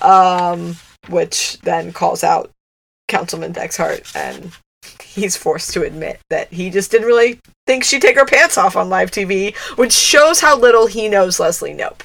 um, 0.00 0.76
which 1.08 1.58
then 1.60 1.92
calls 1.92 2.22
out 2.22 2.50
Councilman 3.08 3.52
Dexhart, 3.52 4.14
and 4.14 4.52
he's 5.02 5.36
forced 5.36 5.72
to 5.74 5.82
admit 5.82 6.18
that 6.30 6.52
he 6.52 6.70
just 6.70 6.90
didn't 6.90 7.06
really 7.06 7.38
think 7.66 7.84
she'd 7.84 8.02
take 8.02 8.16
her 8.16 8.24
pants 8.26 8.56
off 8.58 8.76
on 8.76 8.88
live 8.88 9.10
TV, 9.10 9.56
which 9.76 9.92
shows 9.92 10.40
how 10.40 10.58
little 10.58 10.86
he 10.86 11.08
knows 11.08 11.38
Leslie 11.38 11.74
Knope. 11.74 12.02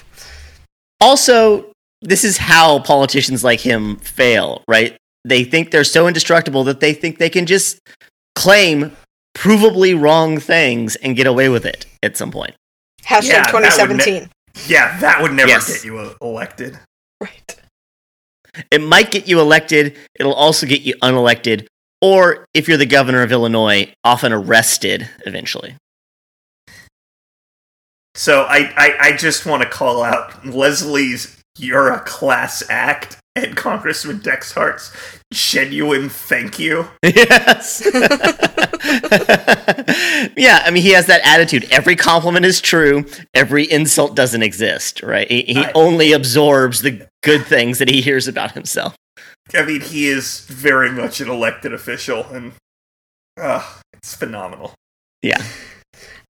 Also, 1.00 1.72
this 2.02 2.24
is 2.24 2.38
how 2.38 2.80
politicians 2.80 3.44
like 3.44 3.60
him 3.60 3.98
fail, 3.98 4.64
right? 4.68 4.98
They 5.26 5.44
think 5.44 5.72
they're 5.72 5.84
so 5.84 6.08
indestructible 6.08 6.64
that 6.66 6.80
they 6.80 6.94
think 6.94 7.18
they 7.18 7.30
can 7.30 7.46
just 7.46 7.80
claim 8.36 8.96
provably 9.36 10.00
wrong 10.00 10.40
things 10.40 10.96
and 10.98 11.16
get 11.16 11.28
away 11.28 11.50
with 11.50 11.66
it 11.66 11.86
at 12.02 12.18
some 12.18 12.32
point. 12.32 12.56
Hashtag 13.04 13.24
Yeah, 13.28 13.44
that 13.44 13.54
ne- 13.54 13.70
2017. 13.70 14.30
Yeah, 14.68 14.98
that 15.00 15.22
would 15.22 15.34
never 15.34 15.50
Yes. 15.50 15.68
get 15.72 15.86
you 15.86 16.00
uh, 16.00 16.14
elected. 16.22 16.80
right. 17.22 17.56
It 18.72 18.82
might 18.82 19.12
get 19.12 19.28
you 19.28 19.40
elected, 19.40 19.96
it'll 20.20 20.34
also 20.34 20.66
get 20.66 20.82
you 20.82 20.96
unelected, 21.04 21.68
or 22.02 22.46
if 22.54 22.68
you're 22.68 22.78
the 22.78 22.86
governor 22.86 23.22
of 23.24 23.32
Illinois, 23.32 23.92
often 24.04 24.32
arrested 24.34 25.10
eventually. 25.26 25.76
So 28.16 28.44
I, 28.44 28.74
I, 28.76 28.98
I 29.00 29.18
just 29.18 29.46
want 29.46 29.62
to 29.64 29.70
call 29.70 30.04
out 30.04 30.46
Leslie's 30.46 31.38
"You're 31.58 31.94
a 31.94 32.00
class 32.00 32.64
act" 32.70 33.18
and 33.36 33.56
Congressman 33.56 34.20
Dexhart's 34.20 34.92
genuine 35.32 36.10
thank 36.10 36.58
you. 36.58 36.88
Yes. 37.04 37.82
yeah, 40.36 40.64
I 40.66 40.72
mean, 40.72 40.82
he 40.82 40.92
has 40.92 41.06
that 41.08 41.22
attitude. 41.24 41.68
Every 41.72 41.96
compliment 41.96 42.46
is 42.46 42.60
true. 42.60 43.06
Every 43.36 43.70
insult 43.70 44.16
doesn't 44.16 44.42
exist, 44.42 45.04
right? 45.04 45.30
He, 45.30 45.44
he 45.44 45.60
I- 45.60 45.72
only 45.76 46.14
absorbs 46.14 46.82
the 46.82 47.08
good 47.22 47.46
things 47.46 47.78
that 47.80 47.90
he 47.90 48.02
hears 48.02 48.28
about 48.28 48.54
himself. 48.54 48.96
I 49.54 49.64
mean, 49.64 49.82
he 49.82 50.08
is 50.08 50.42
very 50.42 50.92
much 50.92 51.22
an 51.22 51.30
elected 51.30 51.74
official, 51.74 52.26
and 52.26 52.54
uh, 53.40 53.66
it's 53.94 54.16
phenomenal. 54.16 54.74
Yeah. 55.22 55.44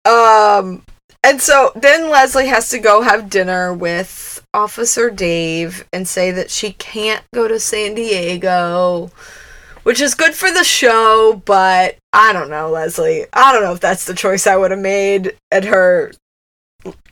Um, 0.05 0.83
and 1.23 1.41
so 1.41 1.71
then 1.75 2.11
Leslie 2.11 2.45
has 2.45 2.69
to 2.69 2.77
go 2.77 3.01
have 3.01 3.31
dinner 3.31 3.73
with 3.73 4.45
Officer 4.53 5.09
Dave 5.09 5.83
and 5.91 6.07
say 6.07 6.29
that 6.29 6.51
she 6.51 6.73
can't 6.73 7.23
go 7.33 7.47
to 7.47 7.59
San 7.59 7.95
Diego, 7.95 9.09
which 9.81 9.99
is 9.99 10.13
good 10.13 10.35
for 10.35 10.51
the 10.51 10.63
show, 10.63 11.41
but 11.45 11.97
I 12.13 12.31
don't 12.31 12.51
know, 12.51 12.69
Leslie. 12.69 13.25
I 13.33 13.51
don't 13.51 13.63
know 13.63 13.73
if 13.73 13.79
that's 13.79 14.05
the 14.05 14.13
choice 14.13 14.45
I 14.45 14.55
would 14.55 14.69
have 14.69 14.79
made 14.79 15.35
at 15.51 15.63
her 15.65 16.11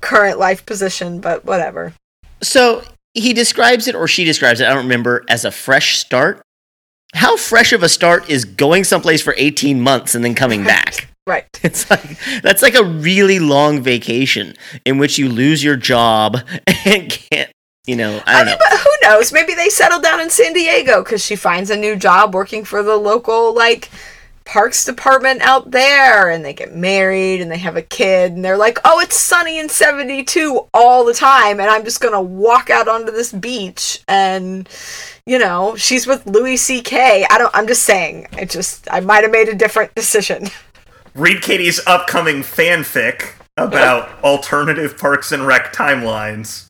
current 0.02 0.38
life 0.38 0.64
position, 0.66 1.20
but 1.20 1.44
whatever. 1.44 1.94
So 2.44 2.84
he 3.14 3.34
describes 3.34 3.88
it, 3.88 3.96
or 3.96 4.08
she 4.08 4.24
describes 4.24 4.60
it, 4.60 4.68
I 4.68 4.74
don't 4.74 4.84
remember, 4.84 5.24
as 5.30 5.46
a 5.46 5.52
fresh 5.52 5.98
start. 5.98 6.42
How 7.14 7.38
fresh 7.38 7.74
of 7.74 7.84
a 7.84 7.90
start 7.90 8.30
is 8.30 8.44
going 8.44 8.84
someplace 8.84 9.22
for 9.22 9.36
18 9.38 9.80
months 9.82 10.16
and 10.16 10.24
then 10.26 10.36
coming 10.36 10.64
back? 10.64 11.08
Right. 11.26 11.46
It's 11.64 11.90
like 11.90 12.18
that's 12.42 12.62
like 12.62 12.76
a 12.76 12.84
really 12.84 13.40
long 13.40 13.82
vacation 13.82 14.56
in 14.84 14.98
which 14.98 15.18
you 15.18 15.30
lose 15.30 15.64
your 15.64 15.78
job 15.78 16.40
and 16.86 17.10
can't, 17.10 17.50
you 17.88 17.96
know, 17.96 18.22
I 18.28 18.34
I 18.34 18.38
don't 18.40 18.46
mean, 18.48 18.56
know. 18.56 18.66
but 18.70 18.80
who 18.80 18.90
knows? 19.04 19.32
Maybe 19.32 19.54
they 19.56 19.70
settle 19.70 20.02
down 20.02 20.20
in 20.20 20.30
San 20.30 20.52
Diego 20.52 21.02
because 21.02 21.24
she 21.24 21.38
finds 21.38 21.70
a 21.70 21.78
new 21.78 21.96
job 21.96 22.34
working 22.34 22.66
for 22.66 22.84
the 22.84 22.98
local 22.98 23.54
like 23.54 23.90
parks 24.46 24.86
department 24.86 25.42
out 25.42 25.72
there, 25.72 26.30
and 26.30 26.44
they 26.44 26.54
get 26.54 26.76
married 26.76 27.42
and 27.42 27.52
they 27.52 27.58
have 27.58 27.76
a 27.76 27.82
kid, 27.82 28.34
and 28.34 28.44
they're 28.44 28.58
like, 28.58 28.80
"Oh, 28.86 29.00
it's 29.00 29.20
sunny 29.20 29.60
in 29.60 29.70
'72 29.70 30.68
all 30.74 31.06
the 31.06 31.14
time, 31.14 31.60
and 31.60 31.70
I'm 31.70 31.84
just 31.84 32.02
gonna 32.02 32.22
walk 32.22 32.70
out 32.70 32.88
onto 32.88 33.12
this 33.12 33.32
beach." 33.32 34.02
And 34.08 34.68
you 35.26 35.40
know, 35.40 35.76
she's 35.76 36.06
with 36.06 36.26
Louis 36.26 36.58
C.K. 36.58 37.26
I 37.30 37.38
don't. 37.38 37.56
I'm 37.56 37.68
just 37.68 37.84
saying. 37.84 38.28
I 38.34 38.46
just 38.46 38.88
I 38.92 39.00
might 39.00 39.24
have 39.24 39.32
made 39.32 39.50
a 39.50 39.56
different 39.56 39.96
decision. 39.96 40.48
Read 41.16 41.42
Katie's 41.42 41.80
upcoming 41.86 42.42
fanfic 42.42 43.34
about 43.58 44.10
alternative 44.24 44.98
Parks 44.98 45.32
and 45.32 45.46
Rec 45.46 45.74
timelines. 45.74 46.68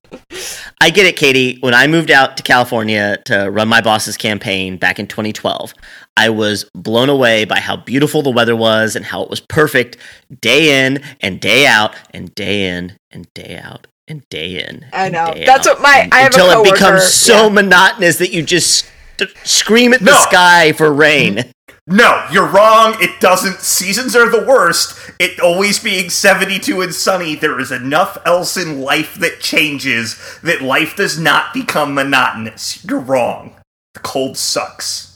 I 0.81 0.89
get 0.89 1.05
it, 1.05 1.15
Katie. 1.15 1.57
When 1.61 1.73
I 1.73 1.87
moved 1.87 2.11
out 2.11 2.37
to 2.37 2.43
California 2.43 3.17
to 3.25 3.49
run 3.49 3.67
my 3.67 3.81
boss's 3.81 4.17
campaign 4.17 4.77
back 4.77 4.99
in 4.99 5.07
2012, 5.07 5.73
I 6.15 6.29
was 6.29 6.65
blown 6.75 7.09
away 7.09 7.45
by 7.45 7.59
how 7.59 7.75
beautiful 7.77 8.21
the 8.21 8.29
weather 8.31 8.55
was 8.55 8.95
and 8.95 9.03
how 9.05 9.23
it 9.23 9.29
was 9.29 9.39
perfect 9.39 9.97
day 10.41 10.85
in 10.85 11.01
and 11.21 11.39
day 11.39 11.65
out 11.65 11.95
and 12.11 12.33
day 12.35 12.67
in 12.67 12.93
and 13.11 13.27
day 13.33 13.59
out 13.61 13.87
and 14.07 14.23
day 14.29 14.63
in. 14.63 14.85
I 14.93 15.05
and 15.05 15.13
know. 15.13 15.33
day 15.33 15.45
That's 15.45 15.67
out 15.67 15.75
what 15.79 15.81
my- 15.81 15.99
and- 16.03 16.13
I 16.13 16.19
have 16.19 16.35
a 16.35 16.39
until 16.39 16.61
it 16.61 16.71
becomes 16.71 17.05
so 17.11 17.43
yeah. 17.43 17.49
monotonous 17.49 18.17
that 18.17 18.31
you 18.31 18.43
just 18.43 18.85
st- 19.17 19.31
scream 19.43 19.93
at 19.93 19.99
the 20.01 20.11
No. 20.11 20.21
sky 20.21 20.71
for 20.73 20.93
rain. 20.93 21.51
No, 21.87 22.25
you're 22.31 22.45
wrong. 22.47 22.95
It 23.01 23.19
doesn't. 23.19 23.59
Seasons 23.59 24.15
are 24.15 24.29
the 24.29 24.45
worst. 24.45 24.95
It 25.19 25.39
always 25.41 25.79
being 25.79 26.09
72 26.09 26.81
and 26.81 26.93
sunny, 26.95 27.35
there 27.35 27.59
is 27.59 27.71
enough 27.73 28.17
else 28.25 28.55
in 28.55 28.79
life 28.81 29.15
that 29.15 29.41
changes 29.41 30.17
that 30.43 30.61
life 30.61 30.95
does 30.95 31.19
not 31.19 31.53
become 31.53 31.93
monotonous. 31.93 32.85
You're 32.85 32.99
wrong. 32.99 33.55
The 33.95 33.99
cold 33.99 34.37
sucks. 34.37 35.12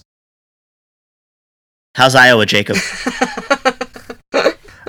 How's 1.97 2.13
Iowa, 2.13 2.45
Jacob? 2.45 2.77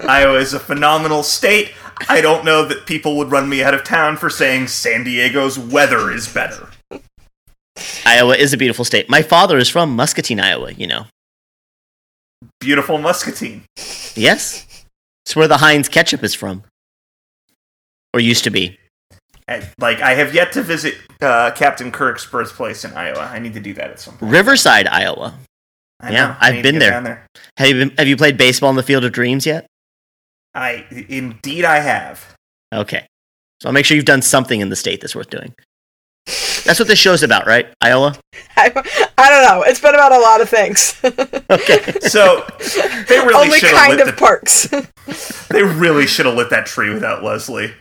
Iowa 0.06 0.34
is 0.40 0.52
a 0.52 0.60
phenomenal 0.60 1.22
state. 1.22 1.72
I 2.06 2.20
don't 2.20 2.44
know 2.44 2.66
that 2.66 2.84
people 2.84 3.16
would 3.16 3.30
run 3.30 3.48
me 3.48 3.62
out 3.62 3.72
of 3.72 3.82
town 3.82 4.18
for 4.18 4.28
saying 4.28 4.66
San 4.66 5.04
Diego's 5.04 5.58
weather 5.58 6.10
is 6.10 6.30
better. 6.30 6.68
Iowa 8.04 8.36
is 8.36 8.52
a 8.52 8.58
beautiful 8.58 8.84
state. 8.84 9.08
My 9.08 9.22
father 9.22 9.56
is 9.56 9.70
from 9.70 9.96
Muscatine, 9.96 10.38
Iowa, 10.38 10.72
you 10.72 10.86
know. 10.86 11.06
Beautiful 12.60 12.98
muscatine. 12.98 13.62
Yes? 14.14 14.84
It's 15.24 15.34
where 15.34 15.48
the 15.48 15.56
Heinz 15.56 15.88
ketchup 15.88 16.22
is 16.22 16.34
from. 16.34 16.62
Or 18.12 18.20
used 18.20 18.44
to 18.44 18.50
be. 18.50 18.78
I, 19.48 19.66
like, 19.78 20.02
I 20.02 20.12
have 20.12 20.34
yet 20.34 20.52
to 20.52 20.62
visit 20.62 20.96
uh, 21.22 21.52
Captain 21.52 21.90
Kirk's 21.90 22.26
birthplace 22.26 22.84
in 22.84 22.92
Iowa. 22.92 23.30
I 23.32 23.38
need 23.38 23.54
to 23.54 23.60
do 23.60 23.72
that 23.72 23.88
at 23.92 23.98
some 23.98 24.18
point. 24.18 24.30
Riverside, 24.30 24.86
Iowa. 24.86 25.32
I 26.00 26.12
Yeah, 26.12 26.26
know. 26.28 26.36
I 26.40 26.48
I've 26.56 26.62
been 26.62 26.78
there. 26.78 27.00
there. 27.00 27.26
Have 27.56 27.68
you 27.68 27.74
been, 27.74 27.96
have 27.98 28.06
you 28.08 28.16
played 28.16 28.36
baseball 28.36 28.70
in 28.70 28.76
the 28.76 28.82
Field 28.82 29.04
of 29.04 29.12
Dreams 29.12 29.44
yet? 29.46 29.66
I 30.54 30.86
indeed 31.08 31.64
I 31.64 31.78
have. 31.80 32.34
Okay. 32.72 33.06
So 33.60 33.68
I'll 33.68 33.72
make 33.72 33.84
sure 33.86 33.96
you've 33.96 34.04
done 34.04 34.22
something 34.22 34.60
in 34.60 34.68
the 34.68 34.76
state 34.76 35.00
that's 35.00 35.14
worth 35.16 35.30
doing. 35.30 35.54
That's 36.64 36.78
what 36.78 36.86
this 36.88 36.98
show's 36.98 37.22
about, 37.22 37.46
right? 37.46 37.68
Iowa? 37.80 38.14
I, 38.56 38.66
I 39.16 39.30
don't 39.30 39.42
know. 39.48 39.62
It's 39.62 39.80
been 39.80 39.94
about 39.94 40.12
a 40.12 40.18
lot 40.18 40.40
of 40.40 40.48
things. 40.48 40.94
Okay. 41.50 41.92
So 42.00 42.44
they 43.08 43.18
really 43.18 43.34
Only 43.34 43.58
should 43.58 43.70
have 43.70 43.78
kind 43.78 43.92
lit 43.96 44.00
of 44.02 44.06
the, 44.08 44.12
parks. 44.12 44.68
They 45.48 45.62
really 45.62 46.06
should 46.06 46.26
have 46.26 46.34
lit 46.34 46.50
that 46.50 46.66
tree 46.66 46.92
without 46.92 47.24
Leslie. 47.24 47.72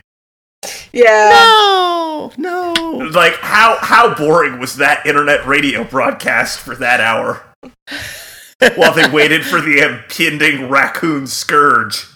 yeah. 0.92 1.28
no! 1.32 2.32
No! 2.38 2.72
Like 3.12 3.34
how 3.34 3.76
how 3.80 4.14
boring 4.14 4.58
was 4.58 4.76
that 4.76 5.04
internet 5.06 5.46
radio 5.46 5.84
broadcast 5.84 6.58
for 6.60 6.74
that 6.76 7.00
hour? 7.00 7.44
while 8.76 8.94
they 8.94 9.08
waited 9.08 9.44
for 9.44 9.60
the 9.60 9.78
impending 9.78 10.68
raccoon 10.68 11.26
scourge. 11.26 12.06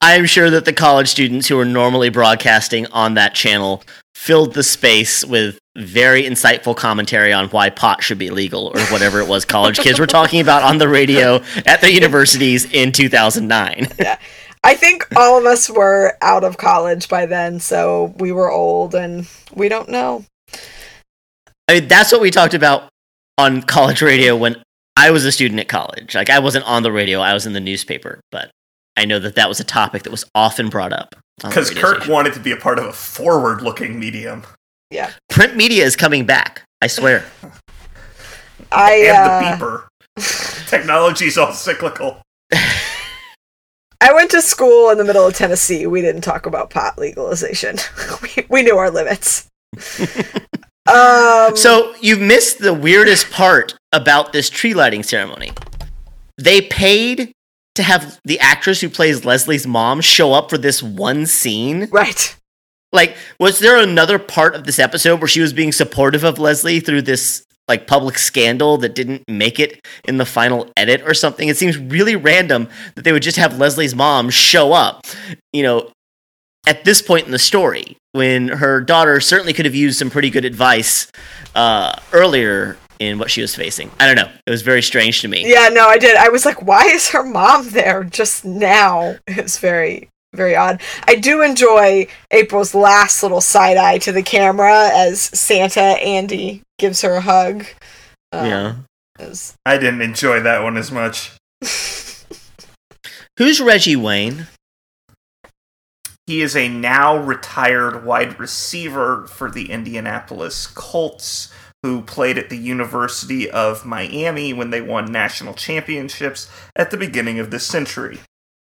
I'm 0.00 0.24
sure 0.24 0.50
that 0.50 0.64
the 0.64 0.72
college 0.72 1.08
students 1.08 1.48
who 1.48 1.58
are 1.58 1.64
normally 1.64 2.08
broadcasting 2.08 2.86
on 2.86 3.14
that 3.14 3.34
channel 3.34 3.82
filled 4.14 4.54
the 4.54 4.62
space 4.62 5.24
with 5.24 5.58
very 5.76 6.24
insightful 6.24 6.76
commentary 6.76 7.32
on 7.32 7.48
why 7.48 7.70
pot 7.70 8.02
should 8.02 8.18
be 8.18 8.30
legal 8.30 8.68
or 8.74 8.80
whatever 8.86 9.20
it 9.20 9.28
was 9.28 9.44
college 9.44 9.78
kids 9.78 9.98
were 9.98 10.06
talking 10.06 10.40
about 10.40 10.62
on 10.62 10.78
the 10.78 10.88
radio 10.88 11.36
at 11.64 11.80
the 11.80 11.92
universities 11.92 12.70
in 12.72 12.92
2009. 12.92 13.88
yeah. 13.98 14.18
I 14.62 14.74
think 14.74 15.06
all 15.16 15.38
of 15.38 15.46
us 15.46 15.70
were 15.70 16.18
out 16.20 16.44
of 16.44 16.58
college 16.58 17.08
by 17.08 17.24
then, 17.24 17.60
so 17.60 18.14
we 18.18 18.30
were 18.30 18.50
old 18.50 18.94
and 18.94 19.26
we 19.54 19.68
don't 19.70 19.88
know. 19.88 20.24
I 21.66 21.80
mean, 21.80 21.88
that's 21.88 22.12
what 22.12 22.20
we 22.20 22.30
talked 22.30 22.52
about 22.52 22.90
on 23.40 23.62
college 23.62 24.02
radio 24.02 24.36
when 24.36 24.62
I 24.96 25.10
was 25.10 25.24
a 25.24 25.32
student 25.32 25.60
at 25.60 25.68
college. 25.68 26.14
Like, 26.14 26.30
I 26.30 26.38
wasn't 26.38 26.66
on 26.66 26.82
the 26.82 26.92
radio, 26.92 27.20
I 27.20 27.32
was 27.32 27.46
in 27.46 27.54
the 27.54 27.60
newspaper, 27.60 28.20
but 28.30 28.50
I 28.96 29.06
know 29.06 29.18
that 29.18 29.34
that 29.36 29.48
was 29.48 29.60
a 29.60 29.64
topic 29.64 30.02
that 30.02 30.10
was 30.10 30.24
often 30.34 30.68
brought 30.68 30.92
up. 30.92 31.14
Because 31.42 31.70
Kirk 31.70 31.96
station. 31.96 32.12
wanted 32.12 32.34
to 32.34 32.40
be 32.40 32.52
a 32.52 32.56
part 32.56 32.78
of 32.78 32.84
a 32.84 32.92
forward 32.92 33.62
looking 33.62 33.98
medium. 33.98 34.42
Yeah. 34.90 35.12
Print 35.30 35.56
media 35.56 35.84
is 35.84 35.96
coming 35.96 36.26
back. 36.26 36.62
I 36.82 36.86
swear. 36.86 37.24
I 38.72 38.92
And 39.06 39.16
uh, 39.16 39.56
the 39.56 39.64
beeper. 39.64 40.68
Technology 40.68 41.26
is 41.26 41.38
all 41.38 41.52
cyclical. 41.52 42.20
I 42.52 44.12
went 44.12 44.30
to 44.32 44.42
school 44.42 44.90
in 44.90 44.98
the 44.98 45.04
middle 45.04 45.26
of 45.26 45.34
Tennessee. 45.34 45.86
We 45.86 46.02
didn't 46.02 46.22
talk 46.22 46.44
about 46.44 46.68
pot 46.68 46.98
legalization. 46.98 47.76
we, 48.22 48.46
we 48.50 48.62
knew 48.62 48.76
our 48.76 48.90
limits. 48.90 49.48
Um, 50.90 51.56
So 51.56 51.94
you 52.00 52.16
missed 52.16 52.58
the 52.58 52.74
weirdest 52.74 53.30
part 53.30 53.74
about 53.92 54.32
this 54.32 54.50
tree 54.50 54.74
lighting 54.74 55.02
ceremony. 55.02 55.52
They 56.38 56.60
paid 56.62 57.32
to 57.74 57.82
have 57.82 58.18
the 58.24 58.38
actress 58.40 58.80
who 58.80 58.88
plays 58.88 59.24
Leslie's 59.24 59.66
mom 59.66 60.00
show 60.00 60.32
up 60.32 60.50
for 60.50 60.58
this 60.58 60.82
one 60.82 61.26
scene. 61.26 61.88
right. 61.90 62.36
Like, 62.92 63.16
was 63.38 63.60
there 63.60 63.76
another 63.76 64.18
part 64.18 64.56
of 64.56 64.64
this 64.64 64.80
episode 64.80 65.20
where 65.20 65.28
she 65.28 65.40
was 65.40 65.52
being 65.52 65.70
supportive 65.70 66.24
of 66.24 66.40
Leslie 66.40 66.80
through 66.80 67.02
this 67.02 67.44
like 67.68 67.86
public 67.86 68.18
scandal 68.18 68.78
that 68.78 68.96
didn't 68.96 69.22
make 69.28 69.60
it 69.60 69.80
in 70.08 70.16
the 70.16 70.26
final 70.26 70.68
edit 70.76 71.02
or 71.06 71.14
something? 71.14 71.46
It 71.48 71.56
seems 71.56 71.78
really 71.78 72.16
random 72.16 72.68
that 72.96 73.04
they 73.04 73.12
would 73.12 73.22
just 73.22 73.36
have 73.36 73.58
Leslie's 73.58 73.94
mom 73.94 74.28
show 74.28 74.72
up, 74.72 75.06
you 75.52 75.62
know, 75.62 75.92
at 76.70 76.84
this 76.84 77.02
point 77.02 77.26
in 77.26 77.32
the 77.32 77.38
story 77.38 77.96
when 78.12 78.46
her 78.46 78.80
daughter 78.80 79.18
certainly 79.20 79.52
could 79.52 79.64
have 79.64 79.74
used 79.74 79.98
some 79.98 80.08
pretty 80.08 80.30
good 80.30 80.44
advice 80.44 81.10
uh, 81.56 81.98
earlier 82.12 82.76
in 83.00 83.18
what 83.18 83.28
she 83.28 83.40
was 83.40 83.56
facing. 83.56 83.90
I 83.98 84.06
don't 84.06 84.14
know. 84.14 84.30
It 84.46 84.50
was 84.50 84.62
very 84.62 84.80
strange 84.80 85.20
to 85.22 85.28
me. 85.28 85.50
Yeah, 85.50 85.68
no, 85.70 85.88
I 85.88 85.98
did. 85.98 86.16
I 86.16 86.28
was 86.28 86.44
like, 86.46 86.62
why 86.62 86.84
is 86.84 87.08
her 87.08 87.24
mom 87.24 87.70
there 87.70 88.04
just 88.04 88.44
now? 88.44 89.16
It's 89.26 89.58
very, 89.58 90.08
very 90.32 90.54
odd. 90.54 90.80
I 91.08 91.16
do 91.16 91.42
enjoy 91.42 92.06
April's 92.30 92.72
last 92.72 93.20
little 93.24 93.40
side 93.40 93.76
eye 93.76 93.98
to 93.98 94.12
the 94.12 94.22
camera 94.22 94.90
as 94.92 95.20
Santa 95.22 95.80
Andy 95.80 96.62
gives 96.78 97.02
her 97.02 97.14
a 97.14 97.20
hug. 97.20 97.66
Um, 98.30 98.46
yeah. 98.46 98.74
was- 99.18 99.54
I 99.66 99.76
didn't 99.76 100.02
enjoy 100.02 100.38
that 100.42 100.62
one 100.62 100.76
as 100.76 100.92
much. 100.92 101.32
Who's 103.38 103.60
Reggie 103.60 103.96
Wayne? 103.96 104.46
He 106.30 106.42
is 106.42 106.54
a 106.54 106.68
now 106.68 107.16
retired 107.16 108.04
wide 108.04 108.38
receiver 108.38 109.26
for 109.26 109.50
the 109.50 109.68
Indianapolis 109.68 110.68
Colts, 110.68 111.52
who 111.82 112.02
played 112.02 112.38
at 112.38 112.50
the 112.50 112.56
University 112.56 113.50
of 113.50 113.84
Miami 113.84 114.52
when 114.52 114.70
they 114.70 114.80
won 114.80 115.10
national 115.10 115.54
championships 115.54 116.48
at 116.76 116.92
the 116.92 116.96
beginning 116.96 117.40
of 117.40 117.50
this 117.50 117.66
century. 117.66 118.20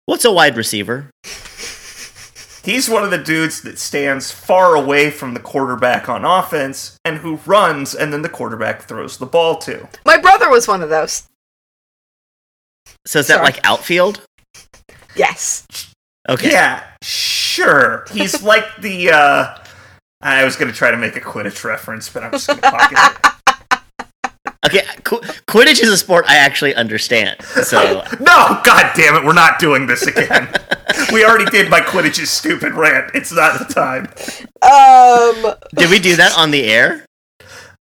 What's 0.06 0.26
a 0.26 0.32
wide 0.32 0.56
receiver? 0.58 1.10
He's 2.64 2.88
one 2.88 3.04
of 3.04 3.10
the 3.10 3.18
dudes 3.18 3.64
that 3.64 3.80
stands 3.80 4.30
far 4.30 4.76
away 4.76 5.10
from 5.10 5.34
the 5.34 5.40
quarterback 5.40 6.08
on 6.08 6.24
offense 6.24 7.00
and 7.04 7.18
who 7.18 7.38
runs 7.48 7.96
and 7.96 8.14
then 8.14 8.22
the 8.22 8.30
quarterback 8.30 8.84
throws 8.84 9.18
the 9.18 9.26
ball 9.26 9.58
to. 9.62 9.90
My 10.06 10.20
brother 10.20 10.52
was 10.52 10.68
one 10.68 10.84
of 10.84 10.90
those. 10.90 11.24
So 13.08 13.18
is 13.18 13.26
that 13.26 13.38
Sorry. 13.38 13.46
like 13.46 13.60
outfield? 13.64 14.22
Yes. 15.16 15.66
Okay. 16.30 16.52
Yeah, 16.52 16.84
sure. 17.56 18.06
He's 18.12 18.44
like 18.52 18.66
the 18.80 19.12
uh 19.12 19.58
I 20.22 20.44
was 20.44 20.56
going 20.56 20.72
to 20.72 20.76
try 20.76 20.90
to 20.92 20.98
make 20.98 21.16
a 21.16 21.22
Quidditch 21.22 21.64
reference, 21.64 22.10
but 22.10 22.24
I'm 22.24 22.32
just 22.32 22.48
going 22.48 22.60
to 22.60 22.72
pocket 22.72 22.98
it. 22.98 23.36
Okay. 24.66 24.82
Qu- 25.04 25.20
Quidditch 25.48 25.84
is 25.84 25.90
a 25.90 25.98
sport 25.98 26.26
I 26.28 26.38
actually 26.38 26.74
understand. 26.74 27.40
So 27.44 28.04
No, 28.20 28.60
god 28.66 28.92
damn 28.96 29.16
it, 29.16 29.24
we're 29.24 29.34
not 29.34 29.60
doing 29.60 29.86
this 29.86 30.08
again. 30.08 30.48
we 31.14 31.24
already 31.24 31.46
did 31.52 31.70
my 31.70 31.80
Quidditch's 31.82 32.32
stupid 32.32 32.74
rant. 32.74 33.12
It's 33.14 33.32
not 33.32 33.60
the 33.60 33.72
time. 33.72 34.08
Um, 34.64 35.54
did 35.76 35.92
we 35.92 36.00
do 36.00 36.16
that 36.16 36.36
on 36.38 36.50
the 36.50 36.64
air? 36.64 37.06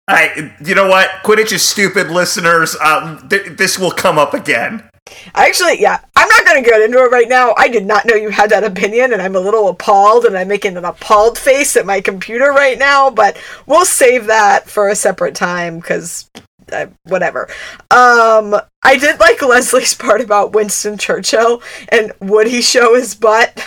I, 0.07 0.53
you 0.63 0.75
know 0.75 0.87
what? 0.87 1.09
Quidditch 1.23 1.51
is 1.53 1.63
stupid, 1.63 2.11
listeners. 2.11 2.75
Um, 2.83 3.27
th- 3.29 3.57
this 3.57 3.79
will 3.79 3.91
come 3.91 4.19
up 4.19 4.33
again. 4.33 4.87
I 5.33 5.47
actually, 5.47 5.81
yeah, 5.81 5.99
I'm 6.15 6.27
not 6.27 6.45
going 6.45 6.63
to 6.63 6.69
get 6.69 6.81
into 6.81 6.99
it 6.99 7.11
right 7.11 7.27
now. 7.27 7.53
I 7.57 7.67
did 7.67 7.85
not 7.85 8.05
know 8.05 8.15
you 8.15 8.29
had 8.29 8.49
that 8.51 8.63
opinion, 8.63 9.13
and 9.13 9.21
I'm 9.21 9.35
a 9.35 9.39
little 9.39 9.69
appalled, 9.69 10.25
and 10.25 10.37
I'm 10.37 10.47
making 10.47 10.77
an 10.77 10.85
appalled 10.85 11.37
face 11.37 11.75
at 11.75 11.85
my 11.85 12.01
computer 12.01 12.51
right 12.51 12.77
now, 12.77 13.09
but 13.09 13.37
we'll 13.65 13.85
save 13.85 14.27
that 14.27 14.69
for 14.69 14.89
a 14.89 14.95
separate 14.95 15.35
time 15.35 15.79
because. 15.79 16.29
Uh, 16.71 16.87
whatever. 17.03 17.47
Um, 17.91 18.55
I 18.81 18.97
did 18.97 19.19
like 19.19 19.39
Leslie's 19.39 19.93
part 19.99 20.19
about 20.19 20.53
Winston 20.53 20.97
Churchill 20.97 21.61
and 21.89 22.11
would 22.19 22.47
he 22.47 22.63
show 22.63 22.95
his 22.95 23.13
butt? 23.13 23.63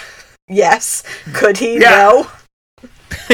Yes. 0.49 1.05
Could 1.33 1.59
he? 1.59 1.79
Yeah. 1.79 1.91
No. 1.91 2.31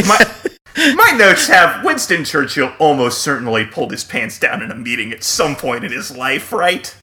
My, 0.06 0.34
my 0.94 1.16
notes 1.16 1.46
have 1.48 1.82
Winston 1.82 2.24
Churchill 2.24 2.74
almost 2.78 3.22
certainly 3.22 3.64
pulled 3.64 3.92
his 3.92 4.04
pants 4.04 4.38
down 4.38 4.62
in 4.62 4.70
a 4.70 4.74
meeting 4.74 5.12
at 5.12 5.24
some 5.24 5.56
point 5.56 5.82
in 5.82 5.92
his 5.92 6.14
life, 6.14 6.52
right? 6.52 6.94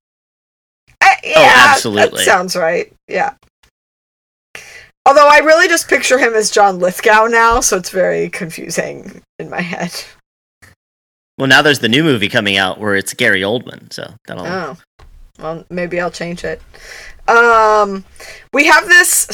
Uh, 1.01 1.07
yeah, 1.23 1.67
absolutely. 1.69 2.19
That 2.19 2.25
sounds 2.25 2.55
right. 2.55 2.91
Yeah. 3.07 3.33
Although 5.05 5.27
I 5.27 5.39
really 5.39 5.67
just 5.67 5.89
picture 5.89 6.19
him 6.19 6.33
as 6.33 6.51
John 6.51 6.79
Lithgow 6.79 7.25
now, 7.25 7.59
so 7.59 7.77
it's 7.77 7.89
very 7.89 8.29
confusing 8.29 9.21
in 9.39 9.49
my 9.49 9.61
head. 9.61 9.91
Well, 11.37 11.47
now 11.47 11.63
there's 11.63 11.79
the 11.79 11.89
new 11.89 12.03
movie 12.03 12.29
coming 12.29 12.57
out 12.57 12.79
where 12.79 12.95
it's 12.95 13.13
Gary 13.13 13.41
Oldman. 13.41 13.91
So 13.91 14.13
that'll. 14.27 14.45
Oh. 14.45 14.77
Well, 15.39 15.65
maybe 15.71 15.99
I'll 15.99 16.11
change 16.11 16.43
it. 16.43 16.61
Um, 17.27 18.03
we 18.53 18.65
have 18.65 18.87
this, 18.87 19.27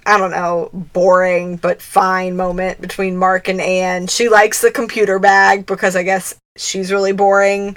I 0.06 0.18
don't 0.18 0.30
know, 0.30 0.70
boring 0.72 1.56
but 1.56 1.80
fine 1.80 2.36
moment 2.36 2.80
between 2.80 3.16
Mark 3.16 3.48
and 3.48 3.60
Anne. 3.60 4.06
She 4.06 4.28
likes 4.28 4.60
the 4.60 4.70
computer 4.70 5.18
bag 5.18 5.66
because 5.66 5.96
I 5.96 6.02
guess 6.02 6.34
she's 6.56 6.92
really 6.92 7.12
boring, 7.12 7.76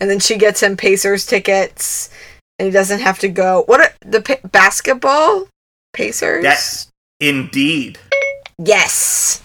and 0.00 0.08
then 0.08 0.20
she 0.20 0.36
gets 0.36 0.62
him 0.62 0.76
Pacers 0.76 1.26
tickets, 1.26 2.10
and 2.58 2.66
he 2.66 2.72
doesn't 2.72 3.00
have 3.00 3.18
to 3.20 3.28
go. 3.28 3.62
What 3.66 3.80
are 3.80 3.90
the 4.04 4.20
pa- 4.20 4.48
basketball 4.50 5.48
Pacers? 5.92 6.42
Yes, 6.44 6.88
indeed. 7.20 7.98
Yes. 8.58 9.42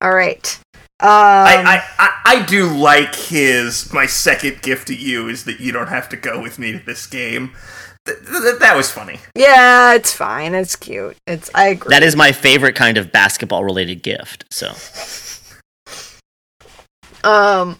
All 0.00 0.14
right. 0.14 0.58
Um, 1.00 1.08
I, 1.10 1.64
I, 1.66 1.84
I, 1.98 2.20
I 2.36 2.42
do 2.46 2.66
like 2.68 3.14
his. 3.14 3.92
My 3.92 4.06
second 4.06 4.62
gift 4.62 4.86
to 4.88 4.94
you 4.94 5.28
is 5.28 5.44
that 5.44 5.60
you 5.60 5.72
don't 5.72 5.88
have 5.88 6.08
to 6.10 6.16
go 6.16 6.40
with 6.40 6.58
me 6.58 6.72
to 6.72 6.78
this 6.78 7.06
game. 7.06 7.52
Th- 8.06 8.18
th- 8.18 8.58
that 8.60 8.76
was 8.76 8.90
funny. 8.90 9.18
yeah, 9.34 9.94
it's 9.94 10.12
fine. 10.12 10.54
It's 10.54 10.76
cute. 10.76 11.16
It's 11.26 11.50
I 11.54 11.68
agree. 11.68 11.90
That 11.90 12.02
is 12.02 12.14
my 12.16 12.32
favorite 12.32 12.74
kind 12.74 12.96
of 12.98 13.10
basketball 13.12 13.64
related 13.64 14.02
gift. 14.02 14.44
So 14.50 14.72
Um, 17.24 17.78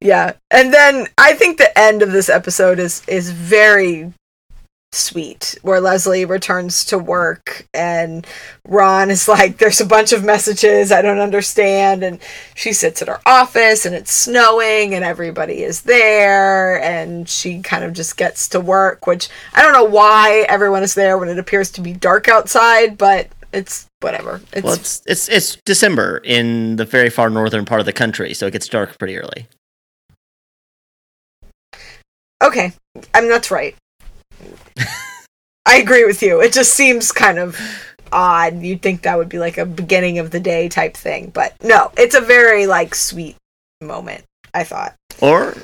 yeah, 0.00 0.32
and 0.50 0.72
then 0.72 1.06
I 1.18 1.34
think 1.34 1.58
the 1.58 1.78
end 1.78 2.02
of 2.02 2.12
this 2.12 2.28
episode 2.28 2.78
is 2.78 3.02
is 3.06 3.30
very 3.30 4.12
sweet, 4.92 5.58
where 5.62 5.80
Leslie 5.80 6.24
returns 6.24 6.84
to 6.84 6.96
work 6.96 7.66
and 7.74 8.26
Ron 8.66 9.10
is 9.10 9.26
like, 9.26 9.58
"There's 9.58 9.80
a 9.80 9.86
bunch 9.86 10.12
of 10.12 10.24
messages 10.24 10.92
I 10.92 11.02
don't 11.02 11.18
understand," 11.18 12.02
and 12.04 12.20
she 12.54 12.72
sits 12.72 13.02
at 13.02 13.08
her 13.08 13.20
office 13.26 13.84
and 13.84 13.94
it's 13.94 14.12
snowing 14.12 14.94
and 14.94 15.04
everybody 15.04 15.62
is 15.62 15.82
there, 15.82 16.80
and 16.80 17.28
she 17.28 17.60
kind 17.60 17.84
of 17.84 17.92
just 17.92 18.16
gets 18.16 18.48
to 18.48 18.60
work, 18.60 19.06
which 19.06 19.28
I 19.52 19.62
don't 19.62 19.72
know 19.72 19.84
why 19.84 20.46
everyone 20.48 20.82
is 20.82 20.94
there 20.94 21.18
when 21.18 21.28
it 21.28 21.38
appears 21.38 21.70
to 21.72 21.80
be 21.80 21.92
dark 21.92 22.28
outside, 22.28 22.96
but 22.96 23.28
it's 23.54 23.86
whatever. 24.00 24.40
It's, 24.52 24.64
well, 24.64 24.74
it's 24.74 25.02
it's 25.06 25.28
it's 25.28 25.56
December 25.64 26.20
in 26.24 26.76
the 26.76 26.84
very 26.84 27.10
far 27.10 27.30
northern 27.30 27.64
part 27.64 27.80
of 27.80 27.86
the 27.86 27.92
country, 27.92 28.34
so 28.34 28.46
it 28.46 28.52
gets 28.52 28.68
dark 28.68 28.98
pretty 28.98 29.16
early. 29.16 29.48
Okay, 32.44 32.72
I 33.14 33.20
mean 33.22 33.30
that's 33.30 33.50
right. 33.50 33.74
I 35.66 35.76
agree 35.76 36.04
with 36.04 36.22
you. 36.22 36.42
It 36.42 36.52
just 36.52 36.74
seems 36.74 37.10
kind 37.10 37.38
of 37.38 37.58
odd. 38.12 38.60
You'd 38.60 38.82
think 38.82 39.02
that 39.02 39.16
would 39.16 39.30
be 39.30 39.38
like 39.38 39.56
a 39.56 39.64
beginning 39.64 40.18
of 40.18 40.30
the 40.30 40.40
day 40.40 40.68
type 40.68 40.94
thing, 40.94 41.30
but 41.30 41.54
no, 41.64 41.90
it's 41.96 42.14
a 42.14 42.20
very 42.20 42.66
like 42.66 42.94
sweet 42.94 43.36
moment. 43.80 44.24
I 44.52 44.62
thought. 44.62 44.94
Or 45.20 45.54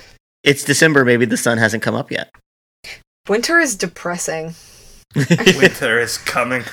it's 0.42 0.64
December, 0.64 1.04
maybe 1.04 1.26
the 1.26 1.36
sun 1.36 1.58
hasn't 1.58 1.82
come 1.82 1.94
up 1.94 2.10
yet. 2.10 2.30
Winter 3.28 3.60
is 3.60 3.76
depressing. 3.76 4.54
Winter 5.14 6.00
is 6.00 6.16
coming. 6.16 6.64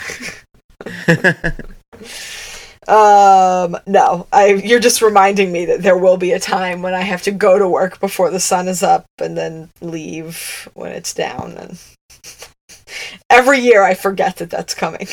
Um, 2.88 3.78
no, 3.86 4.28
I. 4.32 4.54
You're 4.54 4.80
just 4.80 5.02
reminding 5.02 5.52
me 5.52 5.66
that 5.66 5.82
there 5.82 5.98
will 5.98 6.18
be 6.18 6.32
a 6.32 6.40
time 6.40 6.82
when 6.82 6.94
I 6.94 7.02
have 7.02 7.22
to 7.24 7.32
go 7.32 7.60
to 7.60 7.68
work 7.68 8.00
before 8.00 8.32
the 8.32 8.40
sun 8.40 8.68
is 8.68 8.82
up, 8.82 9.06
and 9.20 9.38
then 9.38 9.70
leave 9.82 10.70
when 10.74 10.92
it's 10.94 11.14
down. 11.14 11.56
And 11.58 11.80
every 13.30 13.60
year 13.60 13.84
I 13.84 13.94
forget 13.94 14.38
that 14.38 14.50
that's 14.50 14.74
coming. 14.74 15.08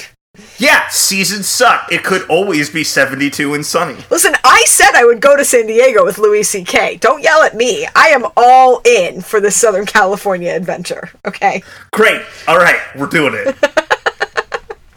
Yeah, 0.58 0.88
seasons 0.88 1.48
suck. 1.48 1.92
It 1.92 2.02
could 2.02 2.28
always 2.28 2.68
be 2.68 2.82
72 2.82 3.54
and 3.54 3.64
sunny. 3.64 3.96
Listen, 4.10 4.34
I 4.42 4.64
said 4.66 4.92
I 4.94 5.04
would 5.04 5.20
go 5.20 5.36
to 5.36 5.44
San 5.44 5.66
Diego 5.66 6.04
with 6.04 6.18
Louis 6.18 6.42
C.K. 6.42 6.96
Don't 6.96 7.22
yell 7.22 7.42
at 7.42 7.54
me. 7.54 7.86
I 7.94 8.08
am 8.08 8.26
all 8.36 8.80
in 8.84 9.20
for 9.20 9.40
this 9.40 9.54
Southern 9.54 9.86
California 9.86 10.52
adventure. 10.52 11.10
Okay. 11.24 11.62
Great. 11.92 12.22
All 12.48 12.58
right, 12.58 12.80
we're 12.96 13.06
doing 13.06 13.34
it. 13.36 13.56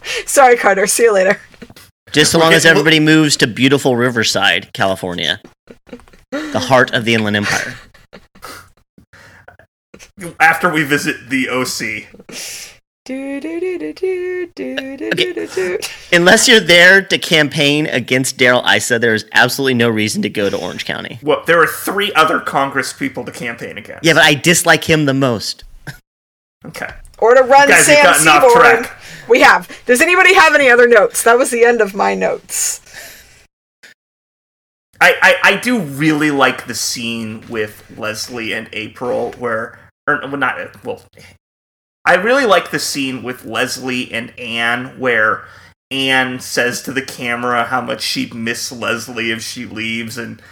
Sorry, 0.26 0.56
Carter. 0.56 0.86
See 0.86 1.04
you 1.04 1.12
later. 1.12 1.40
Just 2.18 2.32
so 2.32 2.40
long 2.40 2.52
as 2.52 2.66
everybody 2.66 2.98
moves 2.98 3.36
to 3.36 3.46
beautiful 3.46 3.94
Riverside, 3.94 4.72
California, 4.72 5.40
the 6.30 6.58
heart 6.58 6.92
of 6.92 7.04
the 7.04 7.14
Inland 7.14 7.36
Empire. 7.36 7.76
After 10.40 10.68
we 10.68 10.82
visit 10.82 11.30
the 11.30 11.48
OC. 11.48 12.08
Do, 13.04 13.40
do, 13.40 13.60
do, 13.60 14.76
okay. 15.14 15.78
Unless 16.12 16.48
you're 16.48 16.58
there 16.58 17.02
to 17.02 17.18
campaign 17.18 17.86
against 17.86 18.36
Darrell 18.36 18.66
Issa, 18.66 18.98
there 18.98 19.14
is 19.14 19.24
absolutely 19.32 19.74
no 19.74 19.88
reason 19.88 20.20
to 20.22 20.28
go 20.28 20.50
to 20.50 20.56
Orange 20.58 20.84
County. 20.84 21.20
Well, 21.22 21.44
there 21.46 21.62
are 21.62 21.68
three 21.68 22.12
other 22.14 22.40
Congress 22.40 22.92
people 22.92 23.24
to 23.26 23.32
campaign 23.32 23.78
against. 23.78 24.04
Yeah, 24.04 24.14
but 24.14 24.24
I 24.24 24.34
dislike 24.34 24.82
him 24.82 25.04
the 25.04 25.14
most. 25.14 25.62
Okay. 26.66 26.90
Or 27.18 27.34
to 27.34 27.42
run 27.42 27.68
guys 27.68 27.86
Sam 27.86 28.12
Seaborn. 28.14 28.86
We 29.28 29.40
have. 29.40 29.68
Does 29.86 30.00
anybody 30.00 30.34
have 30.34 30.54
any 30.54 30.70
other 30.70 30.88
notes? 30.88 31.22
That 31.22 31.38
was 31.38 31.50
the 31.50 31.64
end 31.64 31.80
of 31.80 31.94
my 31.94 32.14
notes. 32.14 32.80
I, 35.00 35.14
I, 35.22 35.52
I 35.52 35.56
do 35.56 35.80
really 35.80 36.30
like 36.30 36.66
the 36.66 36.74
scene 36.74 37.44
with 37.48 37.84
Leslie 37.96 38.52
and 38.52 38.68
April 38.72 39.32
where 39.38 39.78
or 40.08 40.20
well, 40.22 40.36
not 40.36 40.84
well 40.84 41.02
I 42.04 42.14
really 42.14 42.46
like 42.46 42.70
the 42.70 42.78
scene 42.78 43.22
with 43.22 43.44
Leslie 43.44 44.10
and 44.12 44.36
Anne 44.38 44.98
where 44.98 45.44
Anne 45.90 46.40
says 46.40 46.82
to 46.82 46.92
the 46.92 47.02
camera 47.02 47.64
how 47.64 47.80
much 47.80 48.00
she'd 48.00 48.34
miss 48.34 48.72
Leslie 48.72 49.30
if 49.30 49.42
she 49.42 49.66
leaves 49.66 50.18
and 50.18 50.42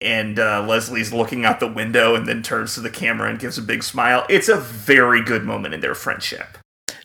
and 0.00 0.38
uh, 0.38 0.64
Leslie's 0.66 1.12
looking 1.12 1.44
out 1.44 1.60
the 1.60 1.70
window 1.70 2.14
and 2.14 2.26
then 2.26 2.42
turns 2.42 2.74
to 2.74 2.80
the 2.80 2.88
camera 2.88 3.28
and 3.28 3.38
gives 3.38 3.58
a 3.58 3.62
big 3.62 3.82
smile. 3.82 4.24
It's 4.30 4.48
a 4.48 4.56
very 4.56 5.22
good 5.22 5.44
moment 5.44 5.74
in 5.74 5.80
their 5.80 5.94
friendship. 5.94 6.56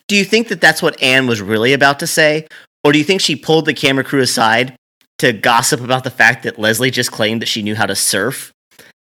Do 0.08 0.16
you 0.16 0.24
think 0.24 0.49
that 0.49 0.62
that's 0.62 0.82
what 0.82 1.01
Anne 1.01 1.28
was 1.28 1.41
really 1.41 1.74
about 1.74 1.99
to 1.99 2.08
say? 2.08 2.47
Or 2.84 2.91
do 2.91 2.99
you 2.99 3.03
think 3.03 3.22
she 3.22 3.36
pulled 3.36 3.66
the 3.66 3.74
camera 3.74 4.03
crew 4.03 4.22
aside 4.22 4.76
to 5.20 5.34
gossip 5.34 5.82
about 5.82 6.03
the 6.03 6.12
fact 6.12 6.43
that 6.43 6.60
Leslie 6.60 6.91
just 6.91 7.12
claimed 7.12 7.41
that 7.41 7.47
she 7.47 7.64
knew 7.64 7.76
how 7.76 7.86
to 7.86 7.95
surf 7.95 8.51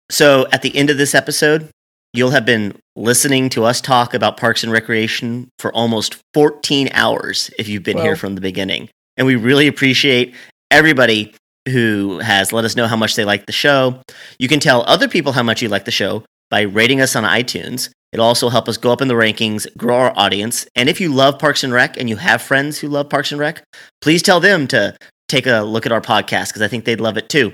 So 0.09 0.47
at 0.53 0.61
the 0.61 0.73
end 0.75 0.89
of 0.89 0.97
this 0.97 1.13
episode, 1.13 1.67
you'll 2.13 2.31
have 2.31 2.45
been 2.45 2.77
listening 2.95 3.49
to 3.49 3.65
us 3.65 3.81
talk 3.81 4.13
about 4.13 4.37
Parks 4.37 4.63
and 4.63 4.71
Recreation 4.71 5.49
for 5.59 5.73
almost 5.73 6.15
14 6.33 6.87
hours 6.93 7.51
if 7.59 7.67
you've 7.67 7.83
been 7.83 7.97
here 7.97 8.15
from 8.15 8.35
the 8.35 8.41
beginning. 8.41 8.87
And 9.17 9.27
we 9.27 9.35
really 9.35 9.67
appreciate 9.67 10.33
everybody 10.71 11.35
who 11.67 12.19
has 12.19 12.53
let 12.53 12.63
us 12.63 12.77
know 12.77 12.87
how 12.87 12.95
much 12.95 13.15
they 13.15 13.25
like 13.25 13.47
the 13.47 13.51
show. 13.51 13.99
You 14.39 14.47
can 14.47 14.61
tell 14.61 14.85
other 14.87 15.09
people 15.09 15.33
how 15.33 15.43
much 15.43 15.61
you 15.61 15.67
like 15.67 15.83
the 15.83 15.91
show 15.91 16.23
by 16.49 16.61
rating 16.61 17.01
us 17.01 17.17
on 17.17 17.25
iTunes. 17.25 17.89
It'll 18.15 18.27
also 18.27 18.47
help 18.47 18.69
us 18.69 18.77
go 18.77 18.93
up 18.93 19.01
in 19.01 19.09
the 19.09 19.13
rankings, 19.13 19.67
grow 19.75 19.97
our 19.97 20.13
audience. 20.17 20.65
And 20.73 20.87
if 20.87 21.01
you 21.01 21.11
love 21.11 21.37
Parks 21.37 21.65
and 21.65 21.73
Rec 21.73 21.97
and 21.97 22.07
you 22.07 22.15
have 22.15 22.41
friends 22.41 22.79
who 22.79 22.87
love 22.87 23.09
Parks 23.09 23.33
and 23.33 23.41
Rec, 23.41 23.61
please 23.99 24.23
tell 24.23 24.39
them 24.39 24.67
to 24.67 24.95
take 25.27 25.45
a 25.45 25.63
look 25.63 25.85
at 25.85 25.91
our 25.91 25.99
podcast 25.99 26.47
because 26.47 26.61
I 26.61 26.69
think 26.69 26.85
they'd 26.85 27.01
love 27.01 27.17
it 27.17 27.27
too. 27.27 27.51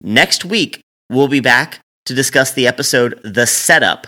Next 0.00 0.44
week, 0.44 0.80
we'll 1.10 1.26
be 1.26 1.40
back 1.40 1.80
to 2.04 2.14
discuss 2.14 2.52
the 2.52 2.68
episode 2.68 3.18
The 3.24 3.44
Setup. 3.44 4.06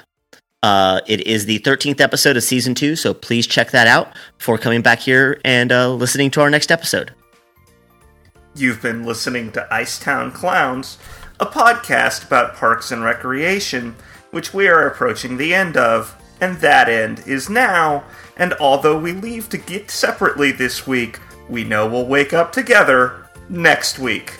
Uh, 0.63 1.01
it 1.09 1.27
is 1.27 1.47
the 1.47 1.59
13th 1.59 2.01
episode 2.01 2.37
of 2.37 2.45
season 2.45 2.77
two, 2.77 2.95
so 2.95 3.13
please 3.13 3.45
check 3.45 3.73
that 3.73 3.89
out 3.89 4.15
before 4.39 4.59
coming 4.59 4.83
back 4.83 5.01
here 5.01 5.41
and 5.45 5.73
uh, 5.73 5.93
listening 5.93 6.31
to 6.31 6.41
our 6.41 6.51
next 6.51 6.71
episode. 6.71 7.13
You've 8.55 8.81
been 8.81 9.03
listening 9.03 9.51
to 9.53 9.67
Icetown 9.73 10.33
Clowns, 10.33 10.99
a 11.41 11.47
podcast 11.47 12.25
about 12.29 12.55
parks 12.55 12.93
and 12.93 13.03
recreation, 13.03 13.97
which 14.31 14.53
we 14.55 14.69
are 14.69 14.87
approaching 14.87 15.37
the 15.37 15.55
end 15.55 15.77
of, 15.77 16.17
and 16.41 16.57
that 16.59 16.89
end 16.89 17.23
is 17.27 17.49
now. 17.49 18.05
And 18.37 18.53
although 18.55 18.99
we 18.99 19.13
leave 19.13 19.49
to 19.51 19.59
get 19.59 19.91
separately 19.91 20.53
this 20.53 20.87
week, 20.87 21.19
we 21.49 21.65
know 21.65 21.87
we'll 21.87 22.07
wake 22.07 22.33
up 22.33 22.53
together 22.53 23.27
next 23.49 23.99
week. 23.99 24.35